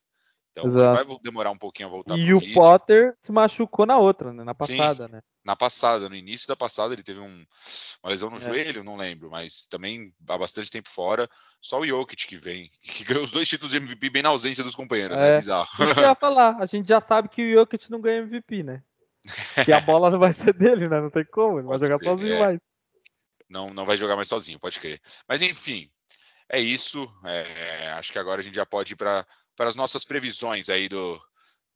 Então 0.50 0.70
vai 0.70 1.04
demorar 1.22 1.50
um 1.50 1.58
pouquinho 1.58 1.88
a 1.88 1.90
voltar. 1.90 2.16
E 2.16 2.32
o 2.32 2.38
ritmo. 2.38 2.60
Potter 2.60 3.12
se 3.16 3.32
machucou 3.32 3.86
na 3.86 3.98
outra, 3.98 4.32
né? 4.32 4.44
Na 4.44 4.54
passada, 4.54 5.06
Sim, 5.06 5.12
né? 5.12 5.22
Na 5.44 5.54
passada, 5.54 6.08
no 6.08 6.14
início 6.14 6.48
da 6.48 6.56
passada, 6.56 6.94
ele 6.94 7.02
teve 7.02 7.20
um, 7.20 7.46
uma 8.02 8.10
lesão 8.10 8.30
no 8.30 8.38
é. 8.38 8.40
joelho, 8.40 8.82
não 8.82 8.96
lembro, 8.96 9.30
mas 9.30 9.66
também 9.66 10.12
há 10.26 10.38
bastante 10.38 10.70
tempo 10.70 10.88
fora. 10.88 11.28
Só 11.60 11.80
o 11.80 11.86
Jokic 11.86 12.26
que 12.26 12.36
vem, 12.36 12.68
que 12.82 13.04
ganhou 13.04 13.24
os 13.24 13.30
dois 13.30 13.48
títulos 13.48 13.72
de 13.72 13.76
MVP 13.76 14.10
bem 14.10 14.22
na 14.22 14.30
ausência 14.30 14.64
dos 14.64 14.74
companheiros, 14.74 15.16
né? 15.16 15.26
é. 15.26 15.30
né? 15.32 15.38
Bizarro. 15.38 15.84
Isso 15.84 15.94
que 15.94 16.00
eu 16.00 16.04
ia 16.04 16.14
falar, 16.14 16.56
a 16.60 16.66
gente 16.66 16.88
já 16.88 17.00
sabe 17.00 17.28
que 17.28 17.42
o 17.42 17.58
Jokic 17.58 17.90
não 17.90 18.00
ganha 18.00 18.22
MVP, 18.22 18.62
né? 18.62 18.82
Que 19.64 19.72
a 19.72 19.80
bola 19.80 20.10
não 20.10 20.18
vai 20.18 20.32
ser 20.32 20.52
dele, 20.52 20.88
né? 20.88 21.00
Não 21.00 21.10
tem 21.10 21.24
como, 21.24 21.58
ele 21.58 21.66
pode 21.66 21.80
vai 21.80 21.88
jogar 21.88 21.98
ser, 21.98 22.04
sozinho 22.04 22.34
é. 22.34 22.40
mais. 22.40 22.60
Não, 23.48 23.66
não 23.66 23.86
vai 23.86 23.96
jogar 23.96 24.16
mais 24.16 24.28
sozinho, 24.28 24.58
pode 24.58 24.78
crer. 24.80 25.00
Mas 25.28 25.42
enfim, 25.42 25.90
é 26.50 26.60
isso. 26.60 27.10
É, 27.24 27.92
acho 27.92 28.12
que 28.12 28.18
agora 28.18 28.40
a 28.40 28.44
gente 28.44 28.54
já 28.54 28.66
pode 28.66 28.92
ir 28.92 28.96
para 28.96 29.26
para 29.56 29.68
as 29.68 29.76
nossas 29.76 30.04
previsões 30.04 30.68
aí 30.68 30.88
do, 30.88 31.20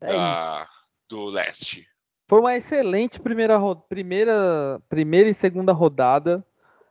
é 0.01 0.13
da, 0.13 0.69
do 1.09 1.27
leste. 1.27 1.89
Foi 2.29 2.41
uma 2.41 2.55
excelente 2.55 3.19
primeira, 3.19 3.59
primeira, 3.89 4.83
primeira 4.87 5.31
e 5.31 5.35
segunda 5.35 5.73
rodada 5.73 6.45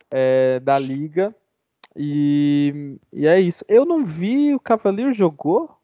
é, 0.10 0.60
da 0.60 0.80
liga. 0.80 1.34
E, 1.96 2.98
e 3.14 3.28
é 3.28 3.40
isso. 3.40 3.64
Eu 3.68 3.86
não 3.86 4.04
vi 4.04 4.56
o 4.56 4.60
Cavalier 4.60 5.14
jogou. 5.14 5.78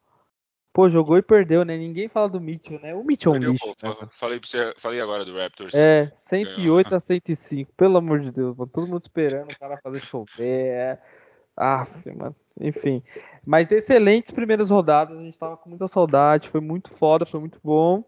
Pô, 0.73 0.89
jogou 0.89 1.19
e 1.19 1.21
perdeu, 1.21 1.63
né? 1.63 1.77
Ninguém 1.77 2.07
fala 2.07 2.27
do 2.27 2.41
Mitchell, 2.41 2.79
né? 2.79 2.95
O 2.95 3.03
Mitchell 3.03 3.35
é 3.35 3.37
um 3.37 3.51
lixo. 3.51 3.75
Pô, 3.79 3.89
né? 3.89 4.07
falei, 4.09 4.39
você, 4.43 4.73
falei 4.75 4.99
agora 4.99 5.23
do 5.23 5.37
Raptors. 5.37 5.75
É, 5.75 6.11
108 6.15 6.95
a 6.95 6.99
105. 6.99 7.71
Pelo 7.77 7.97
amor 7.97 8.21
de 8.21 8.31
Deus, 8.31 8.57
mano. 8.57 8.71
Todo 8.73 8.87
mundo 8.87 9.03
esperando 9.03 9.51
o 9.51 9.59
cara 9.59 9.77
fazer 9.77 9.99
chover. 9.99 10.67
É... 10.73 10.99
Ah, 11.55 11.85
mano. 12.17 12.35
Enfim. 12.59 13.03
Mas 13.45 13.71
excelentes 13.71 14.31
primeiras 14.31 14.71
rodadas. 14.71 15.15
A 15.15 15.21
gente 15.21 15.37
tava 15.37 15.57
com 15.57 15.69
muita 15.69 15.87
saudade. 15.87 16.49
Foi 16.49 16.59
muito 16.59 16.89
foda, 16.89 17.23
foi 17.23 17.39
muito 17.39 17.59
bom. 17.63 18.03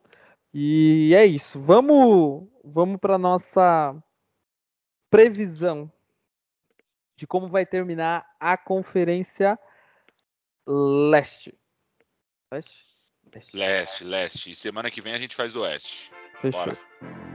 E 0.58 1.14
é 1.14 1.26
isso. 1.26 1.60
Vamos, 1.60 2.48
vamos 2.64 2.98
para 2.98 3.18
nossa 3.18 3.94
previsão 5.10 5.92
de 7.18 7.28
como 7.28 7.50
vai 7.50 7.66
terminar 7.66 8.26
a 8.40 8.56
conferência 8.56 9.60
leste. 10.66 11.54
Leste? 12.50 12.86
Leste, 13.34 13.58
leste. 13.58 14.04
leste. 14.06 14.52
E 14.52 14.56
semana 14.56 14.90
que 14.90 15.02
vem 15.02 15.14
a 15.14 15.18
gente 15.18 15.36
faz 15.36 15.52
do 15.52 15.62
oeste. 15.62 16.10
Fechou. 16.40 16.52
Bora. 16.52 17.35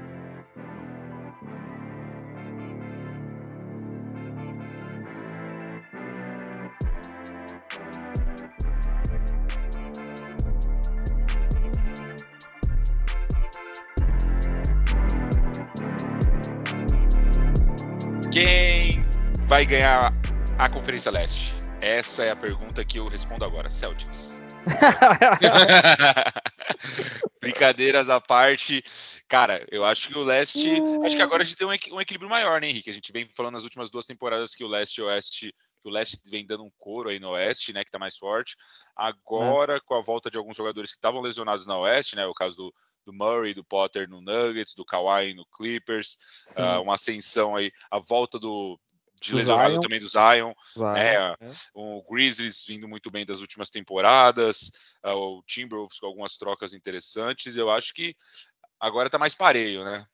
Vai 19.50 19.66
ganhar 19.66 20.14
a 20.56 20.70
Conferência 20.70 21.10
Leste? 21.10 21.52
Essa 21.82 22.22
é 22.22 22.30
a 22.30 22.36
pergunta 22.36 22.84
que 22.84 23.00
eu 23.00 23.08
respondo 23.08 23.44
agora. 23.44 23.68
Celtics. 23.68 24.40
Brincadeiras 27.40 28.08
à 28.08 28.20
parte, 28.20 28.80
cara, 29.26 29.66
eu 29.68 29.84
acho 29.84 30.06
que 30.06 30.16
o 30.16 30.22
leste. 30.22 30.80
Acho 31.04 31.16
que 31.16 31.22
agora 31.22 31.42
a 31.42 31.44
gente 31.44 31.56
tem 31.56 31.66
um 31.66 32.00
equilíbrio 32.00 32.30
maior, 32.30 32.60
né, 32.60 32.68
Henrique? 32.68 32.90
A 32.90 32.94
gente 32.94 33.10
vem 33.10 33.28
falando 33.28 33.54
nas 33.54 33.64
últimas 33.64 33.90
duas 33.90 34.06
temporadas 34.06 34.54
que 34.54 34.62
o 34.62 34.68
leste 34.68 34.98
e 34.98 35.02
o 35.02 35.06
oeste. 35.06 35.52
Que 35.82 35.88
o 35.88 35.90
leste 35.90 36.20
vem 36.30 36.46
dando 36.46 36.62
um 36.62 36.70
couro 36.78 37.08
aí 37.08 37.18
no 37.18 37.30
oeste, 37.30 37.72
né? 37.72 37.82
Que 37.82 37.90
tá 37.90 37.98
mais 37.98 38.16
forte. 38.16 38.54
Agora, 38.94 39.78
é. 39.78 39.80
com 39.80 39.96
a 39.96 40.00
volta 40.00 40.30
de 40.30 40.38
alguns 40.38 40.56
jogadores 40.56 40.92
que 40.92 40.96
estavam 40.96 41.20
lesionados 41.20 41.66
na 41.66 41.76
oeste, 41.76 42.14
né? 42.14 42.24
O 42.24 42.34
caso 42.34 42.56
do, 42.56 42.74
do 43.04 43.12
Murray, 43.12 43.52
do 43.52 43.64
Potter 43.64 44.08
no 44.08 44.20
Nuggets, 44.20 44.76
do 44.76 44.84
Kawhi 44.84 45.34
no 45.34 45.44
Clippers, 45.46 46.16
uh, 46.50 46.80
uma 46.82 46.94
ascensão 46.94 47.56
aí, 47.56 47.72
a 47.90 47.98
volta 47.98 48.38
do 48.38 48.78
de 49.20 49.34
lesionado 49.34 49.72
Zion. 49.72 49.80
também 49.80 50.00
do 50.00 50.08
Zion, 50.08 50.52
Zion 50.74 50.92
né? 50.92 51.14
é. 51.14 51.36
o 51.74 52.02
Grizzlies 52.10 52.64
vindo 52.66 52.88
muito 52.88 53.10
bem 53.10 53.26
das 53.26 53.40
últimas 53.40 53.70
temporadas, 53.70 54.70
uh, 55.04 55.10
o 55.10 55.42
Timberwolves 55.46 55.98
com 55.98 56.06
algumas 56.06 56.36
trocas 56.36 56.72
interessantes, 56.72 57.54
eu 57.56 57.70
acho 57.70 57.92
que 57.92 58.14
agora 58.78 59.10
tá 59.10 59.18
mais 59.18 59.34
pareio, 59.34 59.84
né? 59.84 60.04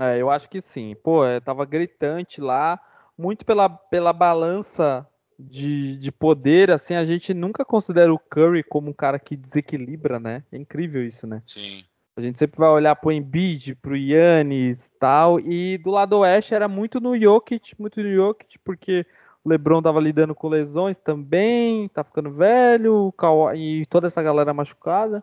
É, 0.00 0.20
eu 0.20 0.30
acho 0.30 0.48
que 0.48 0.60
sim. 0.60 0.96
Pô, 1.04 1.24
é, 1.24 1.38
tava 1.40 1.64
gritante 1.64 2.40
lá, 2.40 2.80
muito 3.16 3.44
pela, 3.44 3.68
pela 3.68 4.12
balança 4.12 5.06
de, 5.38 5.96
de 5.96 6.10
poder, 6.10 6.70
assim, 6.70 6.94
a 6.94 7.04
gente 7.04 7.34
nunca 7.34 7.64
considera 7.64 8.12
o 8.12 8.18
Curry 8.18 8.62
como 8.64 8.90
um 8.90 8.94
cara 8.94 9.18
que 9.18 9.36
desequilibra, 9.36 10.18
né? 10.18 10.44
É 10.50 10.56
incrível 10.56 11.04
isso, 11.06 11.26
né? 11.26 11.42
Sim. 11.46 11.84
A 12.16 12.20
gente 12.20 12.38
sempre 12.38 12.58
vai 12.58 12.68
olhar 12.68 12.94
pro 12.94 13.10
Embiid, 13.10 13.74
pro 13.74 13.96
Yannis 13.96 14.92
tal. 15.00 15.40
E 15.40 15.78
do 15.78 15.90
lado 15.90 16.18
oeste 16.18 16.54
era 16.54 16.68
muito 16.68 17.00
no 17.00 17.18
Jokic, 17.18 17.74
muito 17.78 18.00
no 18.00 18.14
Jokic, 18.14 18.58
porque 18.60 19.04
o 19.44 19.48
LeBron 19.48 19.82
tava 19.82 20.00
lidando 20.00 20.34
com 20.34 20.48
lesões 20.48 20.98
também, 20.98 21.88
tá 21.88 22.04
ficando 22.04 22.30
velho, 22.30 23.12
e 23.56 23.84
toda 23.86 24.06
essa 24.06 24.22
galera 24.22 24.54
machucada. 24.54 25.22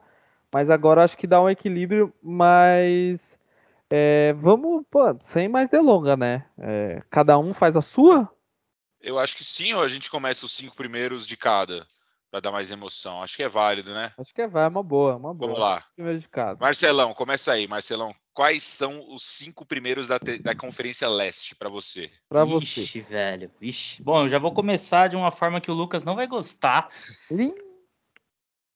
Mas 0.53 0.69
agora 0.69 1.03
acho 1.03 1.17
que 1.17 1.25
dá 1.25 1.41
um 1.41 1.49
equilíbrio, 1.49 2.13
mas 2.21 3.39
é, 3.89 4.33
vamos, 4.33 4.83
pô, 4.91 5.15
sem 5.21 5.47
mais 5.47 5.69
delonga, 5.69 6.17
né? 6.17 6.45
É, 6.57 7.01
cada 7.09 7.39
um 7.39 7.53
faz 7.53 7.77
a 7.77 7.81
sua? 7.81 8.29
Eu 9.01 9.17
acho 9.17 9.37
que 9.37 9.45
sim, 9.45 9.73
ou 9.73 9.81
a 9.81 9.87
gente 9.87 10.11
começa 10.11 10.45
os 10.45 10.51
cinco 10.51 10.75
primeiros 10.75 11.25
de 11.25 11.37
cada? 11.37 11.87
Para 12.31 12.39
dar 12.39 12.51
mais 12.51 12.71
emoção. 12.71 13.21
Acho 13.21 13.35
que 13.35 13.43
é 13.43 13.49
válido, 13.49 13.93
né? 13.93 14.13
Acho 14.17 14.33
que 14.33 14.41
é 14.41 14.47
válido, 14.47 14.77
uma 14.77 14.83
boa, 14.83 15.17
uma 15.17 15.33
boa. 15.33 15.51
Vamos 15.51 15.59
lá. 15.59 15.85
Marcelão, 16.59 17.13
começa 17.13 17.51
aí, 17.51 17.67
Marcelão. 17.67 18.13
Quais 18.33 18.63
são 18.63 19.13
os 19.13 19.23
cinco 19.23 19.65
primeiros 19.65 20.07
da, 20.07 20.17
da 20.41 20.55
Conferência 20.55 21.09
Leste 21.09 21.53
para 21.53 21.67
você? 21.67 22.09
Para 22.29 22.45
você. 22.45 22.81
Vixe, 22.81 23.01
velho. 23.01 23.51
Vixe. 23.59 24.01
Bom, 24.01 24.23
eu 24.23 24.29
já 24.29 24.39
vou 24.39 24.53
começar 24.53 25.09
de 25.09 25.17
uma 25.17 25.29
forma 25.29 25.59
que 25.59 25.69
o 25.69 25.73
Lucas 25.73 26.05
não 26.05 26.15
vai 26.15 26.25
gostar. 26.25 26.87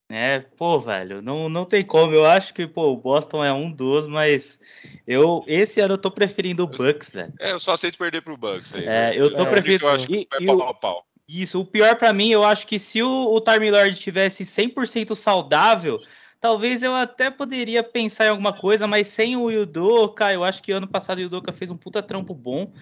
É, 0.08 0.38
pô, 0.38 0.78
velho, 0.78 1.20
não, 1.20 1.48
não 1.48 1.64
tem 1.64 1.84
como. 1.84 2.14
Eu 2.14 2.26
acho 2.26 2.54
que, 2.54 2.66
pô, 2.66 2.92
o 2.92 2.96
Boston 2.96 3.42
é 3.42 3.52
um 3.52 3.72
dos, 3.72 4.06
mas 4.06 4.60
eu 5.04 5.42
esse 5.48 5.80
ano 5.80 5.94
eu 5.94 5.98
tô 5.98 6.12
preferindo 6.12 6.62
o 6.62 6.68
Bucks, 6.68 7.10
velho. 7.10 7.32
É, 7.40 7.50
eu 7.52 7.58
só 7.58 7.72
aceito 7.72 7.98
perder 7.98 8.22
pro 8.22 8.36
Bucks 8.36 8.72
aí. 8.74 8.86
É, 8.86 9.12
eu 9.16 9.34
tô 9.34 9.42
é, 9.42 9.46
preferindo. 9.46 9.86
Eu 9.86 9.90
acho 9.90 10.06
que 10.06 10.28
vai 10.30 10.42
e, 10.42 10.46
pau, 10.46 10.74
pau. 10.74 11.06
Isso, 11.28 11.60
o 11.60 11.64
pior 11.64 11.96
para 11.96 12.12
mim, 12.12 12.30
eu 12.30 12.44
acho 12.44 12.66
que 12.66 12.78
se 12.78 13.02
o, 13.02 13.34
o 13.34 13.40
Time 13.40 13.70
Lord 13.70 13.98
tivesse 13.98 14.44
100% 14.44 15.14
saudável, 15.14 15.98
talvez 16.40 16.82
eu 16.82 16.94
até 16.94 17.30
poderia 17.30 17.82
pensar 17.82 18.26
em 18.26 18.28
alguma 18.28 18.52
coisa, 18.52 18.86
mas 18.86 19.08
sem 19.08 19.36
o 19.36 19.50
Yudoka, 19.50 20.32
eu 20.32 20.44
acho 20.44 20.62
que 20.62 20.70
ano 20.70 20.86
passado 20.86 21.18
o 21.18 21.22
Yudoka 21.22 21.50
fez 21.50 21.70
um 21.70 21.76
puta 21.76 22.02
trampo 22.02 22.34
bom. 22.34 22.72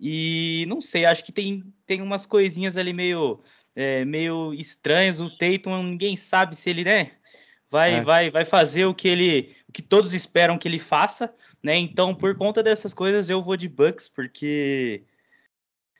E 0.00 0.66
não 0.68 0.80
sei, 0.80 1.04
acho 1.04 1.24
que 1.24 1.30
tem, 1.30 1.62
tem 1.86 2.02
umas 2.02 2.26
coisinhas 2.26 2.76
ali 2.76 2.92
meio, 2.92 3.40
é, 3.76 4.04
meio 4.04 4.52
estranhas. 4.52 5.20
O 5.20 5.30
Tatum, 5.30 5.80
ninguém 5.80 6.16
sabe 6.16 6.56
se 6.56 6.70
ele, 6.70 6.82
né? 6.82 7.12
Vai, 7.70 7.94
é. 7.94 8.00
vai, 8.02 8.30
vai 8.30 8.44
fazer 8.44 8.84
o 8.84 8.94
que 8.94 9.06
ele, 9.06 9.54
o 9.68 9.72
que 9.72 9.80
todos 9.80 10.12
esperam 10.12 10.58
que 10.58 10.66
ele 10.66 10.80
faça, 10.80 11.32
né? 11.62 11.76
Então, 11.76 12.16
por 12.16 12.36
conta 12.36 12.64
dessas 12.64 12.92
coisas, 12.92 13.30
eu 13.30 13.40
vou 13.40 13.56
de 13.56 13.68
Bucks, 13.68 14.08
porque 14.08 15.04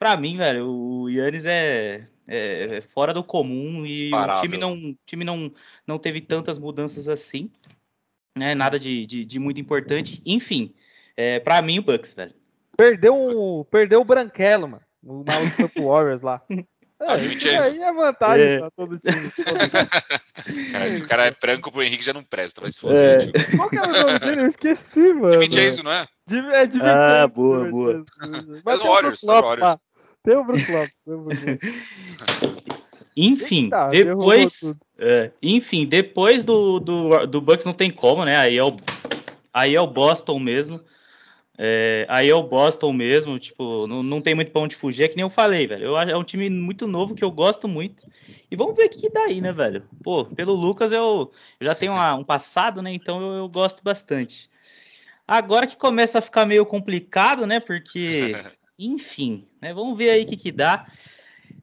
Pra 0.02 0.16
mim, 0.16 0.36
velho, 0.36 0.68
o 0.68 1.08
Yannis 1.08 1.46
é, 1.46 2.02
é, 2.26 2.78
é 2.78 2.80
fora 2.80 3.14
do 3.14 3.22
comum 3.22 3.86
e 3.86 4.10
Parável. 4.10 4.36
o 4.36 4.40
time 4.42 4.58
não, 4.58 4.96
time 5.06 5.24
não, 5.24 5.52
não 5.86 5.96
teve 5.96 6.20
tantas 6.20 6.58
mudanças 6.58 7.06
assim, 7.06 7.48
né? 8.36 8.52
Nada 8.52 8.80
de, 8.80 9.06
de, 9.06 9.24
de 9.24 9.38
muito 9.38 9.60
importante. 9.60 10.20
Enfim, 10.26 10.74
é, 11.16 11.38
pra 11.38 11.62
mim 11.62 11.78
o 11.78 11.82
Bucks, 11.84 12.14
velho. 12.14 12.34
Perdeu, 12.76 13.64
perdeu 13.70 14.00
o 14.00 14.04
Branquelo, 14.04 14.66
mano. 14.66 14.82
O 15.04 15.22
maluco 15.24 15.50
foi 15.54 15.68
pro 15.68 15.86
Warriors 15.86 16.22
lá. 16.22 16.40
É, 17.04 17.16
isso 17.16 17.48
aí 17.48 17.82
é 17.82 17.92
vantagem 17.92 18.46
é. 18.46 18.58
pra 18.60 18.70
todo 18.70 18.96
time. 18.96 19.10
cara, 20.70 20.90
se 20.92 21.02
o 21.02 21.08
cara 21.08 21.26
é 21.26 21.30
branco 21.32 21.72
pro 21.72 21.82
Henrique 21.82 22.04
já 22.04 22.12
não 22.12 22.22
presta, 22.22 22.60
vai 22.60 22.70
se 22.70 22.78
foder. 22.78 23.28
É. 23.28 23.56
Qual 23.56 23.68
que 23.68 23.76
era 23.76 23.88
o 23.88 23.92
nome 23.92 24.18
dele? 24.20 24.42
Eu 24.42 24.46
esqueci, 24.46 25.12
mano. 25.12 25.32
Jimmy 25.32 25.52
Chase, 25.52 25.82
não 25.82 25.90
é? 25.90 26.02
é 26.02 26.70
Jimmy 26.70 26.84
ah, 26.84 27.22
Chase, 27.24 27.32
boa, 27.32 27.68
boa. 27.68 28.04
Mas 28.64 28.80
é 28.80 29.76
no 30.24 30.44
Warriors, 30.44 30.64
no 30.64 30.72
Warriors. 30.72 30.96
Tem 31.04 31.14
o 31.14 31.22
Bruce 31.24 31.46
Lopes. 31.46 31.62
enfim, 33.16 33.64
Eita, 33.64 33.88
depois. 33.88 34.74
É, 34.98 35.30
enfim, 35.42 35.86
depois 35.86 36.44
do, 36.44 36.78
do, 36.78 37.26
do 37.26 37.40
Bucks 37.40 37.66
não 37.66 37.74
tem 37.74 37.90
como, 37.90 38.24
né? 38.24 38.36
Aí 38.36 38.56
é 38.56 38.64
o, 38.64 38.76
aí 39.52 39.74
é 39.74 39.80
o 39.80 39.86
Boston 39.86 40.38
mesmo. 40.38 40.80
É, 41.58 42.06
aí 42.08 42.28
é 42.30 42.34
o 42.34 42.42
Boston 42.42 42.92
mesmo, 42.92 43.38
tipo, 43.38 43.86
não, 43.86 44.02
não 44.02 44.20
tem 44.20 44.34
muito 44.34 44.50
pra 44.50 44.62
onde 44.62 44.74
fugir, 44.74 45.04
é 45.04 45.08
que 45.08 45.16
nem 45.16 45.22
eu 45.22 45.30
falei, 45.30 45.66
velho. 45.66 45.84
Eu, 45.84 45.98
é 45.98 46.16
um 46.16 46.24
time 46.24 46.48
muito 46.48 46.86
novo 46.86 47.14
que 47.14 47.22
eu 47.22 47.30
gosto 47.30 47.68
muito. 47.68 48.06
E 48.50 48.56
vamos 48.56 48.74
ver 48.74 48.86
o 48.86 48.88
que, 48.88 49.02
que 49.02 49.10
dá 49.10 49.24
aí, 49.24 49.40
né, 49.40 49.52
velho? 49.52 49.84
Pô, 50.02 50.24
pelo 50.24 50.54
Lucas 50.54 50.92
eu, 50.92 51.30
eu 51.60 51.64
já 51.64 51.74
tenho 51.74 51.92
uma, 51.92 52.14
um 52.14 52.24
passado, 52.24 52.80
né? 52.80 52.92
Então 52.92 53.20
eu, 53.20 53.34
eu, 53.34 53.48
gosto 53.48 53.82
bastante. 53.82 54.48
Agora 55.28 55.66
que 55.66 55.76
começa 55.76 56.18
a 56.18 56.22
ficar 56.22 56.46
meio 56.46 56.64
complicado, 56.64 57.46
né? 57.46 57.60
Porque, 57.60 58.34
enfim, 58.86 59.46
né? 59.60 59.72
Vamos 59.72 59.96
ver 59.96 60.10
aí 60.10 60.22
o 60.22 60.26
que, 60.26 60.36
que 60.36 60.52
dá. 60.52 60.86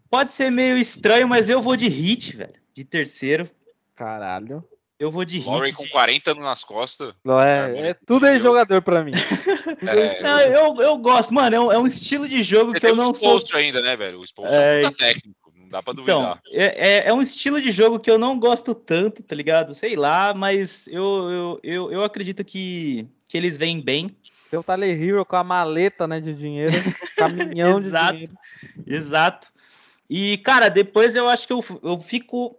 Pode 0.10 0.32
ser 0.32 0.50
meio 0.50 0.78
estranho, 0.78 1.28
mas 1.28 1.50
eu 1.50 1.62
vou 1.62 1.76
de 1.76 1.88
hit, 1.88 2.36
velho. 2.36 2.54
De 2.74 2.84
terceiro. 2.84 3.50
Caralho. 3.96 4.64
Eu 4.98 5.12
vou 5.12 5.24
de 5.24 5.40
Laurie 5.40 5.70
hit. 5.70 5.78
com 5.78 5.84
de... 5.84 5.90
40 5.92 6.34
nas 6.36 6.64
costas. 6.64 7.14
É, 7.46 7.90
é 7.90 7.94
tudo 8.06 8.26
é 8.26 8.38
jogador 8.38 8.82
pra 8.82 9.04
mim. 9.04 9.12
é, 9.88 10.22
não, 10.22 10.42
eu, 10.42 10.82
eu 10.82 10.98
gosto, 10.98 11.34
mano. 11.34 11.56
É 11.56 11.60
um, 11.60 11.72
é 11.72 11.80
um 11.80 11.88
estilo 11.88 12.28
de 12.28 12.42
jogo 12.42 12.74
que 12.74 12.86
eu 12.86 12.96
não 12.96 13.14
sou. 13.14 13.40
ainda, 13.54 13.82
né, 13.82 13.96
velho? 13.96 14.20
O 14.20 14.26
Spolstra 14.26 14.58
é, 14.62 14.84
é 14.84 14.88
um 14.88 14.94
técnico, 14.94 15.54
não 15.56 15.70
dá 15.70 15.82
pra 15.82 15.94
duvidar. 15.94 16.42
Então, 16.48 16.62
é, 16.62 17.08
é 17.08 17.14
um 17.14 17.22
estilo 17.22 17.62
de 17.62 17.72
jogo 17.72 18.00
que 18.00 18.10
eu 18.10 18.18
não 18.18 18.38
gosto 18.38 18.74
tanto, 18.74 19.24
tá 19.24 19.36
ligado? 19.36 19.74
Sei 19.74 19.96
lá, 19.96 20.34
mas 20.34 20.88
eu, 20.88 21.30
eu, 21.32 21.60
eu, 21.64 21.92
eu 21.92 22.04
acredito 22.04 22.44
que, 22.44 23.08
que 23.28 23.38
eles 23.38 23.56
vêm 23.56 23.80
bem. 23.80 24.10
Tem 24.50 24.60
o 24.60 24.64
Tyler 24.64 25.02
Hero 25.02 25.26
com 25.26 25.36
a 25.36 25.44
maleta 25.44 26.08
né, 26.08 26.20
de 26.20 26.34
dinheiro, 26.34 26.74
caminhão 27.16 27.80
de 27.80 27.92
dinheiro. 27.92 28.34
Exato. 28.86 29.52
E, 30.10 30.40
cara, 30.40 30.70
depois 30.70 31.16
eu 31.16 31.30
acho 31.30 31.46
que 31.46 31.54
eu, 31.54 31.64
eu 31.84 32.00
fico 32.00 32.58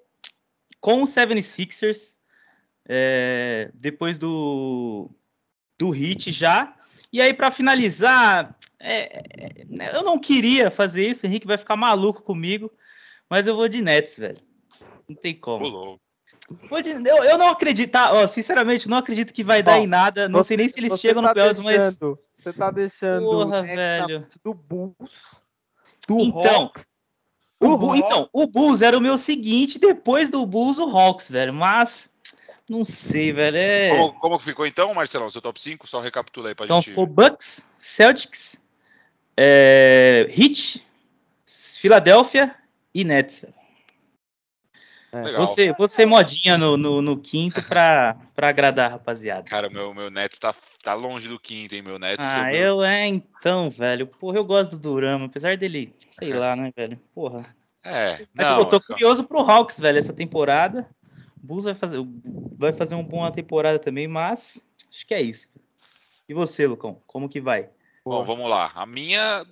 com 0.80 1.02
o 1.02 1.06
76ers 1.06 2.14
é, 2.88 3.70
depois 3.74 4.18
do, 4.18 5.10
do 5.78 5.90
hit 5.90 6.30
já. 6.30 6.76
E 7.12 7.20
aí, 7.20 7.34
para 7.34 7.50
finalizar, 7.50 8.56
é, 8.78 9.22
é, 9.36 9.96
eu 9.96 10.04
não 10.04 10.18
queria 10.18 10.70
fazer 10.70 11.06
isso, 11.06 11.24
o 11.24 11.28
Henrique 11.28 11.46
vai 11.46 11.58
ficar 11.58 11.76
maluco 11.76 12.22
comigo, 12.22 12.72
mas 13.28 13.48
eu 13.48 13.56
vou 13.56 13.68
de 13.68 13.82
Nets, 13.82 14.16
velho. 14.16 14.38
Não 15.08 15.16
tem 15.16 15.34
como. 15.34 15.70
Vou 15.70 15.94
de, 15.94 16.00
eu, 17.06 17.24
eu, 17.24 17.38
não 17.38 17.48
acredito, 17.48 17.90
tá, 17.90 18.12
ó, 18.12 18.26
sinceramente, 18.26 18.88
não 18.88 18.96
acredito 18.96 19.32
que 19.32 19.44
vai 19.44 19.62
Bom, 19.62 19.70
dar 19.70 19.78
em 19.78 19.86
nada. 19.86 20.28
Não 20.28 20.40
você, 20.40 20.48
sei 20.48 20.56
nem 20.56 20.68
se 20.68 20.80
eles 20.80 20.98
chegam 20.98 21.22
tá 21.22 21.28
no 21.28 21.34
playoffs, 21.34 21.64
mas. 21.64 21.98
Você 21.98 22.52
tá 22.52 22.70
deixando 22.70 23.24
Porra, 23.24 23.62
velho. 23.62 24.26
do 24.42 24.54
Bulls, 24.54 24.96
do 26.08 26.20
então, 26.20 26.62
Hawks, 26.62 27.00
o, 27.62 27.94
então, 27.94 28.28
o 28.32 28.46
Bulls 28.46 28.80
era 28.80 28.96
o 28.96 29.00
meu 29.00 29.18
seguinte, 29.18 29.78
depois 29.78 30.30
do 30.30 30.44
Bulls, 30.46 30.78
o 30.78 30.96
Hawks, 30.96 31.30
velho. 31.30 31.52
Mas 31.52 32.16
não 32.68 32.84
sei, 32.84 33.32
velho. 33.32 33.56
É... 33.56 33.90
Como, 33.90 34.12
como 34.14 34.38
ficou 34.38 34.66
então, 34.66 34.94
Marcelão? 34.94 35.28
Seu 35.28 35.42
top 35.42 35.60
5? 35.60 35.86
Só 35.86 36.00
recapitula 36.00 36.48
aí 36.48 36.54
pra 36.54 36.64
então, 36.64 36.80
gente. 36.80 36.92
Então 36.92 37.04
ficou 37.04 37.14
Bucks, 37.14 37.66
Celtics, 37.78 38.64
é... 39.36 40.26
Heat, 40.30 40.82
Filadélfia 41.44 42.54
e 42.94 43.04
Nets. 43.04 43.44
É, 45.12 45.32
você, 45.32 45.72
você 45.72 46.06
modinha 46.06 46.56
no, 46.56 46.76
no, 46.76 47.02
no 47.02 47.18
quinto 47.18 47.62
pra, 47.62 48.16
pra 48.34 48.48
agradar 48.48 48.90
rapaziada. 48.92 49.42
Cara, 49.42 49.68
meu, 49.68 49.92
meu 49.92 50.08
Nets 50.10 50.38
tá, 50.38 50.54
tá 50.82 50.94
longe 50.94 51.26
do 51.26 51.38
quinto, 51.38 51.74
hein? 51.74 51.82
Meu 51.82 51.98
Nets. 51.98 52.24
Ah, 52.24 52.54
eu 52.54 52.82
é 52.82 53.06
então, 53.06 53.70
velho. 53.70 54.06
Porra, 54.06 54.38
eu 54.38 54.44
gosto 54.44 54.72
do 54.72 54.78
Durama, 54.78 55.26
apesar 55.26 55.56
dele, 55.56 55.92
sei 56.10 56.32
lá, 56.32 56.54
né, 56.54 56.72
velho? 56.76 56.96
Porra. 57.12 57.44
É, 57.82 58.24
Mas 58.34 58.46
não, 58.46 58.58
eu 58.58 58.64
tô 58.66 58.80
curioso 58.80 59.24
pro 59.24 59.40
Hawks, 59.40 59.80
velho, 59.80 59.98
essa 59.98 60.12
temporada. 60.12 60.88
Bulls 61.42 61.64
vai 61.64 61.74
fazer, 61.74 61.98
vai 62.58 62.72
fazer 62.72 62.94
uma 62.94 63.02
boa 63.02 63.30
temporada 63.30 63.78
também, 63.78 64.06
mas 64.06 64.68
acho 64.90 65.06
que 65.06 65.14
é 65.14 65.22
isso. 65.22 65.48
E 66.28 66.34
você, 66.34 66.66
Lucão, 66.66 67.00
como 67.06 67.28
que 67.28 67.40
vai? 67.40 67.70
Bom, 68.04 68.22
vamos 68.22 68.48
lá. 68.48 68.70
A 68.74 68.86
minha. 68.86 69.44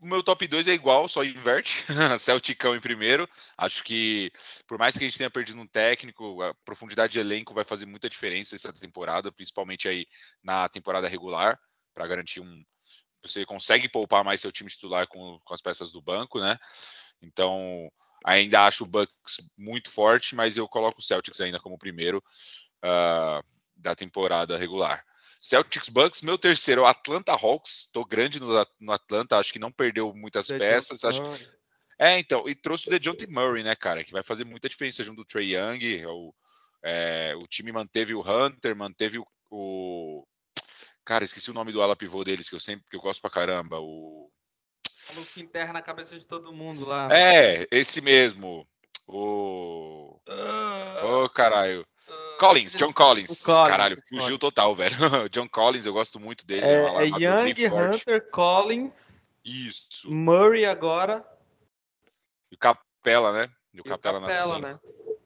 O 0.00 0.06
meu 0.06 0.22
top 0.22 0.46
2 0.46 0.68
é 0.68 0.72
igual, 0.72 1.08
só 1.08 1.24
inverte. 1.24 1.84
Celticão 2.20 2.76
em 2.76 2.80
primeiro. 2.80 3.28
Acho 3.56 3.82
que, 3.82 4.30
por 4.66 4.78
mais 4.78 4.96
que 4.96 5.04
a 5.04 5.08
gente 5.08 5.18
tenha 5.18 5.30
perdido 5.30 5.60
um 5.60 5.66
técnico, 5.66 6.42
a 6.42 6.54
profundidade 6.64 7.14
de 7.14 7.20
elenco 7.20 7.54
vai 7.54 7.64
fazer 7.64 7.86
muita 7.86 8.08
diferença 8.08 8.54
essa 8.54 8.72
temporada, 8.72 9.32
principalmente 9.32 9.88
aí 9.88 10.06
na 10.42 10.68
temporada 10.68 11.08
regular, 11.08 11.58
para 11.94 12.06
garantir 12.06 12.40
um. 12.40 12.64
Você 13.22 13.44
consegue 13.44 13.88
poupar 13.88 14.22
mais 14.22 14.40
seu 14.40 14.52
time 14.52 14.70
titular 14.70 15.08
com, 15.08 15.40
com 15.44 15.54
as 15.54 15.60
peças 15.60 15.90
do 15.90 16.00
banco, 16.00 16.38
né? 16.38 16.56
Então, 17.20 17.90
Ainda 18.26 18.66
acho 18.66 18.82
o 18.82 18.86
Bucks 18.88 19.36
muito 19.56 19.88
forte, 19.88 20.34
mas 20.34 20.56
eu 20.56 20.68
coloco 20.68 20.98
o 20.98 21.02
Celtics 21.02 21.40
ainda 21.40 21.60
como 21.60 21.78
primeiro 21.78 22.18
uh, 22.84 23.40
da 23.76 23.94
temporada 23.94 24.56
regular. 24.56 25.04
Celtics 25.46 25.88
Bucks, 25.88 26.22
meu 26.22 26.36
terceiro, 26.36 26.84
Atlanta 26.84 27.32
Hawks. 27.32 27.86
Estou 27.86 28.04
grande 28.04 28.40
no, 28.40 28.48
no, 28.80 28.92
Atlanta, 28.92 29.38
acho 29.38 29.52
que 29.52 29.58
não 29.58 29.70
perdeu 29.70 30.12
muitas 30.12 30.48
The 30.48 30.58
peças. 30.58 31.04
Acho 31.04 31.22
que... 31.22 31.48
É, 31.98 32.18
então, 32.18 32.48
e 32.48 32.54
trouxe 32.54 32.88
o 32.88 32.90
DeJounte 32.90 33.26
Murray, 33.28 33.62
né, 33.62 33.74
cara, 33.76 34.02
que 34.02 34.12
vai 34.12 34.22
fazer 34.22 34.44
muita 34.44 34.68
diferença 34.68 35.04
junto 35.04 35.18
do 35.18 35.24
Trey 35.24 35.54
Young. 35.54 36.00
É 36.00 36.08
o, 36.08 36.34
é, 36.82 37.34
o 37.36 37.46
time 37.46 37.70
manteve 37.70 38.12
o 38.12 38.20
Hunter, 38.20 38.74
manteve 38.74 39.18
o, 39.18 39.26
o, 39.50 40.26
Cara, 41.04 41.24
esqueci 41.24 41.52
o 41.52 41.54
nome 41.54 41.70
do 41.70 41.80
ala 41.80 41.94
pivô 41.94 42.24
deles, 42.24 42.48
que 42.48 42.56
eu 42.56 42.60
sempre 42.60 42.84
que 42.90 42.96
eu 42.96 43.00
gosto 43.00 43.20
pra 43.20 43.30
caramba. 43.30 43.78
O 43.78 44.28
maluco 45.08 45.32
que 45.32 45.40
enterra 45.40 45.72
na 45.72 45.80
cabeça 45.80 46.18
de 46.18 46.26
todo 46.26 46.52
mundo 46.52 46.84
lá. 46.84 47.08
É, 47.16 47.68
esse 47.70 48.00
mesmo. 48.00 48.66
O. 49.06 50.20
Ô, 50.26 51.24
oh, 51.24 51.28
caralho. 51.30 51.86
Collins, 52.38 52.74
John 52.74 52.92
Collins. 52.92 53.42
Collins 53.42 53.68
Caralho, 53.68 53.96
fugiu 54.08 54.38
total, 54.38 54.74
velho. 54.74 54.94
John 55.30 55.48
Collins, 55.48 55.86
eu 55.86 55.92
gosto 55.92 56.20
muito 56.20 56.46
dele. 56.46 56.66
É, 56.66 56.74
é, 56.74 57.02
é 57.02 57.06
Young, 57.06 57.66
Hunter, 57.66 58.30
Collins. 58.30 59.22
Isso. 59.44 60.10
Murray 60.10 60.64
agora. 60.64 61.24
E 62.50 62.54
o 62.54 62.58
Capela, 62.58 63.32
né? 63.32 63.50
E 63.72 63.80
o 63.80 63.84
Capela, 63.84 64.20
Capela 64.20 64.58
né? 64.58 64.78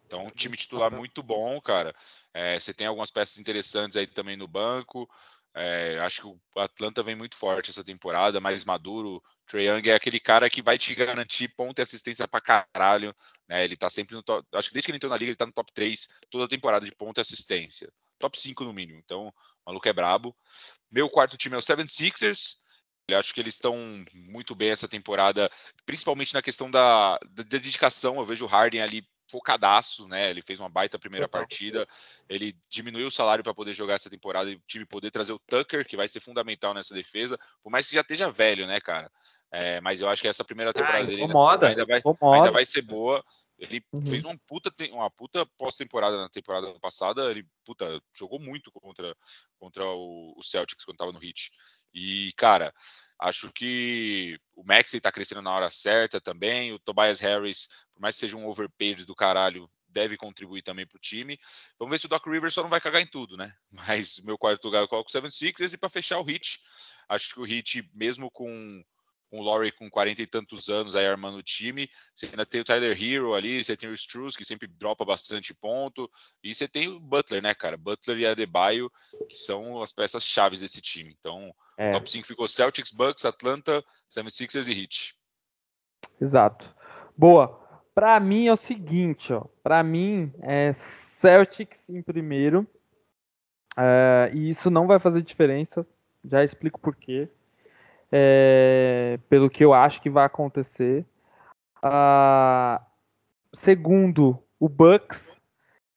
Então, 0.07 0.25
um 0.25 0.31
time 0.31 0.57
titular 0.57 0.91
muito 0.91 1.23
bom, 1.23 1.61
cara. 1.61 1.95
É, 2.35 2.59
você 2.59 2.75
tem 2.75 2.87
algumas 2.87 3.11
peças 3.11 3.39
interessantes 3.39 3.97
aí 3.97 4.07
também 4.07 4.37
no 4.37 4.49
banco. 4.49 5.09
É, 5.55 5.99
acho 6.01 6.23
que 6.23 6.27
o 6.29 6.61
Atlanta 6.61 7.03
vem 7.03 7.17
muito 7.17 7.35
forte 7.35 7.71
essa 7.71 7.83
temporada, 7.83 8.41
mais 8.41 8.65
maduro. 8.65 9.23
Trae 9.47 9.67
Young 9.67 9.89
é 9.89 9.95
aquele 9.95 10.21
cara 10.21 10.49
que 10.49 10.63
vai 10.63 10.79
te 10.79 10.95
garantir 10.95 11.49
ponto 11.49 11.79
e 11.81 11.83
assistência 11.83 12.29
pra 12.29 12.41
caralho. 12.41 13.15
Né? 13.49 13.65
Ele 13.65 13.77
tá 13.77 13.91
sempre 13.91 14.15
no 14.15 14.23
top. 14.23 14.47
Acho 14.55 14.69
que 14.69 14.75
desde 14.75 14.87
que 14.87 14.91
ele 14.93 14.97
entrou 14.97 15.11
na 15.11 15.17
liga, 15.17 15.31
ele 15.31 15.37
tá 15.37 15.47
no 15.47 15.53
top 15.53 15.73
3 15.73 16.09
toda 16.31 16.45
a 16.45 16.49
temporada 16.49 16.87
de 16.87 16.95
ponto 16.95 17.19
e 17.19 17.21
assistência. 17.21 17.93
Top 18.19 18.41
5 18.41 18.65
no 18.65 18.73
mínimo. 18.73 19.01
Então, 19.05 19.29
o 19.29 19.35
maluco 19.67 19.89
é 19.89 19.93
brabo. 19.93 20.37
Meu 20.91 21.09
quarto 21.09 21.37
time 21.37 21.57
é 21.57 21.59
o 21.59 21.63
Seven 21.63 21.89
Sixers. 21.89 22.61
Eu 23.09 23.19
acho 23.19 23.35
que 23.35 23.41
eles 23.41 23.55
estão 23.55 23.77
muito 24.15 24.55
bem 24.55 24.71
essa 24.71 24.87
temporada, 24.87 25.51
principalmente 25.85 26.33
na 26.33 26.43
questão 26.43 26.71
da, 26.71 27.19
da 27.31 27.43
dedicação. 27.43 28.17
Eu 28.17 28.25
vejo 28.25 28.45
o 28.45 28.49
Harden 28.49 28.83
ali 28.83 29.05
focadaço, 29.31 30.09
né? 30.09 30.31
Ele 30.31 30.43
fez 30.43 30.59
uma 30.59 30.69
baita 30.69 30.99
primeira 30.99 31.29
partida. 31.29 31.87
Ele 32.29 32.57
diminuiu 32.69 33.07
o 33.07 33.11
salário 33.11 33.45
para 33.45 33.55
poder 33.55 33.73
jogar 33.73 33.95
essa 33.95 34.11
temporada 34.11 34.51
e 34.51 34.57
o 34.57 34.63
time 34.67 34.85
poder 34.85 35.11
trazer 35.11 35.33
o 35.33 35.39
Tucker, 35.39 35.87
que 35.87 35.97
vai 35.97 36.09
ser 36.09 36.21
fundamental 36.21 36.75
nessa 36.75 36.95
defesa, 36.95 37.39
por 37.63 37.71
mais 37.71 37.87
que 37.87 37.95
já 37.95 38.01
esteja 38.01 38.29
velho, 38.29 38.67
né, 38.67 38.81
cara? 38.81 39.11
É, 39.53 39.81
mas 39.81 40.01
eu 40.01 40.09
acho 40.09 40.23
que 40.23 40.29
essa 40.29 40.45
primeira 40.45 40.73
temporada 40.73 41.03
ah, 41.03 41.07
dele 41.07 41.23
ainda, 41.23 41.69
ainda, 41.69 41.87
vai, 41.87 42.03
ainda 42.35 42.51
vai 42.51 42.65
ser 42.65 42.83
boa. 42.83 43.25
Ele 43.59 43.85
uhum. 43.93 44.07
fez 44.07 44.25
uma 44.25 44.39
puta, 44.47 44.73
uma 44.91 45.11
puta 45.11 45.45
pós-temporada 45.59 46.17
na 46.17 46.29
temporada 46.29 46.73
passada. 46.81 47.31
Ele 47.31 47.47
puta, 47.65 48.01
jogou 48.15 48.41
muito 48.41 48.73
contra, 48.73 49.15
contra 49.59 49.85
o, 49.85 50.35
o 50.37 50.43
Celtics 50.43 50.85
quando 50.85 50.95
estava 50.95 51.13
no 51.13 51.23
Heat. 51.23 51.51
E, 51.93 52.33
cara, 52.37 52.73
acho 53.21 53.53
que 53.53 54.39
o 54.57 54.65
Maxey 54.65 54.99
está 54.99 55.13
crescendo 55.13 55.43
na 55.43 55.53
hora 55.53 55.71
certa 55.71 56.21
também. 56.21 56.73
O 56.73 56.79
Tobias 56.79 57.21
Harris, 57.21 57.69
por 57.95 58.01
mais 58.01 58.17
que 58.17 58.21
seja 58.21 58.37
um 58.37 58.49
overpaid 58.49 59.05
do 59.05 59.15
caralho, 59.15 59.71
deve 59.89 60.17
contribuir 60.17 60.63
também 60.63 60.87
para 60.87 60.97
o 60.97 61.01
time. 61.01 61.39
Vamos 61.79 61.93
ver 61.93 61.99
se 61.99 62.07
o 62.07 62.09
Doc 62.09 62.27
Rivers 62.27 62.55
só 62.55 62.63
não 62.63 62.71
vai 62.71 62.81
cagar 62.81 63.03
em 63.03 63.07
tudo, 63.07 63.37
né? 63.37 63.53
Mas 63.71 64.19
meu 64.21 64.39
quarto 64.39 64.65
lugar 64.65 64.81
eu 64.83 64.89
coloco 64.89 65.11
o 65.11 65.13
76ers 65.13 65.73
e 65.75 65.79
para 65.79 65.89
fechar 65.89 66.19
o 66.21 66.29
Heat, 66.29 66.61
acho 67.09 67.35
que 67.35 67.41
o 67.41 67.47
Heat, 67.47 67.91
mesmo 67.95 68.31
com 68.31 68.83
com 69.31 69.39
o 69.39 69.43
Laurie 69.43 69.71
com 69.71 69.89
40 69.89 70.21
e 70.21 70.27
tantos 70.27 70.69
anos 70.69 70.97
aí 70.97 71.07
armando 71.07 71.39
o 71.39 71.43
time. 71.43 71.89
Você 72.15 72.27
ainda 72.27 72.45
tem 72.45 72.61
o 72.61 72.65
Tyler 72.65 73.01
Hero 73.01 73.33
ali, 73.33 73.63
você 73.63 73.77
tem 73.77 73.89
o 73.89 73.95
Struz, 73.95 74.37
que 74.37 74.45
sempre 74.45 74.67
dropa 74.67 75.05
bastante 75.05 75.55
ponto. 75.55 76.11
E 76.43 76.55
você 76.55 76.67
tem 76.67 76.89
o 76.89 76.99
Butler, 76.99 77.41
né, 77.41 77.55
cara? 77.55 77.77
Butler 77.77 78.19
e 78.19 78.27
Adebayo, 78.27 78.91
que 79.29 79.37
são 79.37 79.81
as 79.81 79.93
peças 79.93 80.25
chaves 80.25 80.61
desse 80.61 80.83
time. 80.83 81.17
Então, 81.19 81.55
é. 81.79 81.93
top 81.93 82.11
5 82.11 82.27
ficou 82.27 82.49
Celtics, 82.49 82.91
Bucks, 82.91 83.25
Atlanta, 83.25 83.85
76ers 84.13 84.67
e 84.67 84.83
Heat. 84.83 85.15
Exato. 86.21 86.75
Boa. 87.17 87.59
Para 87.95 88.19
mim 88.19 88.47
é 88.47 88.53
o 88.53 88.57
seguinte, 88.57 89.33
ó. 89.33 89.45
Para 89.63 89.83
mim 89.83 90.33
é 90.43 90.73
Celtics 90.73 91.89
em 91.89 92.03
primeiro. 92.03 92.67
É, 93.77 94.31
e 94.35 94.49
isso 94.49 94.71
não 94.71 94.87
vai 94.87 94.99
fazer 94.99 95.23
diferença. 95.23 95.87
Já 96.25 96.43
explico 96.43 96.81
por 96.81 96.97
quê 96.97 97.29
é, 98.11 99.19
pelo 99.29 99.51
que 99.51 99.65
eu 99.65 99.73
acho 99.73 100.01
que 100.01 100.11
vai 100.11 100.25
acontecer. 100.25 101.05
Segundo, 103.53 104.39
o 104.59 104.69
Bucks. 104.69 105.37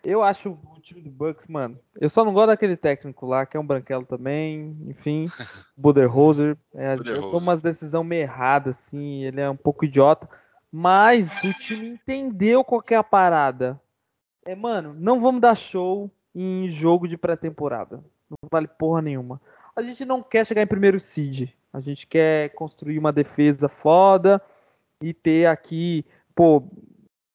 Eu 0.03 0.22
acho 0.22 0.51
o 0.51 0.82
time 0.82 1.01
do 1.01 1.09
Bucks, 1.09 1.47
mano, 1.47 1.80
eu 1.95 2.09
só 2.09 2.26
não 2.26 2.34
gosto 2.34 2.47
daquele 2.47 2.76
técnico 2.76 3.26
lá, 3.26 3.45
que 3.45 3.55
é 3.55 3.59
um 3.59 3.66
branquelo 3.66 4.05
também, 4.05 4.78
enfim, 4.86 5.26
Buderhoser. 5.78 6.57
É, 6.74 6.95
eu 6.95 7.22
tomo 7.22 7.38
umas 7.38 7.61
decisões 7.61 8.05
meio 8.05 8.24
erradas, 8.24 8.78
assim, 8.80 9.24
ele 9.24 9.39
é 9.39 9.49
um 9.49 9.55
pouco 9.55 9.86
idiota. 9.86 10.28
Mas 10.70 11.32
o 11.43 11.53
time 11.53 11.88
entendeu 11.88 12.64
qual 12.64 12.84
é 12.89 12.95
a 12.95 13.03
parada. 13.03 13.80
É, 14.43 14.55
mano, 14.55 14.93
não 14.97 15.22
vamos 15.22 15.39
dar 15.39 15.55
show 15.55 16.11
em 16.36 16.68
jogo 16.68 17.07
de 17.07 17.16
pré-temporada. 17.16 18.03
Não 18.30 18.38
vale 18.51 18.68
porra 18.68 19.01
nenhuma. 19.01 19.39
A 19.76 19.82
gente 19.82 20.03
não 20.03 20.22
quer 20.22 20.45
chegar 20.45 20.64
em 20.64 20.68
primeiro 20.68 20.99
seed. 20.99 21.49
A 21.74 21.80
gente 21.80 22.05
quer 22.05 22.51
construir 22.51 22.99
uma 22.99 23.11
defesa 23.11 23.67
foda 23.67 24.39
e 25.01 25.11
ter 25.11 25.47
aqui, 25.47 26.05
pô, 26.36 26.63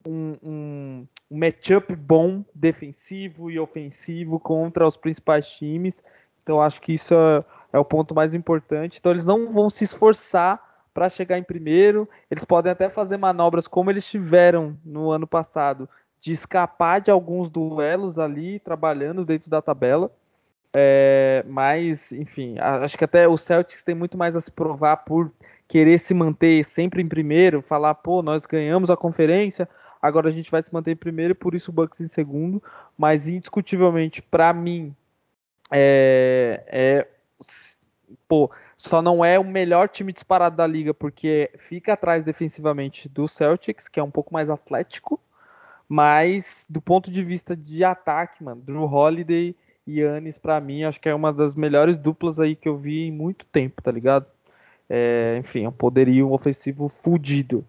um, 0.06 0.36
um, 0.42 1.06
um 1.28 1.38
matchup 1.38 1.94
bom, 1.96 2.44
defensivo 2.54 3.50
e 3.50 3.58
ofensivo 3.58 4.38
contra 4.38 4.86
os 4.86 4.96
principais 4.96 5.50
times. 5.50 6.02
Então 6.42 6.62
acho 6.62 6.80
que 6.80 6.94
isso 6.94 7.14
é, 7.14 7.44
é 7.72 7.78
o 7.78 7.84
ponto 7.84 8.14
mais 8.14 8.32
importante. 8.32 8.98
Então 8.98 9.12
eles 9.12 9.26
não 9.26 9.52
vão 9.52 9.68
se 9.68 9.84
esforçar 9.84 10.86
para 10.94 11.08
chegar 11.08 11.36
em 11.36 11.42
primeiro. 11.42 12.08
Eles 12.30 12.44
podem 12.44 12.72
até 12.72 12.88
fazer 12.88 13.16
manobras 13.16 13.68
como 13.68 13.90
eles 13.90 14.08
tiveram 14.08 14.78
no 14.84 15.10
ano 15.10 15.26
passado, 15.26 15.88
de 16.20 16.32
escapar 16.32 17.00
de 17.00 17.10
alguns 17.10 17.50
duelos 17.50 18.18
ali, 18.18 18.58
trabalhando 18.60 19.24
dentro 19.24 19.50
da 19.50 19.60
tabela. 19.60 20.10
É, 20.74 21.44
mas, 21.46 22.12
enfim, 22.12 22.56
acho 22.58 22.98
que 22.98 23.04
até 23.04 23.26
o 23.26 23.36
Celtics 23.36 23.82
tem 23.82 23.94
muito 23.94 24.18
mais 24.18 24.36
a 24.36 24.40
se 24.40 24.50
provar 24.50 24.98
por 24.98 25.32
querer 25.66 25.98
se 25.98 26.14
manter 26.14 26.64
sempre 26.64 27.02
em 27.02 27.08
primeiro, 27.08 27.62
falar, 27.62 27.94
pô, 27.94 28.22
nós 28.22 28.46
ganhamos 28.46 28.90
a 28.90 28.96
conferência, 28.96 29.68
agora 30.00 30.28
a 30.28 30.32
gente 30.32 30.50
vai 30.50 30.62
se 30.62 30.72
manter 30.72 30.92
em 30.92 30.96
primeiro, 30.96 31.34
por 31.34 31.54
isso 31.54 31.70
o 31.70 31.74
Bucks 31.74 32.00
em 32.00 32.08
segundo. 32.08 32.62
Mas 32.96 33.28
indiscutivelmente, 33.28 34.22
para 34.22 34.52
mim, 34.52 34.94
é, 35.70 36.64
é, 36.66 37.08
pô, 38.26 38.50
só 38.76 39.02
não 39.02 39.24
é 39.24 39.38
o 39.38 39.44
melhor 39.44 39.88
time 39.88 40.12
disparado 40.12 40.56
da 40.56 40.66
liga 40.66 40.94
porque 40.94 41.50
fica 41.58 41.92
atrás 41.92 42.24
defensivamente 42.24 43.08
do 43.08 43.26
Celtics, 43.28 43.88
que 43.88 44.00
é 44.00 44.02
um 44.02 44.10
pouco 44.10 44.32
mais 44.32 44.48
atlético, 44.48 45.20
mas 45.88 46.66
do 46.68 46.80
ponto 46.80 47.10
de 47.10 47.22
vista 47.22 47.56
de 47.56 47.82
ataque, 47.84 48.42
mano, 48.42 48.62
Drew 48.62 48.84
Holiday 48.84 49.56
Yannis 49.88 50.38
para 50.38 50.60
mim 50.60 50.84
acho 50.84 51.00
que 51.00 51.08
é 51.08 51.14
uma 51.14 51.32
das 51.32 51.54
melhores 51.54 51.96
duplas 51.96 52.38
aí 52.38 52.54
que 52.54 52.68
eu 52.68 52.76
vi 52.76 53.06
em 53.06 53.12
muito 53.12 53.44
tempo, 53.46 53.82
tá 53.82 53.90
ligado? 53.90 54.26
É, 54.88 55.36
enfim, 55.38 55.64
é 55.64 55.68
um 55.68 55.72
poderio 55.72 56.32
ofensivo 56.32 56.88
fudido. 56.88 57.66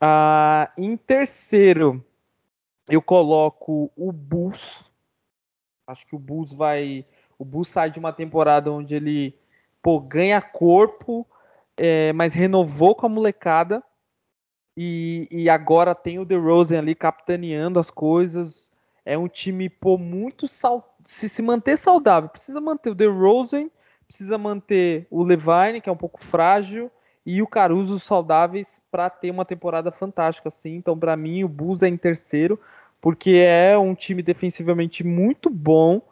Ah, 0.00 0.72
em 0.78 0.96
terceiro, 0.96 2.02
eu 2.88 3.02
coloco 3.02 3.90
o 3.94 4.10
Bulls. 4.10 4.84
Acho 5.86 6.06
que 6.06 6.16
o 6.16 6.18
Bulls 6.18 6.52
vai. 6.52 7.04
O 7.38 7.44
Bulls 7.44 7.68
sai 7.68 7.90
de 7.90 7.98
uma 7.98 8.12
temporada 8.12 8.72
onde 8.72 8.94
ele 8.94 9.38
pô, 9.82 10.00
ganha 10.00 10.40
corpo, 10.40 11.26
é, 11.76 12.12
mas 12.12 12.34
renovou 12.34 12.94
com 12.94 13.06
a 13.06 13.08
molecada. 13.08 13.82
E, 14.76 15.28
e 15.30 15.50
agora 15.50 15.94
tem 15.94 16.18
o 16.18 16.24
DeRozan 16.24 16.78
ali 16.78 16.94
capitaneando 16.94 17.78
as 17.78 17.90
coisas. 17.90 18.69
É 19.04 19.16
um 19.16 19.28
time 19.28 19.68
pô, 19.68 19.96
muito 19.98 20.46
sal... 20.46 20.96
se 21.04 21.28
se 21.28 21.42
manter 21.42 21.76
saudável, 21.76 22.28
precisa 22.28 22.60
manter 22.60 22.90
o 22.90 22.94
DeRozan, 22.94 23.68
precisa 24.06 24.36
manter 24.36 25.06
o 25.10 25.22
Levine, 25.22 25.80
que 25.80 25.88
é 25.88 25.92
um 25.92 25.96
pouco 25.96 26.22
frágil, 26.22 26.90
e 27.24 27.42
o 27.42 27.46
Caruso 27.46 28.00
saudáveis 28.00 28.80
para 28.90 29.08
ter 29.08 29.30
uma 29.30 29.44
temporada 29.44 29.90
fantástica 29.90 30.48
assim. 30.48 30.76
Então, 30.76 30.98
para 30.98 31.16
mim, 31.16 31.44
o 31.44 31.48
Bulls 31.48 31.82
é 31.82 31.88
em 31.88 31.96
terceiro, 31.96 32.58
porque 33.00 33.44
é 33.46 33.76
um 33.78 33.94
time 33.94 34.22
defensivamente 34.22 35.04
muito 35.04 35.48
bom 35.48 36.02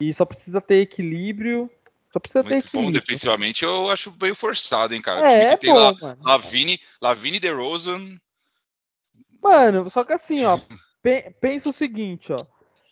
e 0.00 0.12
só 0.12 0.24
precisa 0.24 0.60
ter 0.60 0.76
equilíbrio 0.76 1.70
só 2.12 2.20
precisa 2.20 2.42
Muito 2.42 2.70
ter 2.70 2.78
bom 2.78 2.92
defensivamente, 2.92 3.64
eu 3.64 3.90
acho 3.90 4.14
meio 4.20 4.34
forçado, 4.34 4.94
hein, 4.94 5.00
cara. 5.00 5.32
É, 5.32 5.56
que 5.56 5.62
tem 5.62 5.72
bom, 5.72 5.78
lá, 5.78 6.16
Lavine, 6.20 6.78
Lavine 7.00 7.40
DeRozan. 7.40 8.18
Mano, 9.42 9.90
só 9.90 10.04
que 10.04 10.12
assim, 10.12 10.44
ó, 10.44 10.58
pensa 11.40 11.70
o 11.70 11.72
seguinte, 11.72 12.32
ó. 12.32 12.36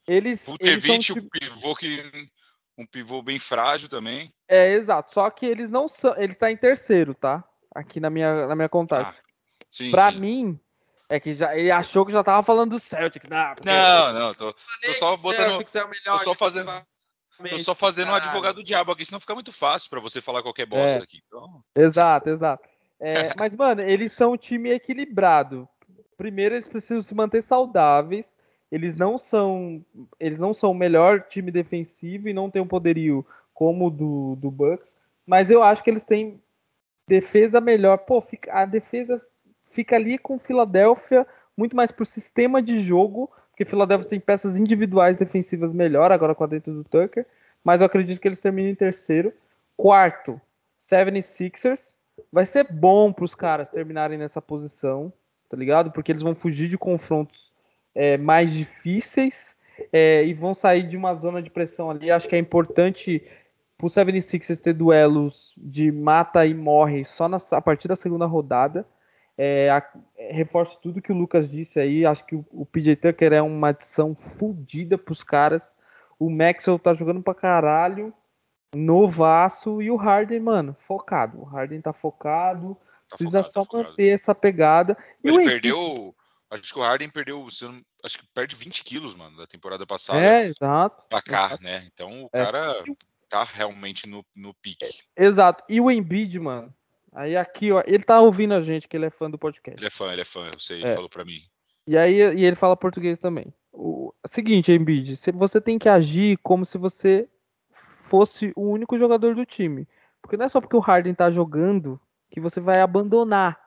Eles. 0.07 0.47
Vucevic, 0.47 0.91
eles 0.91 1.11
um 1.11 1.29
pivô 1.29 1.77
que. 1.77 2.31
Um 2.77 2.87
pivô 2.87 3.23
bem 3.23 3.39
frágil 3.39 3.89
também. 3.89 4.33
É, 4.49 4.73
exato. 4.73 5.13
Só 5.13 5.29
que 5.31 5.45
eles 5.45 5.71
não 5.71 5.87
são. 5.87 6.17
Ele 6.17 6.35
tá 6.35 6.51
em 6.51 6.57
terceiro, 6.57 7.15
tá? 7.15 7.45
Aqui 7.75 8.01
na 8.01 8.11
minha, 8.11 8.47
na 8.47 8.57
minha 8.57 8.69
contagem. 8.69 9.13
Ah, 9.13 9.23
sim, 9.71 9.91
pra 9.91 10.11
sim. 10.11 10.19
mim, 10.19 10.61
é 11.09 11.21
que 11.21 11.35
já, 11.35 11.57
ele 11.57 11.71
achou 11.71 12.07
que 12.07 12.13
já 12.13 12.25
tava 12.25 12.43
falando 12.43 12.71
do 12.71 12.79
Celtic. 12.79 13.25
Não, 13.29 13.55
não, 13.65 14.13
não 14.13 14.35
tô, 14.35 14.53
tô 14.53 14.95
só 14.95 15.17
botando. 15.17 15.51
Celtics 15.51 15.75
é 15.75 15.85
o 15.85 15.91
melhor, 15.91 16.19
tô 16.19 16.25
só 16.25 16.35
fazendo. 16.35 16.71
Tô 17.49 17.59
só 17.59 17.75
fazendo 17.75 18.11
um 18.11 18.15
advogado 18.15 18.57
do 18.57 18.63
diabo 18.63 18.93
aqui, 18.93 19.05
senão 19.05 19.21
fica 19.21 19.35
muito 19.35 19.51
fácil 19.51 19.89
para 19.89 20.01
você 20.01 20.21
falar 20.21 20.43
qualquer 20.43 20.67
bosta 20.67 20.99
é. 20.99 21.03
aqui. 21.03 21.23
Então... 21.27 21.65
Exato, 21.75 22.29
exato. 22.29 22.69
É, 23.01 23.35
mas, 23.35 23.55
mano, 23.55 23.81
eles 23.81 24.13
são 24.13 24.33
um 24.33 24.37
time 24.37 24.71
equilibrado. 24.71 25.67
Primeiro, 26.21 26.55
eles 26.55 26.69
precisam 26.69 27.01
se 27.01 27.15
manter 27.15 27.41
saudáveis. 27.41 28.37
Eles 28.71 28.95
não 28.95 29.17
são, 29.17 29.83
eles 30.19 30.39
não 30.39 30.53
são 30.53 30.73
o 30.73 30.75
melhor 30.75 31.23
time 31.23 31.51
defensivo 31.51 32.29
e 32.29 32.35
não 32.35 32.51
tem 32.51 32.61
um 32.61 32.67
poderio 32.67 33.25
como 33.55 33.87
o 33.87 33.91
do, 33.91 34.37
do 34.37 34.51
Bucks. 34.51 34.95
Mas 35.27 35.51
eu 35.51 35.63
acho 35.63 35.83
que 35.83 35.89
eles 35.89 36.05
têm 36.05 36.39
defesa 37.09 37.59
melhor. 37.59 37.97
Pô, 37.97 38.21
fica, 38.21 38.53
a 38.53 38.67
defesa 38.67 39.21
fica 39.65 39.97
ali 39.97 40.19
com 40.19 40.39
Filadélfia 40.39 41.27
muito 41.57 41.75
mais 41.75 41.91
por 41.91 42.07
sistema 42.07 42.61
de 42.61 42.83
jogo 42.83 43.31
porque 43.61 43.65
Philadelphia 43.65 44.11
tem 44.11 44.21
peças 44.21 44.57
individuais 44.57 45.17
defensivas 45.17 45.73
melhor 45.73 46.13
agora 46.13 46.35
com 46.35 46.45
a 46.45 46.47
dentro 46.47 46.73
do 46.73 46.85
Tucker, 46.85 47.27
mas 47.65 47.81
eu 47.81 47.87
acredito 47.87 48.21
que 48.21 48.29
eles 48.29 48.43
terminam 48.43 48.71
em 48.71 48.75
terceiro. 48.75 49.33
Quarto, 49.75 50.39
76ers. 50.79 51.95
Vai 52.31 52.45
ser 52.45 52.71
bom 52.71 53.11
para 53.11 53.25
os 53.25 53.35
caras 53.35 53.71
terminarem 53.71 54.19
nessa 54.19 54.43
posição, 54.43 55.11
tá 55.51 55.57
ligado? 55.57 55.91
Porque 55.91 56.13
eles 56.13 56.23
vão 56.23 56.35
fugir 56.35 56.69
de 56.69 56.79
confrontos 56.79 57.53
é, 57.95 58.17
mais 58.17 58.53
difíceis 58.53 59.57
é, 59.93 60.25
e 60.25 60.33
vão 60.33 60.55
sair 60.55 60.85
de 60.85 60.97
uma 60.97 61.15
zona 61.15 61.43
de 61.43 61.51
pressão 61.51 61.91
ali. 61.91 62.11
Acho 62.11 62.29
que 62.29 62.37
é 62.37 62.39
importante 62.39 63.23
para 63.77 63.87
o 63.87 63.91
76ers 63.91 64.61
ter 64.61 64.73
duelos 64.73 65.53
de 65.59 65.91
mata 65.91 66.47
e 66.47 66.55
morre 66.55 67.05
só 67.05 67.29
na, 67.29 67.39
a 67.51 67.61
partir 67.61 67.89
da 67.89 67.97
segunda 67.97 68.27
rodada. 68.27 68.87
É, 69.37 69.71
a, 69.71 69.83
é, 70.17 70.33
reforço 70.33 70.79
tudo 70.81 71.03
que 71.03 71.11
o 71.11 71.17
Lucas 71.17 71.51
disse 71.51 71.81
aí. 71.81 72.07
Acho 72.07 72.25
que 72.25 72.37
o, 72.37 72.45
o 72.53 72.65
PJ 72.65 72.95
Tucker 72.95 73.33
é 73.33 73.43
uma 73.43 73.69
adição 73.69 74.15
fodida 74.15 74.97
pros 74.97 75.25
caras. 75.25 75.75
O 76.19 76.31
Maxwell 76.31 76.79
tá 76.79 76.95
jogando 76.95 77.23
pra 77.23 77.35
caralho. 77.35 78.15
Novaço. 78.77 79.83
E 79.83 79.91
o 79.91 79.97
Harden, 79.97 80.39
mano, 80.39 80.77
focado. 80.79 81.41
O 81.41 81.45
Harden 81.45 81.81
tá 81.81 81.93
focado. 81.93 82.77
Tá 83.11 83.17
precisa 83.17 83.43
focado, 83.43 83.53
só 83.53 83.65
tá 83.65 83.89
manter 83.91 84.09
essa 84.09 84.35
pegada. 84.35 84.97
Ele 85.23 85.45
perdeu. 85.45 86.15
Acho 86.51 86.63
que 86.63 86.79
o 86.79 86.83
Harden 86.83 87.11
perdeu. 87.11 87.47
Acho 88.05 88.19
que 88.19 88.27
perde 88.33 88.57
20 88.57 88.85
quilos, 88.85 89.15
mano, 89.15 89.37
da 89.37 89.47
temporada 89.47 89.87
passada. 89.87 90.21
É, 90.21 90.47
exato. 90.47 91.03
Pra 91.09 91.21
cá, 91.21 91.47
exato. 91.47 91.63
né? 91.63 91.87
Então 91.93 92.25
o 92.25 92.31
é. 92.33 92.45
cara 92.45 92.85
tá 93.29 93.45
realmente 93.45 94.09
no, 94.09 94.25
no 94.35 94.55
pique. 94.55 94.87
Exato. 95.17 95.63
E 95.69 95.81
o 95.81 95.91
Embiid, 95.91 96.39
mano 96.39 96.75
Aí 97.13 97.37
aqui, 97.37 97.73
ó, 97.73 97.83
ele 97.87 98.05
tá 98.05 98.21
ouvindo 98.21 98.55
a 98.55 98.61
gente, 98.61 98.87
que 98.87 98.97
ele 98.97 99.07
é 99.07 99.11
fã 99.11 99.29
do 99.29 99.39
podcast. 99.39 99.79
Ele 99.81 99.87
é 99.87 99.91
fã, 99.91 100.13
ele 100.13 100.23
é 100.23 100.25
fã, 100.25 100.49
eu 100.53 100.61
sei, 100.61 100.79
ele 100.79 100.89
é. 100.89 100.95
falou 100.95 101.09
pra 101.09 101.25
mim. 101.25 101.41
E 101.87 101.99
aí 101.99 102.15
e 102.15 102.45
ele 102.45 102.55
fala 102.55 102.77
português 102.77 103.19
também. 103.19 103.53
O 103.73 104.13
seguinte, 104.27 104.73
Embiid, 104.73 105.19
você 105.35 105.61
tem 105.61 105.79
que 105.79 105.89
agir 105.89 106.39
como 106.43 106.65
se 106.65 106.79
você 106.79 107.29
fosse 107.99 108.53
o 108.55 108.63
único 108.63 108.97
jogador 108.97 109.35
do 109.35 109.45
time. 109.45 109.89
Porque 110.23 110.37
não 110.37 110.45
é 110.45 110.49
só 110.49 110.61
porque 110.61 110.77
o 110.77 110.81
Harden 110.81 111.15
tá 111.15 111.31
jogando 111.31 112.01
que 112.31 112.41
você 112.41 112.61
vai 112.61 112.81
abandonar. 112.81 113.59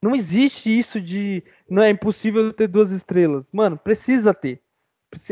Não 0.00 0.14
existe 0.14 0.76
isso 0.76 1.00
de 1.00 1.42
não 1.68 1.82
é 1.82 1.90
impossível 1.90 2.52
ter 2.52 2.68
duas 2.68 2.90
estrelas. 2.90 3.50
Mano, 3.52 3.76
precisa 3.76 4.32
ter. 4.32 4.62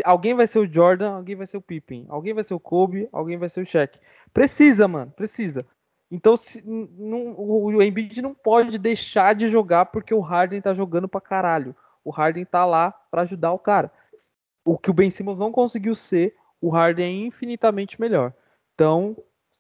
Alguém 0.04 0.34
vai 0.34 0.46
ser 0.46 0.58
o 0.58 0.72
Jordan, 0.72 1.12
alguém 1.12 1.36
vai 1.36 1.46
ser 1.46 1.56
o 1.56 1.62
Pippen, 1.62 2.06
alguém 2.08 2.32
vai 2.32 2.42
ser 2.42 2.54
o 2.54 2.60
Kobe, 2.60 3.08
alguém 3.12 3.36
vai 3.36 3.48
ser 3.48 3.60
o 3.60 3.66
Shaq. 3.66 3.98
Precisa, 4.32 4.88
mano, 4.88 5.12
precisa. 5.12 5.66
Então 6.10 6.36
se, 6.36 6.62
não, 6.64 7.34
o 7.38 7.82
Embiid 7.82 8.22
não 8.22 8.34
pode 8.34 8.78
deixar 8.78 9.34
de 9.34 9.48
jogar 9.48 9.86
porque 9.86 10.14
o 10.14 10.20
Harden 10.20 10.60
tá 10.60 10.72
jogando 10.72 11.08
pra 11.08 11.20
caralho. 11.20 11.74
O 12.04 12.10
Harden 12.10 12.44
tá 12.44 12.64
lá 12.64 12.90
para 13.10 13.22
ajudar 13.22 13.52
o 13.52 13.58
cara. 13.58 13.92
O 14.64 14.78
que 14.78 14.90
o 14.90 14.94
Ben 14.94 15.10
Simmons 15.10 15.38
não 15.38 15.52
conseguiu 15.52 15.94
ser, 15.94 16.34
o 16.60 16.70
Harden 16.70 17.24
é 17.24 17.26
infinitamente 17.26 18.00
melhor. 18.00 18.32
Então, 18.74 19.16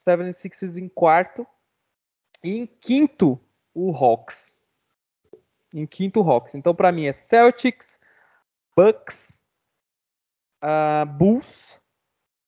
76ers 0.06 0.76
em 0.76 0.88
quarto. 0.88 1.46
E 2.44 2.58
em 2.58 2.66
quinto, 2.66 3.40
o 3.74 3.92
Hawks. 3.92 4.56
Em 5.72 5.86
quinto, 5.86 6.20
o 6.20 6.30
Hawks. 6.30 6.54
Então, 6.54 6.74
para 6.74 6.92
mim 6.92 7.06
é 7.06 7.12
Celtics, 7.12 7.98
Bucks, 8.76 9.42
uh, 10.62 11.06
Bulls, 11.06 11.80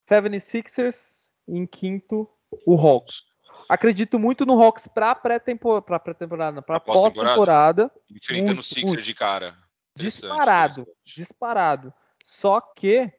76ers. 0.09 1.29
Em 1.47 1.67
quinto, 1.67 2.29
o 2.67 2.77
Hawks. 2.77 3.27
Acredito 3.69 4.19
muito 4.19 4.47
no 4.47 4.63
Hawks 4.63 4.87
pra 4.87 5.15
pré-temporada, 5.15 5.83
pra 5.83 5.99
pré-temporada, 5.99 6.63
pra 6.63 6.81
pós-temporada. 6.81 7.91
Enfrentando 8.11 8.61
o 8.61 8.63
Sixers 8.63 9.05
de 9.05 9.15
cara. 9.15 9.57
Disparado, 9.95 10.87
disparado. 11.05 11.93
Só 12.25 12.61
que 12.61 13.13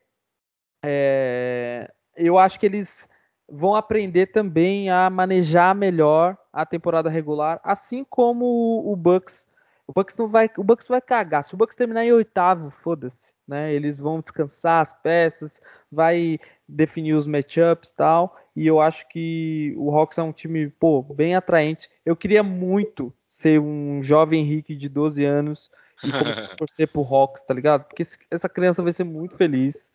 É, 0.83 1.91
eu 2.15 2.37
acho 2.37 2.57
que 2.57 2.65
eles 2.65 3.08
vão 3.51 3.75
aprender 3.75 4.27
também 4.27 4.89
a 4.89 5.09
manejar 5.09 5.75
melhor 5.75 6.37
a 6.51 6.65
temporada 6.65 7.09
regular, 7.09 7.59
assim 7.63 8.03
como 8.03 8.83
o 8.85 8.95
Bucks. 8.95 9.47
O 9.87 9.93
Bucks 9.93 10.15
não 10.17 10.27
vai, 10.27 10.49
o 10.57 10.63
Bucks 10.63 10.87
vai 10.87 11.01
cagar. 11.01 11.43
Se 11.43 11.53
o 11.53 11.57
Bucks 11.57 11.75
terminar 11.75 12.05
em 12.05 12.11
oitavo, 12.11 12.71
foda-se, 12.83 13.33
né? 13.47 13.73
Eles 13.73 13.99
vão 13.99 14.21
descansar 14.21 14.81
as 14.81 14.93
peças, 14.93 15.59
vai 15.91 16.39
definir 16.67 17.13
os 17.13 17.25
matchups 17.25 17.89
e 17.89 17.95
tal. 17.95 18.37
E 18.55 18.67
eu 18.67 18.79
acho 18.79 19.07
que 19.09 19.73
o 19.77 19.89
Hawks 19.95 20.17
é 20.17 20.21
um 20.21 20.31
time, 20.31 20.69
pô, 20.69 21.01
bem 21.01 21.35
atraente. 21.35 21.89
Eu 22.05 22.15
queria 22.15 22.43
muito 22.43 23.11
ser 23.29 23.59
um 23.59 24.03
jovem 24.03 24.41
Henrique 24.41 24.75
de 24.75 24.89
12 24.89 25.25
anos 25.25 25.71
e 26.03 26.09
torcer 26.57 26.87
pro 26.87 27.01
Hawks, 27.01 27.41
tá 27.43 27.53
ligado? 27.53 27.85
Porque 27.85 28.03
essa 28.29 28.49
criança 28.49 28.83
vai 28.83 28.91
ser 28.91 29.03
muito 29.03 29.37
feliz. 29.37 29.91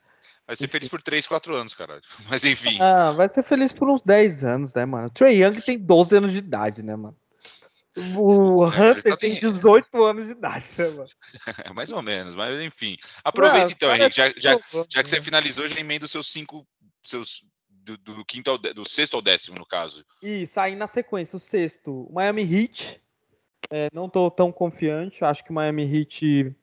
Vai 0.46 0.56
ser 0.56 0.68
feliz 0.68 0.88
por 0.88 1.02
3, 1.02 1.26
4 1.26 1.54
anos, 1.54 1.74
cara. 1.74 2.00
Mas 2.28 2.44
enfim. 2.44 2.78
Ah, 2.80 3.12
vai 3.12 3.28
ser 3.28 3.42
feliz 3.42 3.72
por 3.72 3.88
uns 3.88 4.02
10 4.02 4.44
anos, 4.44 4.74
né, 4.74 4.84
mano? 4.84 5.06
O 5.06 5.10
Trey 5.10 5.42
Young 5.42 5.60
tem 5.60 5.78
12 5.78 6.16
anos 6.16 6.32
de 6.32 6.38
idade, 6.38 6.82
né, 6.82 6.94
mano? 6.96 7.16
O 8.16 8.64
é, 8.64 8.68
Hunter 8.68 9.12
tá 9.12 9.16
tem 9.16 9.38
18 9.38 10.02
anos 10.02 10.26
de 10.26 10.32
idade, 10.32 10.66
né, 10.76 10.90
mano? 10.90 11.08
Mais 11.74 11.92
ou 11.92 12.02
menos, 12.02 12.34
mas 12.34 12.60
enfim. 12.60 12.96
Aproveita 13.22 13.66
Não, 13.66 13.70
então, 13.70 13.94
Henrique. 13.94 14.16
Já, 14.16 14.28
já, 14.36 14.58
já, 14.92 15.02
que 15.02 15.08
você 15.08 15.20
finalizou, 15.20 15.68
já 15.68 15.78
emenda 15.78 16.04
os 16.04 16.10
seus 16.10 16.30
cinco. 16.30 16.66
Seus, 17.04 17.46
do, 17.68 17.96
do, 17.98 18.24
quinto 18.24 18.50
ao, 18.50 18.58
do 18.58 18.88
sexto 18.88 19.14
ao 19.14 19.22
décimo, 19.22 19.58
no 19.58 19.66
caso. 19.66 20.04
Isso, 20.22 20.58
aí 20.58 20.74
na 20.74 20.86
sequência, 20.86 21.36
o 21.36 21.40
sexto, 21.40 22.08
Miami 22.10 22.42
Heat. 22.42 23.00
É, 23.70 23.88
não 23.92 24.08
tô 24.08 24.30
tão 24.30 24.50
confiante. 24.50 25.24
Acho 25.24 25.44
que 25.44 25.50
o 25.50 25.54
Miami 25.54 25.84
Heat. 25.84 26.54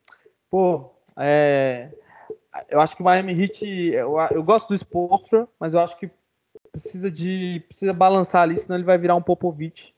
Pô, 0.50 0.94
é, 1.16 1.92
eu 2.70 2.80
acho 2.82 2.96
que 2.96 3.02
o 3.02 3.06
Miami 3.06 3.40
Heat, 3.40 3.66
eu, 3.66 4.16
eu 4.32 4.44
gosto 4.44 4.70
do 4.70 4.76
Spolstra, 4.76 5.48
mas 5.60 5.74
eu 5.74 5.80
acho 5.80 5.98
que 5.98 6.10
precisa 6.72 7.12
de 7.12 7.64
precisa 7.68 7.94
balançar 7.94 8.44
ali, 8.44 8.58
senão 8.58 8.78
ele 8.78 8.86
vai 8.86 8.98
virar 8.98 9.16
um 9.16 9.22
Popovich, 9.22 9.94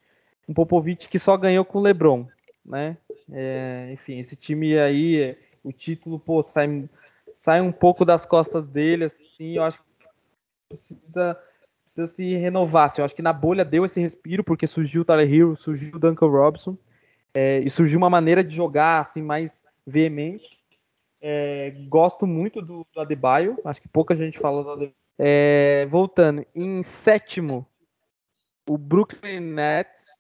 um 0.47 0.53
Popovich 0.53 1.07
que 1.07 1.19
só 1.19 1.37
ganhou 1.37 1.65
com 1.65 1.79
o 1.79 1.81
LeBron, 1.81 2.27
né? 2.65 2.97
É, 3.31 3.89
enfim, 3.93 4.19
esse 4.19 4.35
time 4.35 4.77
aí, 4.77 5.37
o 5.63 5.71
título, 5.71 6.19
pô, 6.19 6.41
sai, 6.43 6.89
sai 7.35 7.61
um 7.61 7.71
pouco 7.71 8.05
das 8.05 8.25
costas 8.25 8.67
dele, 8.67 9.05
assim, 9.05 9.57
eu 9.57 9.63
acho 9.63 9.81
que 9.83 9.91
precisa 10.69 11.39
precisa 11.93 12.07
se 12.07 12.35
renovar. 12.35 12.85
Assim, 12.85 13.01
eu 13.01 13.05
acho 13.05 13.15
que 13.15 13.21
na 13.21 13.31
bolha 13.31 13.63
deu 13.63 13.85
esse 13.85 13.99
respiro 13.99 14.43
porque 14.43 14.65
surgiu 14.65 15.03
o 15.03 15.05
Tyler 15.05 15.31
Hero, 15.31 15.55
surgiu 15.55 15.95
o 15.95 15.99
Duncan 15.99 16.27
Robinson 16.27 16.75
é, 17.33 17.59
e 17.59 17.69
surgiu 17.69 17.97
uma 17.97 18.09
maneira 18.09 18.43
de 18.43 18.55
jogar 18.55 18.99
assim 18.99 19.21
mais 19.21 19.61
veemente. 19.85 20.62
É, 21.25 21.71
gosto 21.87 22.27
muito 22.27 22.61
do, 22.61 22.85
do, 22.93 22.99
Adebayo. 22.99 23.57
Acho 23.63 23.81
que 23.81 23.87
pouca 23.87 24.13
gente 24.13 24.37
fala 24.37 24.61
do 24.61 24.71
Adebayo. 24.71 24.95
É, 25.17 25.87
voltando, 25.89 26.45
em 26.53 26.83
sétimo, 26.83 27.65
o 28.69 28.77
Brooklyn 28.77 29.39
Nets. 29.39 30.13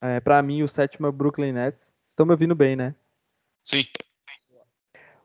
É, 0.00 0.18
para 0.18 0.40
mim, 0.42 0.62
o 0.62 0.68
sétimo 0.68 1.06
é 1.06 1.10
o 1.10 1.12
Brooklyn 1.12 1.52
Nets. 1.52 1.92
Estão 2.06 2.24
me 2.24 2.32
ouvindo 2.32 2.54
bem, 2.54 2.76
né? 2.76 2.94
Sim. 3.62 3.84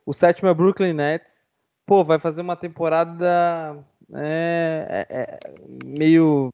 O 0.06 0.14
sétimo 0.14 0.50
é 0.50 0.52
o 0.52 0.56
Brooklyn 0.56 0.92
Nets. 0.92 1.48
Pô, 1.86 2.04
vai 2.04 2.20
fazer 2.20 2.42
uma 2.42 2.58
temporada 2.58 3.82
é, 4.14 5.08
é, 5.10 5.22
é 5.22 5.40
meio 5.86 6.50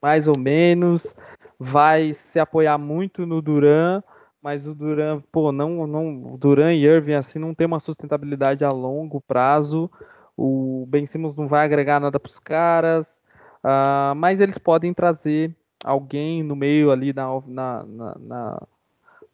mais 0.00 0.26
ou 0.26 0.38
menos. 0.38 1.14
Vai 1.58 2.14
se 2.14 2.40
apoiar 2.40 2.78
muito 2.78 3.26
no 3.26 3.42
Duran 3.42 4.02
mas 4.42 4.66
o 4.66 4.74
Duran, 4.74 5.20
pô, 5.32 5.50
não, 5.52 5.86
não, 5.86 6.36
Duran 6.36 6.72
e 6.72 6.84
Irving 6.84 7.14
assim 7.14 7.38
não 7.38 7.54
tem 7.54 7.66
uma 7.66 7.80
sustentabilidade 7.80 8.64
a 8.64 8.68
longo 8.68 9.20
prazo. 9.20 9.90
O 10.36 10.86
Ben 10.88 11.04
Simmons 11.06 11.36
não 11.36 11.48
vai 11.48 11.64
agregar 11.64 11.98
nada 11.98 12.20
para 12.20 12.30
os 12.30 12.38
caras, 12.38 13.20
uh, 13.64 14.14
mas 14.14 14.40
eles 14.40 14.56
podem 14.56 14.94
trazer 14.94 15.54
alguém 15.84 16.42
no 16.42 16.54
meio 16.54 16.90
ali 16.90 17.12
na, 17.12 17.26
na, 17.46 17.82
na, 17.84 18.18
na, 18.18 18.62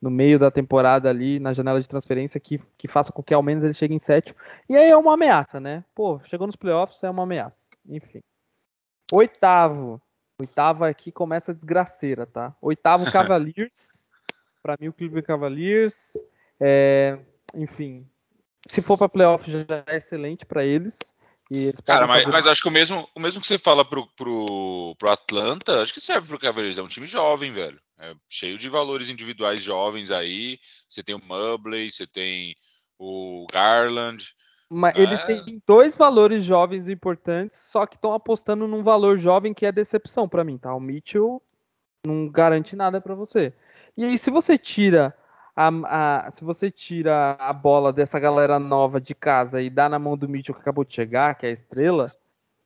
no 0.00 0.11
meio 0.11 0.38
da 0.38 0.50
temporada 0.50 1.11
ali 1.11 1.38
na 1.38 1.52
janela 1.52 1.80
de 1.80 1.88
transferência 1.88 2.40
que, 2.40 2.61
que 2.78 2.88
faça 2.88 3.12
com 3.12 3.22
que 3.22 3.34
ao 3.34 3.42
menos 3.42 3.64
ele 3.64 3.74
chegue 3.74 3.94
em 3.94 3.98
sétimo. 3.98 4.38
E 4.68 4.76
aí 4.76 4.90
é 4.90 4.96
uma 4.96 5.14
ameaça, 5.14 5.61
né? 5.61 5.84
Pô, 5.94 6.20
chegou 6.24 6.46
nos 6.46 6.57
playoffs 6.57 7.02
é 7.02 7.11
uma 7.11 7.22
ameaça. 7.24 7.68
Enfim. 7.86 8.20
Oitavo. 9.12 10.00
Oitavo 10.40 10.84
aqui 10.84 11.12
começa 11.12 11.52
a 11.52 11.55
desgraceira, 11.55 12.26
tá? 12.26 12.57
Oitavo 12.61 13.05
Cavaliers. 13.12 14.03
Para 14.64 14.78
mim, 14.80 14.88
o 14.88 14.94
Cleveland 14.94 15.26
Cavaliers, 15.26 16.14
é, 16.58 17.18
enfim, 17.54 18.08
se 18.66 18.80
for 18.80 18.96
para 18.96 19.10
playoff 19.10 19.50
já 19.50 19.84
é 19.86 19.98
excelente 19.98 20.46
para 20.46 20.64
eles. 20.64 20.96
Cara, 21.84 22.06
mas, 22.06 22.24
mas, 22.24 22.46
acho 22.46 22.62
que 22.62 22.68
o 22.68 22.72
mesmo, 22.72 23.06
o 23.14 23.20
mesmo 23.20 23.42
que 23.42 23.46
você 23.46 23.58
fala 23.58 23.84
pro, 23.84 24.06
pro, 24.16 24.96
pro 24.98 25.10
Atlanta, 25.10 25.82
acho 25.82 25.92
que 25.92 26.00
serve 26.00 26.28
pro 26.28 26.38
Cavaliers. 26.38 26.78
É 26.78 26.82
um 26.82 26.88
time 26.88 27.06
jovem, 27.06 27.52
velho. 27.52 27.78
É 27.98 28.14
cheio 28.26 28.56
de 28.56 28.70
valores 28.70 29.10
individuais 29.10 29.62
jovens 29.62 30.10
aí. 30.10 30.58
Você 30.88 31.02
tem 31.02 31.14
o 31.14 31.22
Mubley, 31.22 31.92
você 31.92 32.06
tem 32.06 32.56
o 32.98 33.46
Garland. 33.52 34.34
Mas 34.70 34.96
é... 34.96 35.02
eles 35.02 35.20
têm 35.24 35.62
dois 35.66 35.94
valores 35.94 36.42
jovens 36.42 36.88
importantes, 36.88 37.58
só 37.70 37.84
que 37.84 37.96
estão 37.96 38.14
apostando 38.14 38.66
num 38.66 38.82
valor 38.82 39.18
jovem 39.18 39.52
que 39.52 39.66
é 39.66 39.70
decepção 39.70 40.26
para 40.26 40.42
mim, 40.42 40.56
tá? 40.56 40.74
O 40.74 40.80
Mitchell 40.80 41.42
não 42.06 42.24
garante 42.24 42.74
nada 42.74 43.02
para 43.02 43.14
você. 43.14 43.52
E 43.97 44.05
aí, 44.05 44.18
se 44.18 44.30
você 44.30 44.59
tira 44.59 45.16
a, 45.55 45.68
a, 46.26 46.32
se 46.32 46.45
você 46.45 46.70
tira 46.70 47.36
a 47.38 47.53
bola 47.53 47.92
dessa 47.92 48.18
galera 48.18 48.59
nova 48.59 49.01
de 49.01 49.14
casa 49.14 49.62
e 49.62 49.70
dá 49.70 49.88
na 49.88 49.99
mão 49.99 50.16
do 50.16 50.28
Mitchell 50.28 50.55
que 50.55 50.61
acabou 50.61 50.84
de 50.84 50.95
chegar, 50.95 51.34
que 51.36 51.47
é 51.47 51.51
a 51.51 51.53
estrela, 51.53 52.12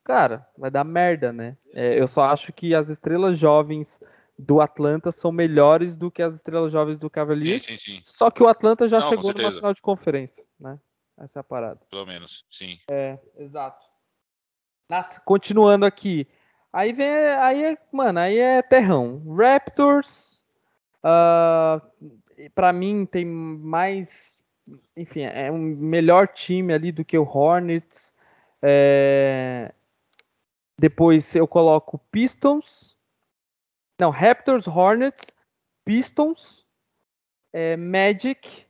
cara, 0.03 0.47
vai 0.57 0.71
dar 0.71 0.85
merda, 0.85 1.33
né? 1.33 1.57
É, 1.75 2.01
eu 2.01 2.09
só 2.09 2.25
acho 2.25 2.53
que 2.53 2.75
as 2.75 2.89
estrelas 2.89 3.39
jovens 3.39 4.01
do 4.39 4.61
Atlanta 4.61 5.13
são 5.13 5.33
melhores 5.33 5.97
do 5.97 6.11
que 6.11 6.23
as 6.23 6.35
estrelas 6.35 6.73
jovens 6.73 6.97
do 6.97 7.11
Cavaliers. 7.11 7.65
Sim, 7.65 7.77
sim, 7.77 7.97
sim. 7.97 8.03
Só 8.05 8.31
que 8.31 8.43
o 8.43 8.49
Atlanta 8.49 8.89
já 8.89 9.01
Não, 9.01 9.09
chegou 9.09 9.35
numa 9.35 9.53
final 9.53 9.75
de 9.75 9.83
conferência, 9.83 10.45
né? 10.59 10.79
Essa 11.19 11.41
é 11.41 11.43
a 11.43 11.45
parada. 11.45 11.81
Pelo 11.91 12.07
menos, 12.07 12.45
sim. 12.49 12.79
É, 12.89 13.19
exato. 13.37 13.85
Nas, 14.89 15.19
continuando 15.19 15.85
aqui. 15.85 16.27
Aí 16.73 16.93
vem. 16.93 17.09
Aí 17.09 17.65
é, 17.65 17.79
mano, 17.93 18.21
aí 18.21 18.39
é 18.39 18.63
terrão. 18.63 19.23
Raptors, 19.37 20.38
Uh, 21.05 21.05
ah, 21.05 21.83
para 22.55 22.73
mim 22.73 23.07
tem 23.07 23.25
mais, 23.25 24.41
enfim, 24.97 25.23
é 25.23 25.51
um 25.51 25.59
melhor 25.59 26.29
time 26.29 26.73
ali 26.73 26.93
do 26.93 27.05
que 27.05 27.17
o 27.17 27.25
Hornets. 27.25 28.13
É... 28.63 29.73
Depois 30.79 31.35
eu 31.35 31.47
coloco 31.47 31.99
Pistons, 32.11 32.97
não 34.01 34.11
Raptors, 34.11 34.67
Hornets, 34.67 35.35
Pistons, 35.85 36.65
é, 37.53 37.77
Magic 37.77 38.65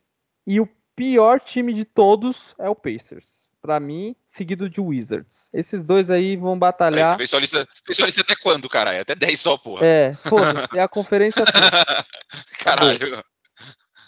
e 0.47 0.59
o 0.59 0.67
pior 0.95 1.39
time 1.39 1.73
de 1.73 1.85
todos 1.85 2.55
é 2.57 2.67
o 2.67 2.75
Pacers 2.75 3.48
para 3.61 3.79
mim, 3.79 4.15
seguido 4.25 4.69
de 4.69 4.81
Wizards. 4.81 5.49
Esses 5.53 5.83
dois 5.83 6.09
aí 6.09 6.35
vão 6.35 6.57
batalhar. 6.57 7.09
Você 7.09 7.17
fez 7.17 7.29
sua 7.29 7.39
lista, 7.39 7.67
fez 7.85 7.95
sua 7.97 8.05
lista 8.05 8.21
até 8.21 8.35
quando, 8.35 8.69
caralho? 8.69 9.01
Até 9.01 9.15
10 9.15 9.39
só, 9.39 9.57
porra. 9.57 9.85
É, 9.85 10.13
foda-se, 10.13 10.77
é 10.77 10.81
a 10.81 10.87
conferência 10.87 11.45
toda. 11.45 12.05
Caralho. 12.63 13.23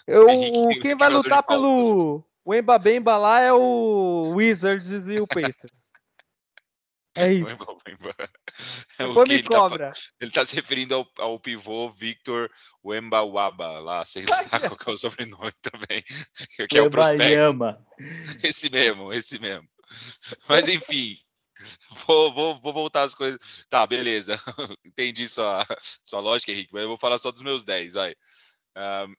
Eu, 0.06 0.26
quem 0.80 0.96
vai 0.96 1.08
lutar 1.08 1.42
pelo 1.42 2.24
o 2.44 2.54
Embabemba 2.54 3.16
lá 3.16 3.40
é 3.40 3.52
o 3.52 4.32
Wizards 4.34 5.06
e 5.06 5.20
o 5.20 5.26
Pacers. 5.26 5.91
É 7.14 7.32
isso. 7.32 7.50
É 8.98 9.06
o 9.06 9.24
que 9.24 9.32
ele, 9.32 9.42
tá, 9.42 9.92
ele 10.20 10.30
tá 10.30 10.44
se 10.44 10.54
referindo 10.54 10.94
ao, 10.94 11.10
ao 11.18 11.40
pivô 11.40 11.88
Victor 11.90 12.50
Wembawaba, 12.84 13.80
lá, 13.80 14.04
sei 14.04 14.24
lá 14.26 14.44
qual 14.76 14.78
é 14.88 14.90
o 14.90 14.98
sobrenome 14.98 15.52
também. 15.62 16.04
Que 16.68 16.78
é 16.78 16.82
o 16.82 16.90
prospecto. 16.90 17.78
Esse 18.42 18.68
mesmo, 18.70 19.12
esse 19.12 19.38
mesmo. 19.38 19.66
Mas 20.46 20.68
enfim, 20.68 21.16
vou, 22.06 22.32
vou, 22.32 22.60
vou 22.60 22.72
voltar 22.72 23.02
às 23.02 23.14
coisas. 23.14 23.64
Tá, 23.70 23.86
beleza. 23.86 24.38
Entendi 24.84 25.26
sua, 25.28 25.66
sua 26.04 26.20
lógica, 26.20 26.52
Henrique, 26.52 26.72
mas 26.72 26.82
eu 26.82 26.88
vou 26.88 26.98
falar 26.98 27.18
só 27.18 27.32
dos 27.32 27.42
meus 27.42 27.64
10, 27.64 27.94
vai. 27.94 28.14
Um, 28.76 29.14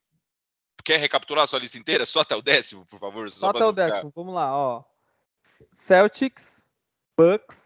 quer 0.84 0.98
recapitular 0.98 1.44
a 1.44 1.46
sua 1.46 1.58
lista 1.58 1.78
inteira? 1.78 2.06
Só 2.06 2.20
até 2.20 2.36
o 2.36 2.42
décimo, 2.42 2.86
por 2.86 3.00
favor? 3.00 3.30
Só, 3.30 3.38
só 3.38 3.48
até 3.50 3.64
o 3.64 3.72
décimo, 3.72 4.12
vamos 4.14 4.34
lá, 4.34 4.56
ó. 4.56 4.84
Celtics, 5.72 6.62
Bucks, 7.16 7.63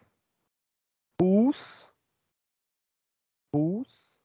Bulls. 1.21 1.87
Bulls. 3.53 4.23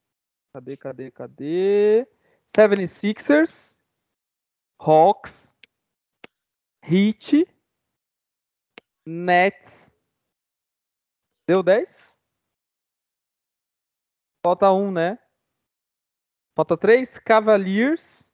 Cadê, 0.54 0.78
cadê, 0.78 1.12
cadê? 1.12 2.08
76ers. 2.56 3.76
Hawks. 4.80 5.52
Heat. 6.84 7.48
Nets. 9.08 9.96
Deu 11.48 11.64
10? 11.64 12.16
Falta 14.46 14.72
um, 14.72 14.92
né? 14.92 15.18
Falta 16.56 16.78
três. 16.78 17.18
Cavaliers. 17.18 18.32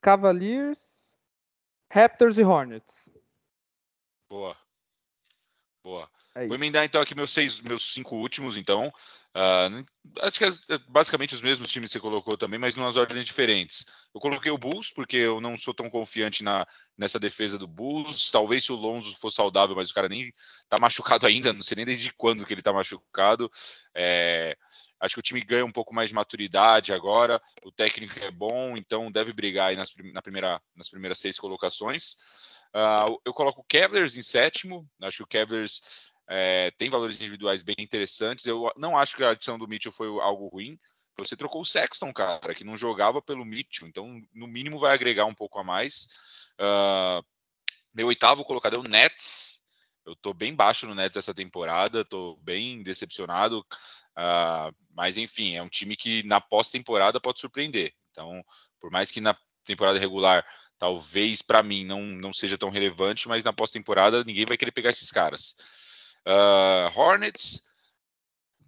Cavaliers. 0.00 0.78
Raptors 1.92 2.38
e 2.38 2.44
Hornets. 2.44 3.10
Boa. 4.30 4.56
Boa. 5.82 6.17
É 6.38 6.46
Vou 6.46 6.56
emendar 6.56 6.84
então 6.84 7.00
aqui 7.00 7.16
meus 7.16 7.32
seis, 7.32 7.60
meus 7.60 7.92
cinco 7.92 8.14
últimos, 8.14 8.56
então. 8.56 8.92
Ah, 9.34 9.68
acho 10.22 10.38
que 10.38 10.44
é 10.44 10.48
é 10.68 10.78
basicamente 10.88 11.34
os 11.34 11.40
mesmos 11.40 11.70
times 11.70 11.90
que 11.90 11.94
você 11.94 12.00
colocou 12.00 12.36
também, 12.36 12.60
mas 12.60 12.76
em 12.76 12.80
umas 12.80 12.96
ordens 12.96 13.26
diferentes. 13.26 13.84
Eu 14.14 14.20
coloquei 14.20 14.50
o 14.50 14.56
Bulls, 14.56 14.90
porque 14.92 15.16
eu 15.16 15.40
não 15.40 15.58
sou 15.58 15.74
tão 15.74 15.90
confiante 15.90 16.44
na, 16.44 16.64
nessa 16.96 17.18
defesa 17.18 17.58
do 17.58 17.66
Bulls. 17.66 18.30
Talvez 18.30 18.64
se 18.64 18.72
o 18.72 18.76
Lonzo 18.76 19.16
for 19.16 19.30
saudável, 19.30 19.74
mas 19.74 19.90
o 19.90 19.94
cara 19.94 20.08
nem 20.08 20.32
tá 20.68 20.78
machucado 20.78 21.26
ainda, 21.26 21.52
não 21.52 21.62
sei 21.62 21.76
nem 21.76 21.84
desde 21.84 22.12
quando 22.12 22.46
que 22.46 22.54
ele 22.54 22.62
tá 22.62 22.72
machucado. 22.72 23.50
É, 23.92 24.56
acho 25.00 25.14
que 25.14 25.20
o 25.20 25.22
time 25.22 25.40
ganha 25.40 25.64
um 25.64 25.72
pouco 25.72 25.92
mais 25.92 26.08
de 26.08 26.14
maturidade 26.14 26.92
agora. 26.92 27.40
O 27.64 27.72
técnico 27.72 28.16
é 28.20 28.30
bom, 28.30 28.76
então 28.76 29.10
deve 29.10 29.32
brigar 29.32 29.70
aí 29.70 29.76
nas, 29.76 29.92
na 30.14 30.22
primeira, 30.22 30.62
nas 30.76 30.88
primeiras 30.88 31.18
seis 31.18 31.36
colocações. 31.36 32.16
Ah, 32.72 33.06
eu 33.24 33.32
coloco 33.32 33.60
o 33.60 33.64
Cavaliers 33.68 34.16
em 34.16 34.22
sétimo. 34.22 34.88
Acho 35.02 35.18
que 35.18 35.22
o 35.22 35.26
Cavaliers 35.26 36.07
é, 36.28 36.70
tem 36.72 36.90
valores 36.90 37.16
individuais 37.16 37.62
bem 37.62 37.76
interessantes. 37.78 38.44
Eu 38.44 38.70
não 38.76 38.96
acho 38.98 39.16
que 39.16 39.24
a 39.24 39.30
adição 39.30 39.58
do 39.58 39.66
Mitchell 39.66 39.92
foi 39.92 40.08
algo 40.20 40.48
ruim. 40.48 40.78
Você 41.18 41.36
trocou 41.36 41.62
o 41.62 41.66
Sexton, 41.66 42.12
cara, 42.12 42.54
que 42.54 42.62
não 42.62 42.76
jogava 42.76 43.20
pelo 43.20 43.44
Mitchell, 43.44 43.88
então 43.88 44.20
no 44.32 44.46
mínimo 44.46 44.78
vai 44.78 44.94
agregar 44.94 45.24
um 45.24 45.34
pouco 45.34 45.58
a 45.58 45.64
mais. 45.64 46.06
Ah, 46.58 47.22
meu 47.94 48.08
oitavo 48.08 48.44
colocado 48.44 48.76
é 48.76 48.78
o 48.78 48.84
Nets. 48.84 49.58
Eu 50.06 50.14
tô 50.16 50.32
bem 50.32 50.54
baixo 50.54 50.86
no 50.86 50.94
Nets 50.94 51.16
essa 51.16 51.34
temporada, 51.34 52.04
tô 52.04 52.36
bem 52.42 52.82
decepcionado. 52.82 53.66
Ah, 54.14 54.70
mas 54.94 55.16
enfim, 55.16 55.56
é 55.56 55.62
um 55.62 55.68
time 55.68 55.96
que 55.96 56.22
na 56.24 56.40
pós-temporada 56.40 57.20
pode 57.20 57.40
surpreender. 57.40 57.92
Então, 58.10 58.44
por 58.78 58.90
mais 58.90 59.10
que 59.10 59.20
na 59.20 59.36
temporada 59.64 59.98
regular 59.98 60.46
talvez 60.78 61.42
para 61.42 61.62
mim 61.62 61.84
não, 61.84 62.00
não 62.00 62.32
seja 62.32 62.56
tão 62.56 62.70
relevante, 62.70 63.28
mas 63.28 63.44
na 63.44 63.52
pós-temporada 63.52 64.22
ninguém 64.24 64.46
vai 64.46 64.56
querer 64.56 64.70
pegar 64.70 64.90
esses 64.90 65.10
caras. 65.10 65.56
Ah, 66.26 66.90
Hornets 66.94 67.62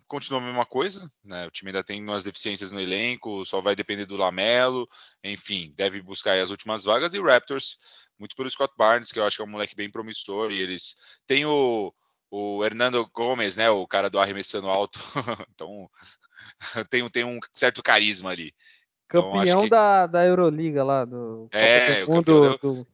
continua 0.06 0.40
a 0.40 0.44
mesma 0.44 0.66
coisa, 0.66 1.10
né? 1.24 1.46
O 1.46 1.50
time 1.52 1.70
ainda 1.70 1.84
tem 1.84 2.02
umas 2.02 2.24
deficiências 2.24 2.72
no 2.72 2.80
elenco, 2.80 3.46
só 3.46 3.60
vai 3.60 3.76
depender 3.76 4.06
do 4.06 4.16
Lamelo, 4.16 4.88
enfim, 5.22 5.72
deve 5.76 6.02
buscar 6.02 6.32
aí 6.32 6.40
as 6.40 6.50
últimas 6.50 6.82
vagas. 6.82 7.14
E 7.14 7.18
o 7.20 7.24
Raptors, 7.24 7.78
muito 8.18 8.34
pelo 8.34 8.50
Scott 8.50 8.74
Barnes, 8.76 9.12
que 9.12 9.20
eu 9.20 9.24
acho 9.24 9.36
que 9.36 9.42
é 9.42 9.44
um 9.44 9.48
moleque 9.50 9.76
bem 9.76 9.88
promissor, 9.88 10.50
e 10.50 10.60
eles 10.60 10.96
têm 11.28 11.46
o, 11.46 11.94
o 12.28 12.64
Hernando 12.64 13.08
Gomes, 13.14 13.56
né? 13.56 13.70
O 13.70 13.86
cara 13.86 14.10
do 14.10 14.18
arremessando 14.18 14.68
alto, 14.68 14.98
então 15.54 15.88
tem, 16.90 17.08
tem 17.08 17.24
um 17.24 17.38
certo 17.52 17.80
carisma 17.80 18.30
ali. 18.30 18.52
Então, 19.06 19.30
Campeão 19.30 19.62
que- 19.62 19.70
da, 19.70 20.06
da 20.08 20.24
Euroliga 20.26 20.82
lá, 20.82 21.04
do 21.04 21.48
É, 21.52 22.02
o 22.02 22.06
do 22.06 22.12
campeão 22.14 22.40
da- 22.50 22.56
do, 22.56 22.86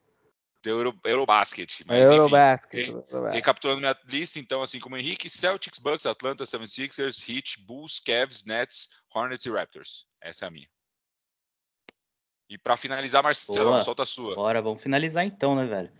Euro, 0.66 0.98
Eurobasket, 1.04 1.84
mas 1.86 2.00
enfim. 2.04 2.14
Eurobasket. 2.16 2.88
Eurobasket. 2.88 3.34
Recapitulando 3.34 3.80
minha 3.80 3.96
lista, 4.08 4.38
então, 4.38 4.62
assim 4.62 4.78
como 4.80 4.94
o 4.96 4.98
Henrique, 4.98 5.30
Celtics, 5.30 5.78
Bucks, 5.78 6.06
Atlanta, 6.06 6.44
76ers, 6.44 7.22
Heat, 7.28 7.60
Bulls, 7.66 8.00
Cavs, 8.00 8.44
Nets, 8.44 8.88
Hornets 9.14 9.44
e 9.46 9.50
Raptors. 9.50 10.06
Essa 10.20 10.44
é 10.46 10.48
a 10.48 10.50
minha. 10.50 10.68
E 12.48 12.56
pra 12.56 12.76
finalizar, 12.76 13.22
Marcelo, 13.24 13.70
Boa. 13.70 13.82
solta 13.82 14.04
a 14.04 14.06
sua. 14.06 14.34
Bora, 14.36 14.62
vamos 14.62 14.80
finalizar 14.80 15.24
então, 15.24 15.56
né, 15.56 15.64
velho? 15.66 15.90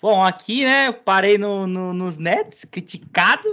Bom, 0.00 0.24
aqui, 0.24 0.64
né, 0.64 0.88
eu 0.88 0.94
parei 0.94 1.36
no, 1.36 1.66
no- 1.66 1.92
nos 1.92 2.16
Nets, 2.18 2.64
criticado, 2.64 3.46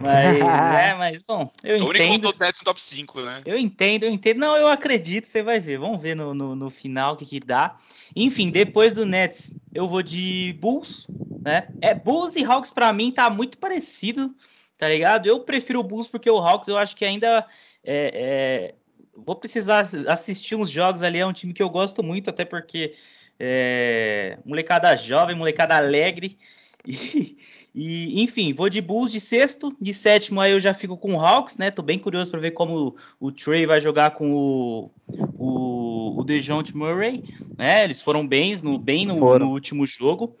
mas, 0.00 0.38
né, 0.38 0.94
mas, 0.98 1.22
bom, 1.22 1.50
eu 1.64 1.76
É 1.76 1.78
o 1.78 1.88
único 1.88 1.92
que 1.94 2.02
entendo. 2.04 2.28
o 2.30 2.38
Nets 2.38 2.60
no 2.60 2.64
top 2.64 2.82
5, 2.82 3.20
né? 3.20 3.42
Eu 3.44 3.58
entendo, 3.58 4.04
eu 4.04 4.10
entendo. 4.10 4.38
Não, 4.38 4.56
eu 4.56 4.68
acredito, 4.68 5.26
você 5.26 5.42
vai 5.42 5.60
ver. 5.60 5.78
Vamos 5.78 6.00
ver 6.00 6.14
no, 6.14 6.32
no, 6.32 6.54
no 6.54 6.70
final 6.70 7.14
o 7.14 7.16
que, 7.16 7.26
que 7.26 7.40
dá. 7.40 7.76
Enfim, 8.14 8.50
depois 8.50 8.94
do 8.94 9.04
Nets, 9.04 9.52
eu 9.74 9.88
vou 9.88 10.02
de 10.02 10.56
Bulls, 10.60 11.06
né? 11.42 11.68
É, 11.80 11.94
Bulls 11.94 12.36
e 12.36 12.44
Hawks 12.44 12.70
pra 12.70 12.92
mim 12.92 13.10
tá 13.10 13.28
muito 13.28 13.58
parecido, 13.58 14.34
tá 14.76 14.88
ligado? 14.88 15.26
Eu 15.26 15.40
prefiro 15.40 15.80
o 15.80 15.84
Bulls 15.84 16.08
porque 16.08 16.30
o 16.30 16.38
Hawks 16.38 16.68
eu 16.68 16.78
acho 16.78 16.94
que 16.96 17.04
ainda 17.04 17.46
é, 17.84 18.12
é, 18.14 18.74
vou 19.16 19.36
precisar 19.36 19.80
assistir 20.08 20.54
uns 20.54 20.70
jogos 20.70 21.02
ali. 21.02 21.18
É 21.18 21.26
um 21.26 21.32
time 21.32 21.52
que 21.52 21.62
eu 21.62 21.70
gosto 21.70 22.02
muito, 22.02 22.30
até 22.30 22.44
porque 22.44 22.94
é, 23.38 24.38
molecada 24.44 24.94
jovem, 24.96 25.36
molecada 25.36 25.76
alegre. 25.76 26.38
E, 26.86 27.36
e, 27.80 28.20
enfim, 28.24 28.52
vou 28.52 28.68
de 28.68 28.80
Bulls 28.80 29.12
de 29.12 29.20
sexto, 29.20 29.72
de 29.80 29.94
sétimo 29.94 30.40
aí 30.40 30.50
eu 30.50 30.58
já 30.58 30.74
fico 30.74 30.96
com 30.96 31.14
o 31.14 31.20
Hawks, 31.24 31.58
né? 31.58 31.70
Tô 31.70 31.80
bem 31.80 31.96
curioso 31.96 32.28
para 32.28 32.40
ver 32.40 32.50
como 32.50 32.88
o, 33.20 33.28
o 33.28 33.30
Trey 33.30 33.66
vai 33.66 33.80
jogar 33.80 34.10
com 34.10 34.34
o, 34.34 34.90
o, 35.38 36.18
o 36.18 36.24
DeJounte 36.24 36.76
Murray, 36.76 37.22
né? 37.56 37.84
Eles 37.84 38.02
foram 38.02 38.26
bens 38.26 38.62
no, 38.62 38.80
bem 38.80 39.06
no, 39.06 39.16
Foram. 39.16 39.46
no 39.46 39.52
último 39.52 39.86
jogo. 39.86 40.36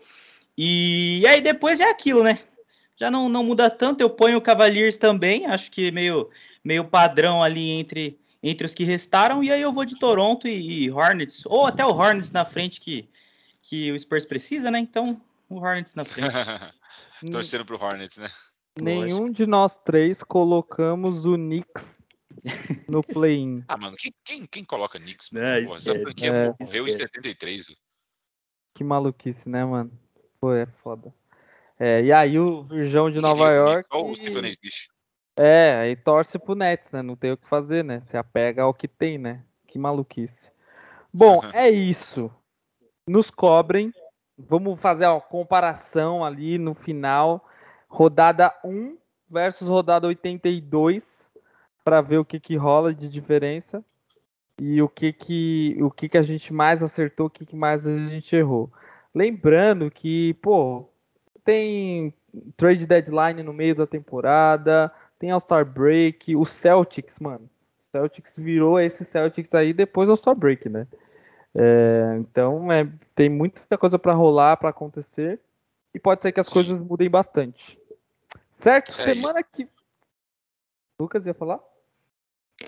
E, 0.56 1.24
aí 1.28 1.40
depois 1.40 1.78
é 1.78 1.88
aquilo, 1.88 2.24
né? 2.24 2.40
Já 2.98 3.08
não, 3.08 3.28
não 3.28 3.44
muda 3.44 3.70
tanto, 3.70 4.00
eu 4.00 4.10
ponho 4.10 4.38
o 4.38 4.42
Cavaliers 4.42 4.98
também, 4.98 5.46
acho 5.46 5.70
que 5.70 5.92
meio, 5.92 6.28
meio 6.64 6.84
padrão 6.86 7.40
ali 7.40 7.70
entre, 7.70 8.18
entre 8.42 8.66
os 8.66 8.74
que 8.74 8.82
restaram, 8.82 9.44
e 9.44 9.52
aí 9.52 9.62
eu 9.62 9.72
vou 9.72 9.84
de 9.84 9.96
Toronto 9.96 10.48
e, 10.48 10.86
e 10.86 10.90
Hornets, 10.90 11.44
ou 11.46 11.66
até 11.66 11.86
o 11.86 11.94
Hornets 11.94 12.32
na 12.32 12.44
frente 12.44 12.80
que, 12.80 13.08
que 13.62 13.92
o 13.92 13.98
Spurs 14.00 14.26
precisa, 14.26 14.72
né? 14.72 14.80
Então, 14.80 15.20
o 15.48 15.60
Hornets 15.60 15.94
na 15.94 16.04
frente. 16.04 16.34
Torcendo 17.30 17.64
pro 17.64 17.82
Hornets, 17.82 18.18
né? 18.18 18.28
Nenhum 18.80 19.30
de 19.30 19.46
nós 19.46 19.76
três 19.76 20.22
colocamos 20.22 21.24
o 21.24 21.34
Knicks 21.34 22.00
no 22.88 23.02
play-in. 23.02 23.64
Ah, 23.66 23.76
mano, 23.76 23.96
quem, 23.98 24.12
quem, 24.24 24.46
quem 24.46 24.64
coloca 24.64 24.98
Knicks? 24.98 25.30
Não, 25.32 25.64
Porra, 25.66 25.80
franquia 25.80 26.30
É, 26.30 26.54
morreu 26.60 26.86
em 26.86 26.90
esquece. 26.90 27.14
73. 27.14 27.66
Que 28.74 28.84
maluquice, 28.84 29.48
né, 29.48 29.64
mano? 29.64 29.90
Pô, 30.40 30.52
é 30.52 30.66
foda. 30.66 31.12
É, 31.78 32.02
e 32.02 32.12
aí 32.12 32.38
o 32.38 32.62
Virgão 32.64 33.10
de 33.10 33.20
Nova 33.20 33.50
York. 33.50 33.88
Knicks, 33.88 34.00
Só 34.00 34.10
o 34.10 34.14
Stephen 34.14 34.44
A. 34.44 34.50
Smith. 34.50 34.88
É, 35.36 35.76
aí 35.76 35.96
torce 35.96 36.38
pro 36.38 36.56
Nets, 36.56 36.90
né? 36.90 37.00
Não 37.00 37.14
tem 37.14 37.32
o 37.32 37.36
que 37.36 37.48
fazer, 37.48 37.84
né? 37.84 38.00
Se 38.00 38.16
apega 38.16 38.62
ao 38.62 38.74
que 38.74 38.88
tem, 38.88 39.18
né? 39.18 39.44
Que 39.66 39.78
maluquice. 39.78 40.50
Bom, 41.12 41.40
é 41.54 41.70
isso. 41.70 42.30
Nos 43.06 43.30
cobrem. 43.30 43.92
Vamos 44.38 44.80
fazer 44.80 45.04
a 45.04 45.20
comparação 45.20 46.24
ali 46.24 46.58
no 46.58 46.74
final. 46.74 47.44
Rodada 47.88 48.54
1 48.64 48.96
versus 49.28 49.68
rodada 49.68 50.06
82 50.06 51.28
para 51.84 52.00
ver 52.00 52.18
o 52.18 52.24
que 52.24 52.38
que 52.38 52.54
rola 52.54 52.94
de 52.94 53.08
diferença 53.08 53.82
e 54.60 54.80
o 54.82 54.88
que 54.88 55.12
que 55.12 55.76
o 55.80 55.90
que 55.90 56.08
que 56.08 56.18
a 56.18 56.22
gente 56.22 56.52
mais 56.52 56.82
acertou, 56.82 57.26
o 57.26 57.30
que 57.30 57.46
que 57.46 57.56
mais 57.56 57.86
a 57.86 57.96
gente 57.96 58.36
errou. 58.36 58.70
Lembrando 59.14 59.90
que, 59.90 60.34
pô, 60.34 60.88
tem 61.44 62.12
trade 62.56 62.86
deadline 62.86 63.42
no 63.42 63.52
meio 63.52 63.74
da 63.74 63.86
temporada, 63.86 64.92
tem 65.18 65.30
All-Star 65.30 65.64
Break, 65.64 66.36
o 66.36 66.44
Celtics, 66.44 67.18
mano. 67.18 67.48
Celtics 67.80 68.38
virou 68.38 68.78
esse 68.78 69.04
Celtics 69.04 69.54
aí 69.54 69.72
depois 69.72 70.08
do 70.08 70.12
All-Star 70.12 70.36
Break, 70.36 70.68
né? 70.68 70.86
É, 71.60 72.16
então 72.20 72.70
é, 72.70 72.86
tem 73.16 73.28
muita 73.28 73.76
coisa 73.76 73.98
pra 73.98 74.12
rolar, 74.12 74.56
pra 74.56 74.68
acontecer 74.70 75.40
e 75.92 75.98
pode 75.98 76.22
ser 76.22 76.30
que 76.30 76.38
as 76.38 76.46
Sim. 76.46 76.52
coisas 76.52 76.78
mudem 76.78 77.10
bastante. 77.10 77.78
Certo? 78.52 78.90
É 79.00 79.04
Semana 79.04 79.42
que 79.42 79.66
Lucas 81.00 81.26
ia 81.26 81.34
falar? 81.34 81.58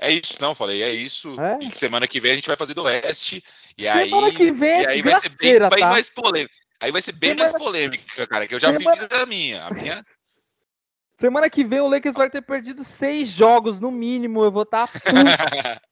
É 0.00 0.10
isso, 0.10 0.40
não, 0.40 0.54
falei, 0.54 0.82
é 0.82 0.90
isso. 0.90 1.36
É? 1.40 1.70
Semana 1.70 2.06
que 2.06 2.20
vem 2.20 2.32
a 2.32 2.34
gente 2.34 2.46
vai 2.46 2.56
fazer 2.56 2.74
do 2.74 2.82
Oeste. 2.84 3.44
E 3.76 3.82
Semana 3.84 4.26
aí, 4.28 4.34
que 4.34 4.50
vem 4.52 4.70
é 4.70 4.82
e 4.82 4.86
aí 4.88 5.02
vai 5.02 5.14
ser 5.20 5.28
bem, 5.30 5.58
tá? 5.58 5.70
mais 5.88 6.08
polêmico. 6.10 6.54
Aí 6.80 6.90
vai 6.90 7.02
ser 7.02 7.12
bem 7.12 7.30
Semana- 7.30 7.50
mais 7.52 7.62
polêmica, 7.62 8.26
cara, 8.26 8.46
que 8.46 8.54
eu 8.54 8.60
já 8.60 8.72
Semana- 8.72 8.96
fiz 8.96 9.08
a 9.20 9.26
minha. 9.26 9.64
A 9.66 9.70
minha. 9.70 10.04
Semana 11.16 11.50
que 11.50 11.62
vem 11.64 11.80
o 11.80 11.86
Lakers 11.88 12.14
vai 12.14 12.30
ter 12.30 12.40
perdido 12.40 12.82
seis 12.82 13.28
jogos 13.28 13.78
no 13.78 13.90
mínimo. 13.90 14.42
Eu 14.42 14.50
vou 14.50 14.62
estar 14.62 14.86
puto. 14.88 15.89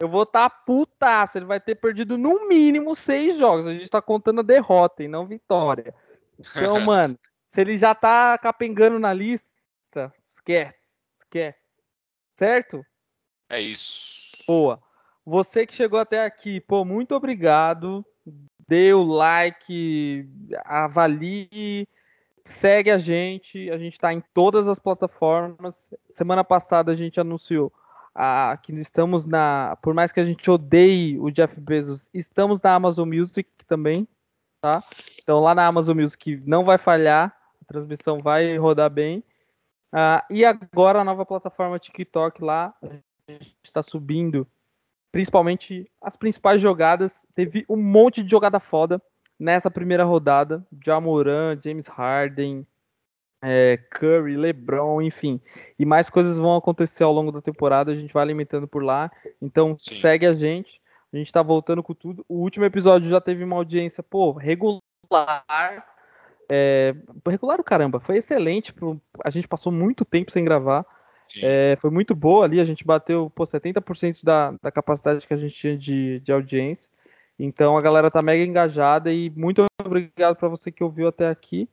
Eu 0.00 0.08
vou 0.08 0.22
estar 0.22 0.48
putaço. 0.64 1.36
Ele 1.36 1.44
vai 1.44 1.60
ter 1.60 1.74
perdido 1.74 2.16
no 2.16 2.48
mínimo 2.48 2.94
seis 2.94 3.36
jogos. 3.36 3.66
A 3.66 3.72
gente 3.72 3.88
tá 3.90 4.00
contando 4.00 4.40
a 4.40 4.42
derrota 4.42 5.04
e 5.04 5.08
não 5.08 5.26
vitória. 5.26 5.94
Então, 6.38 6.80
mano, 6.80 7.18
se 7.52 7.60
ele 7.60 7.76
já 7.76 7.94
tá 7.94 8.38
capengando 8.38 8.98
na 8.98 9.12
lista, 9.12 10.12
esquece. 10.32 10.98
Esquece. 11.14 11.58
Certo? 12.34 12.84
é 13.50 13.60
isso. 13.60 14.42
Boa. 14.46 14.80
Você 15.26 15.66
que 15.66 15.74
chegou 15.74 16.00
até 16.00 16.24
aqui, 16.24 16.60
pô, 16.60 16.82
muito 16.82 17.14
obrigado. 17.14 18.04
Dê 18.66 18.94
o 18.94 19.02
like, 19.02 20.26
avalie, 20.64 21.86
segue 22.42 22.90
a 22.90 22.96
gente. 22.96 23.70
A 23.70 23.76
gente 23.76 23.92
está 23.92 24.14
em 24.14 24.22
todas 24.32 24.66
as 24.66 24.78
plataformas. 24.78 25.92
Semana 26.08 26.42
passada 26.42 26.90
a 26.90 26.94
gente 26.94 27.20
anunciou 27.20 27.70
ah, 28.14 28.58
que 28.62 28.72
estamos 28.74 29.26
na. 29.26 29.76
Por 29.82 29.94
mais 29.94 30.12
que 30.12 30.20
a 30.20 30.24
gente 30.24 30.50
odeie 30.50 31.18
o 31.18 31.30
Jeff 31.30 31.58
Bezos, 31.60 32.08
estamos 32.12 32.60
na 32.60 32.74
Amazon 32.74 33.08
Music 33.08 33.48
também, 33.66 34.06
tá? 34.60 34.82
Então 35.22 35.40
lá 35.40 35.54
na 35.54 35.66
Amazon 35.66 35.98
Music 35.98 36.42
não 36.46 36.64
vai 36.64 36.78
falhar, 36.78 37.36
a 37.60 37.64
transmissão 37.64 38.18
vai 38.18 38.56
rodar 38.56 38.90
bem. 38.90 39.22
Ah, 39.92 40.24
e 40.30 40.44
agora 40.44 41.00
a 41.00 41.04
nova 41.04 41.26
plataforma 41.26 41.78
TikTok 41.78 42.42
lá, 42.42 42.74
a 42.82 43.32
gente 43.32 43.56
está 43.64 43.82
subindo 43.82 44.46
principalmente 45.12 45.90
as 46.00 46.16
principais 46.16 46.60
jogadas. 46.60 47.26
Teve 47.34 47.64
um 47.68 47.76
monte 47.76 48.22
de 48.22 48.30
jogada 48.30 48.60
foda. 48.60 49.02
nessa 49.38 49.70
primeira 49.70 50.04
rodada. 50.04 50.66
Jamoran, 50.84 51.58
James 51.64 51.86
Harden, 51.86 52.66
é, 53.42 53.78
Curry, 53.90 54.36
LeBron, 54.36 55.00
enfim. 55.02 55.40
E 55.78 55.84
mais 55.84 56.10
coisas 56.10 56.38
vão 56.38 56.56
acontecer 56.56 57.02
ao 57.02 57.12
longo 57.12 57.32
da 57.32 57.40
temporada. 57.40 57.92
A 57.92 57.94
gente 57.94 58.12
vai 58.12 58.22
alimentando 58.22 58.68
por 58.68 58.82
lá. 58.82 59.10
Então 59.40 59.76
Sim. 59.78 60.00
segue 60.00 60.26
a 60.26 60.32
gente. 60.32 60.80
A 61.12 61.16
gente 61.16 61.32
tá 61.32 61.42
voltando 61.42 61.82
com 61.82 61.94
tudo. 61.94 62.24
O 62.28 62.36
último 62.36 62.64
episódio 62.64 63.08
já 63.08 63.20
teve 63.20 63.42
uma 63.42 63.56
audiência, 63.56 64.02
pô, 64.02 64.32
regular. 64.32 64.82
É, 66.52 66.94
regular 67.26 67.60
o 67.60 67.64
caramba, 67.64 67.98
foi 68.00 68.18
excelente. 68.18 68.72
Pro, 68.72 69.00
a 69.24 69.30
gente 69.30 69.48
passou 69.48 69.72
muito 69.72 70.04
tempo 70.04 70.30
sem 70.30 70.44
gravar. 70.44 70.84
É, 71.42 71.76
foi 71.80 71.90
muito 71.90 72.14
boa 72.14 72.44
ali. 72.44 72.60
A 72.60 72.64
gente 72.64 72.84
bateu 72.84 73.30
pô, 73.30 73.44
70% 73.44 74.22
da, 74.22 74.54
da 74.62 74.70
capacidade 74.70 75.26
que 75.26 75.34
a 75.34 75.36
gente 75.36 75.54
tinha 75.54 75.76
de, 75.76 76.20
de 76.20 76.32
audiência. 76.32 76.88
Então 77.38 77.76
a 77.76 77.80
galera 77.80 78.10
tá 78.10 78.20
mega 78.20 78.44
engajada 78.44 79.10
e 79.10 79.30
muito 79.30 79.64
obrigado 79.82 80.36
para 80.36 80.48
você 80.48 80.70
que 80.70 80.84
ouviu 80.84 81.08
até 81.08 81.28
aqui. 81.28 81.68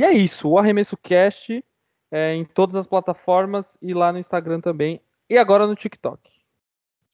E 0.00 0.04
é 0.04 0.14
isso, 0.14 0.48
o 0.48 0.58
Arremesso 0.58 0.96
Cast 0.96 1.62
é, 2.10 2.34
em 2.34 2.42
todas 2.42 2.74
as 2.74 2.86
plataformas 2.86 3.76
e 3.82 3.92
lá 3.92 4.10
no 4.10 4.18
Instagram 4.18 4.58
também. 4.58 4.98
E 5.28 5.36
agora 5.36 5.66
no 5.66 5.74
TikTok. 5.74 6.18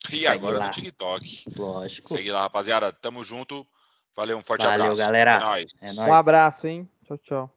E 0.04 0.10
Segue 0.20 0.26
agora 0.28 0.58
lá. 0.58 0.66
no 0.66 0.70
TikTok. 0.70 1.44
Lógico. 1.56 2.06
Segue 2.06 2.30
lá, 2.30 2.42
rapaziada. 2.42 2.92
Tamo 2.92 3.24
junto. 3.24 3.66
Valeu, 4.14 4.38
um 4.38 4.40
forte 4.40 4.64
Valeu, 4.64 4.92
abraço. 4.92 5.00
galera. 5.00 5.32
É 5.32 5.40
nóis. 5.40 5.70
É 5.80 5.92
nóis. 5.94 6.08
Um 6.08 6.14
abraço, 6.14 6.68
hein? 6.68 6.88
Tchau, 7.04 7.18
tchau. 7.18 7.50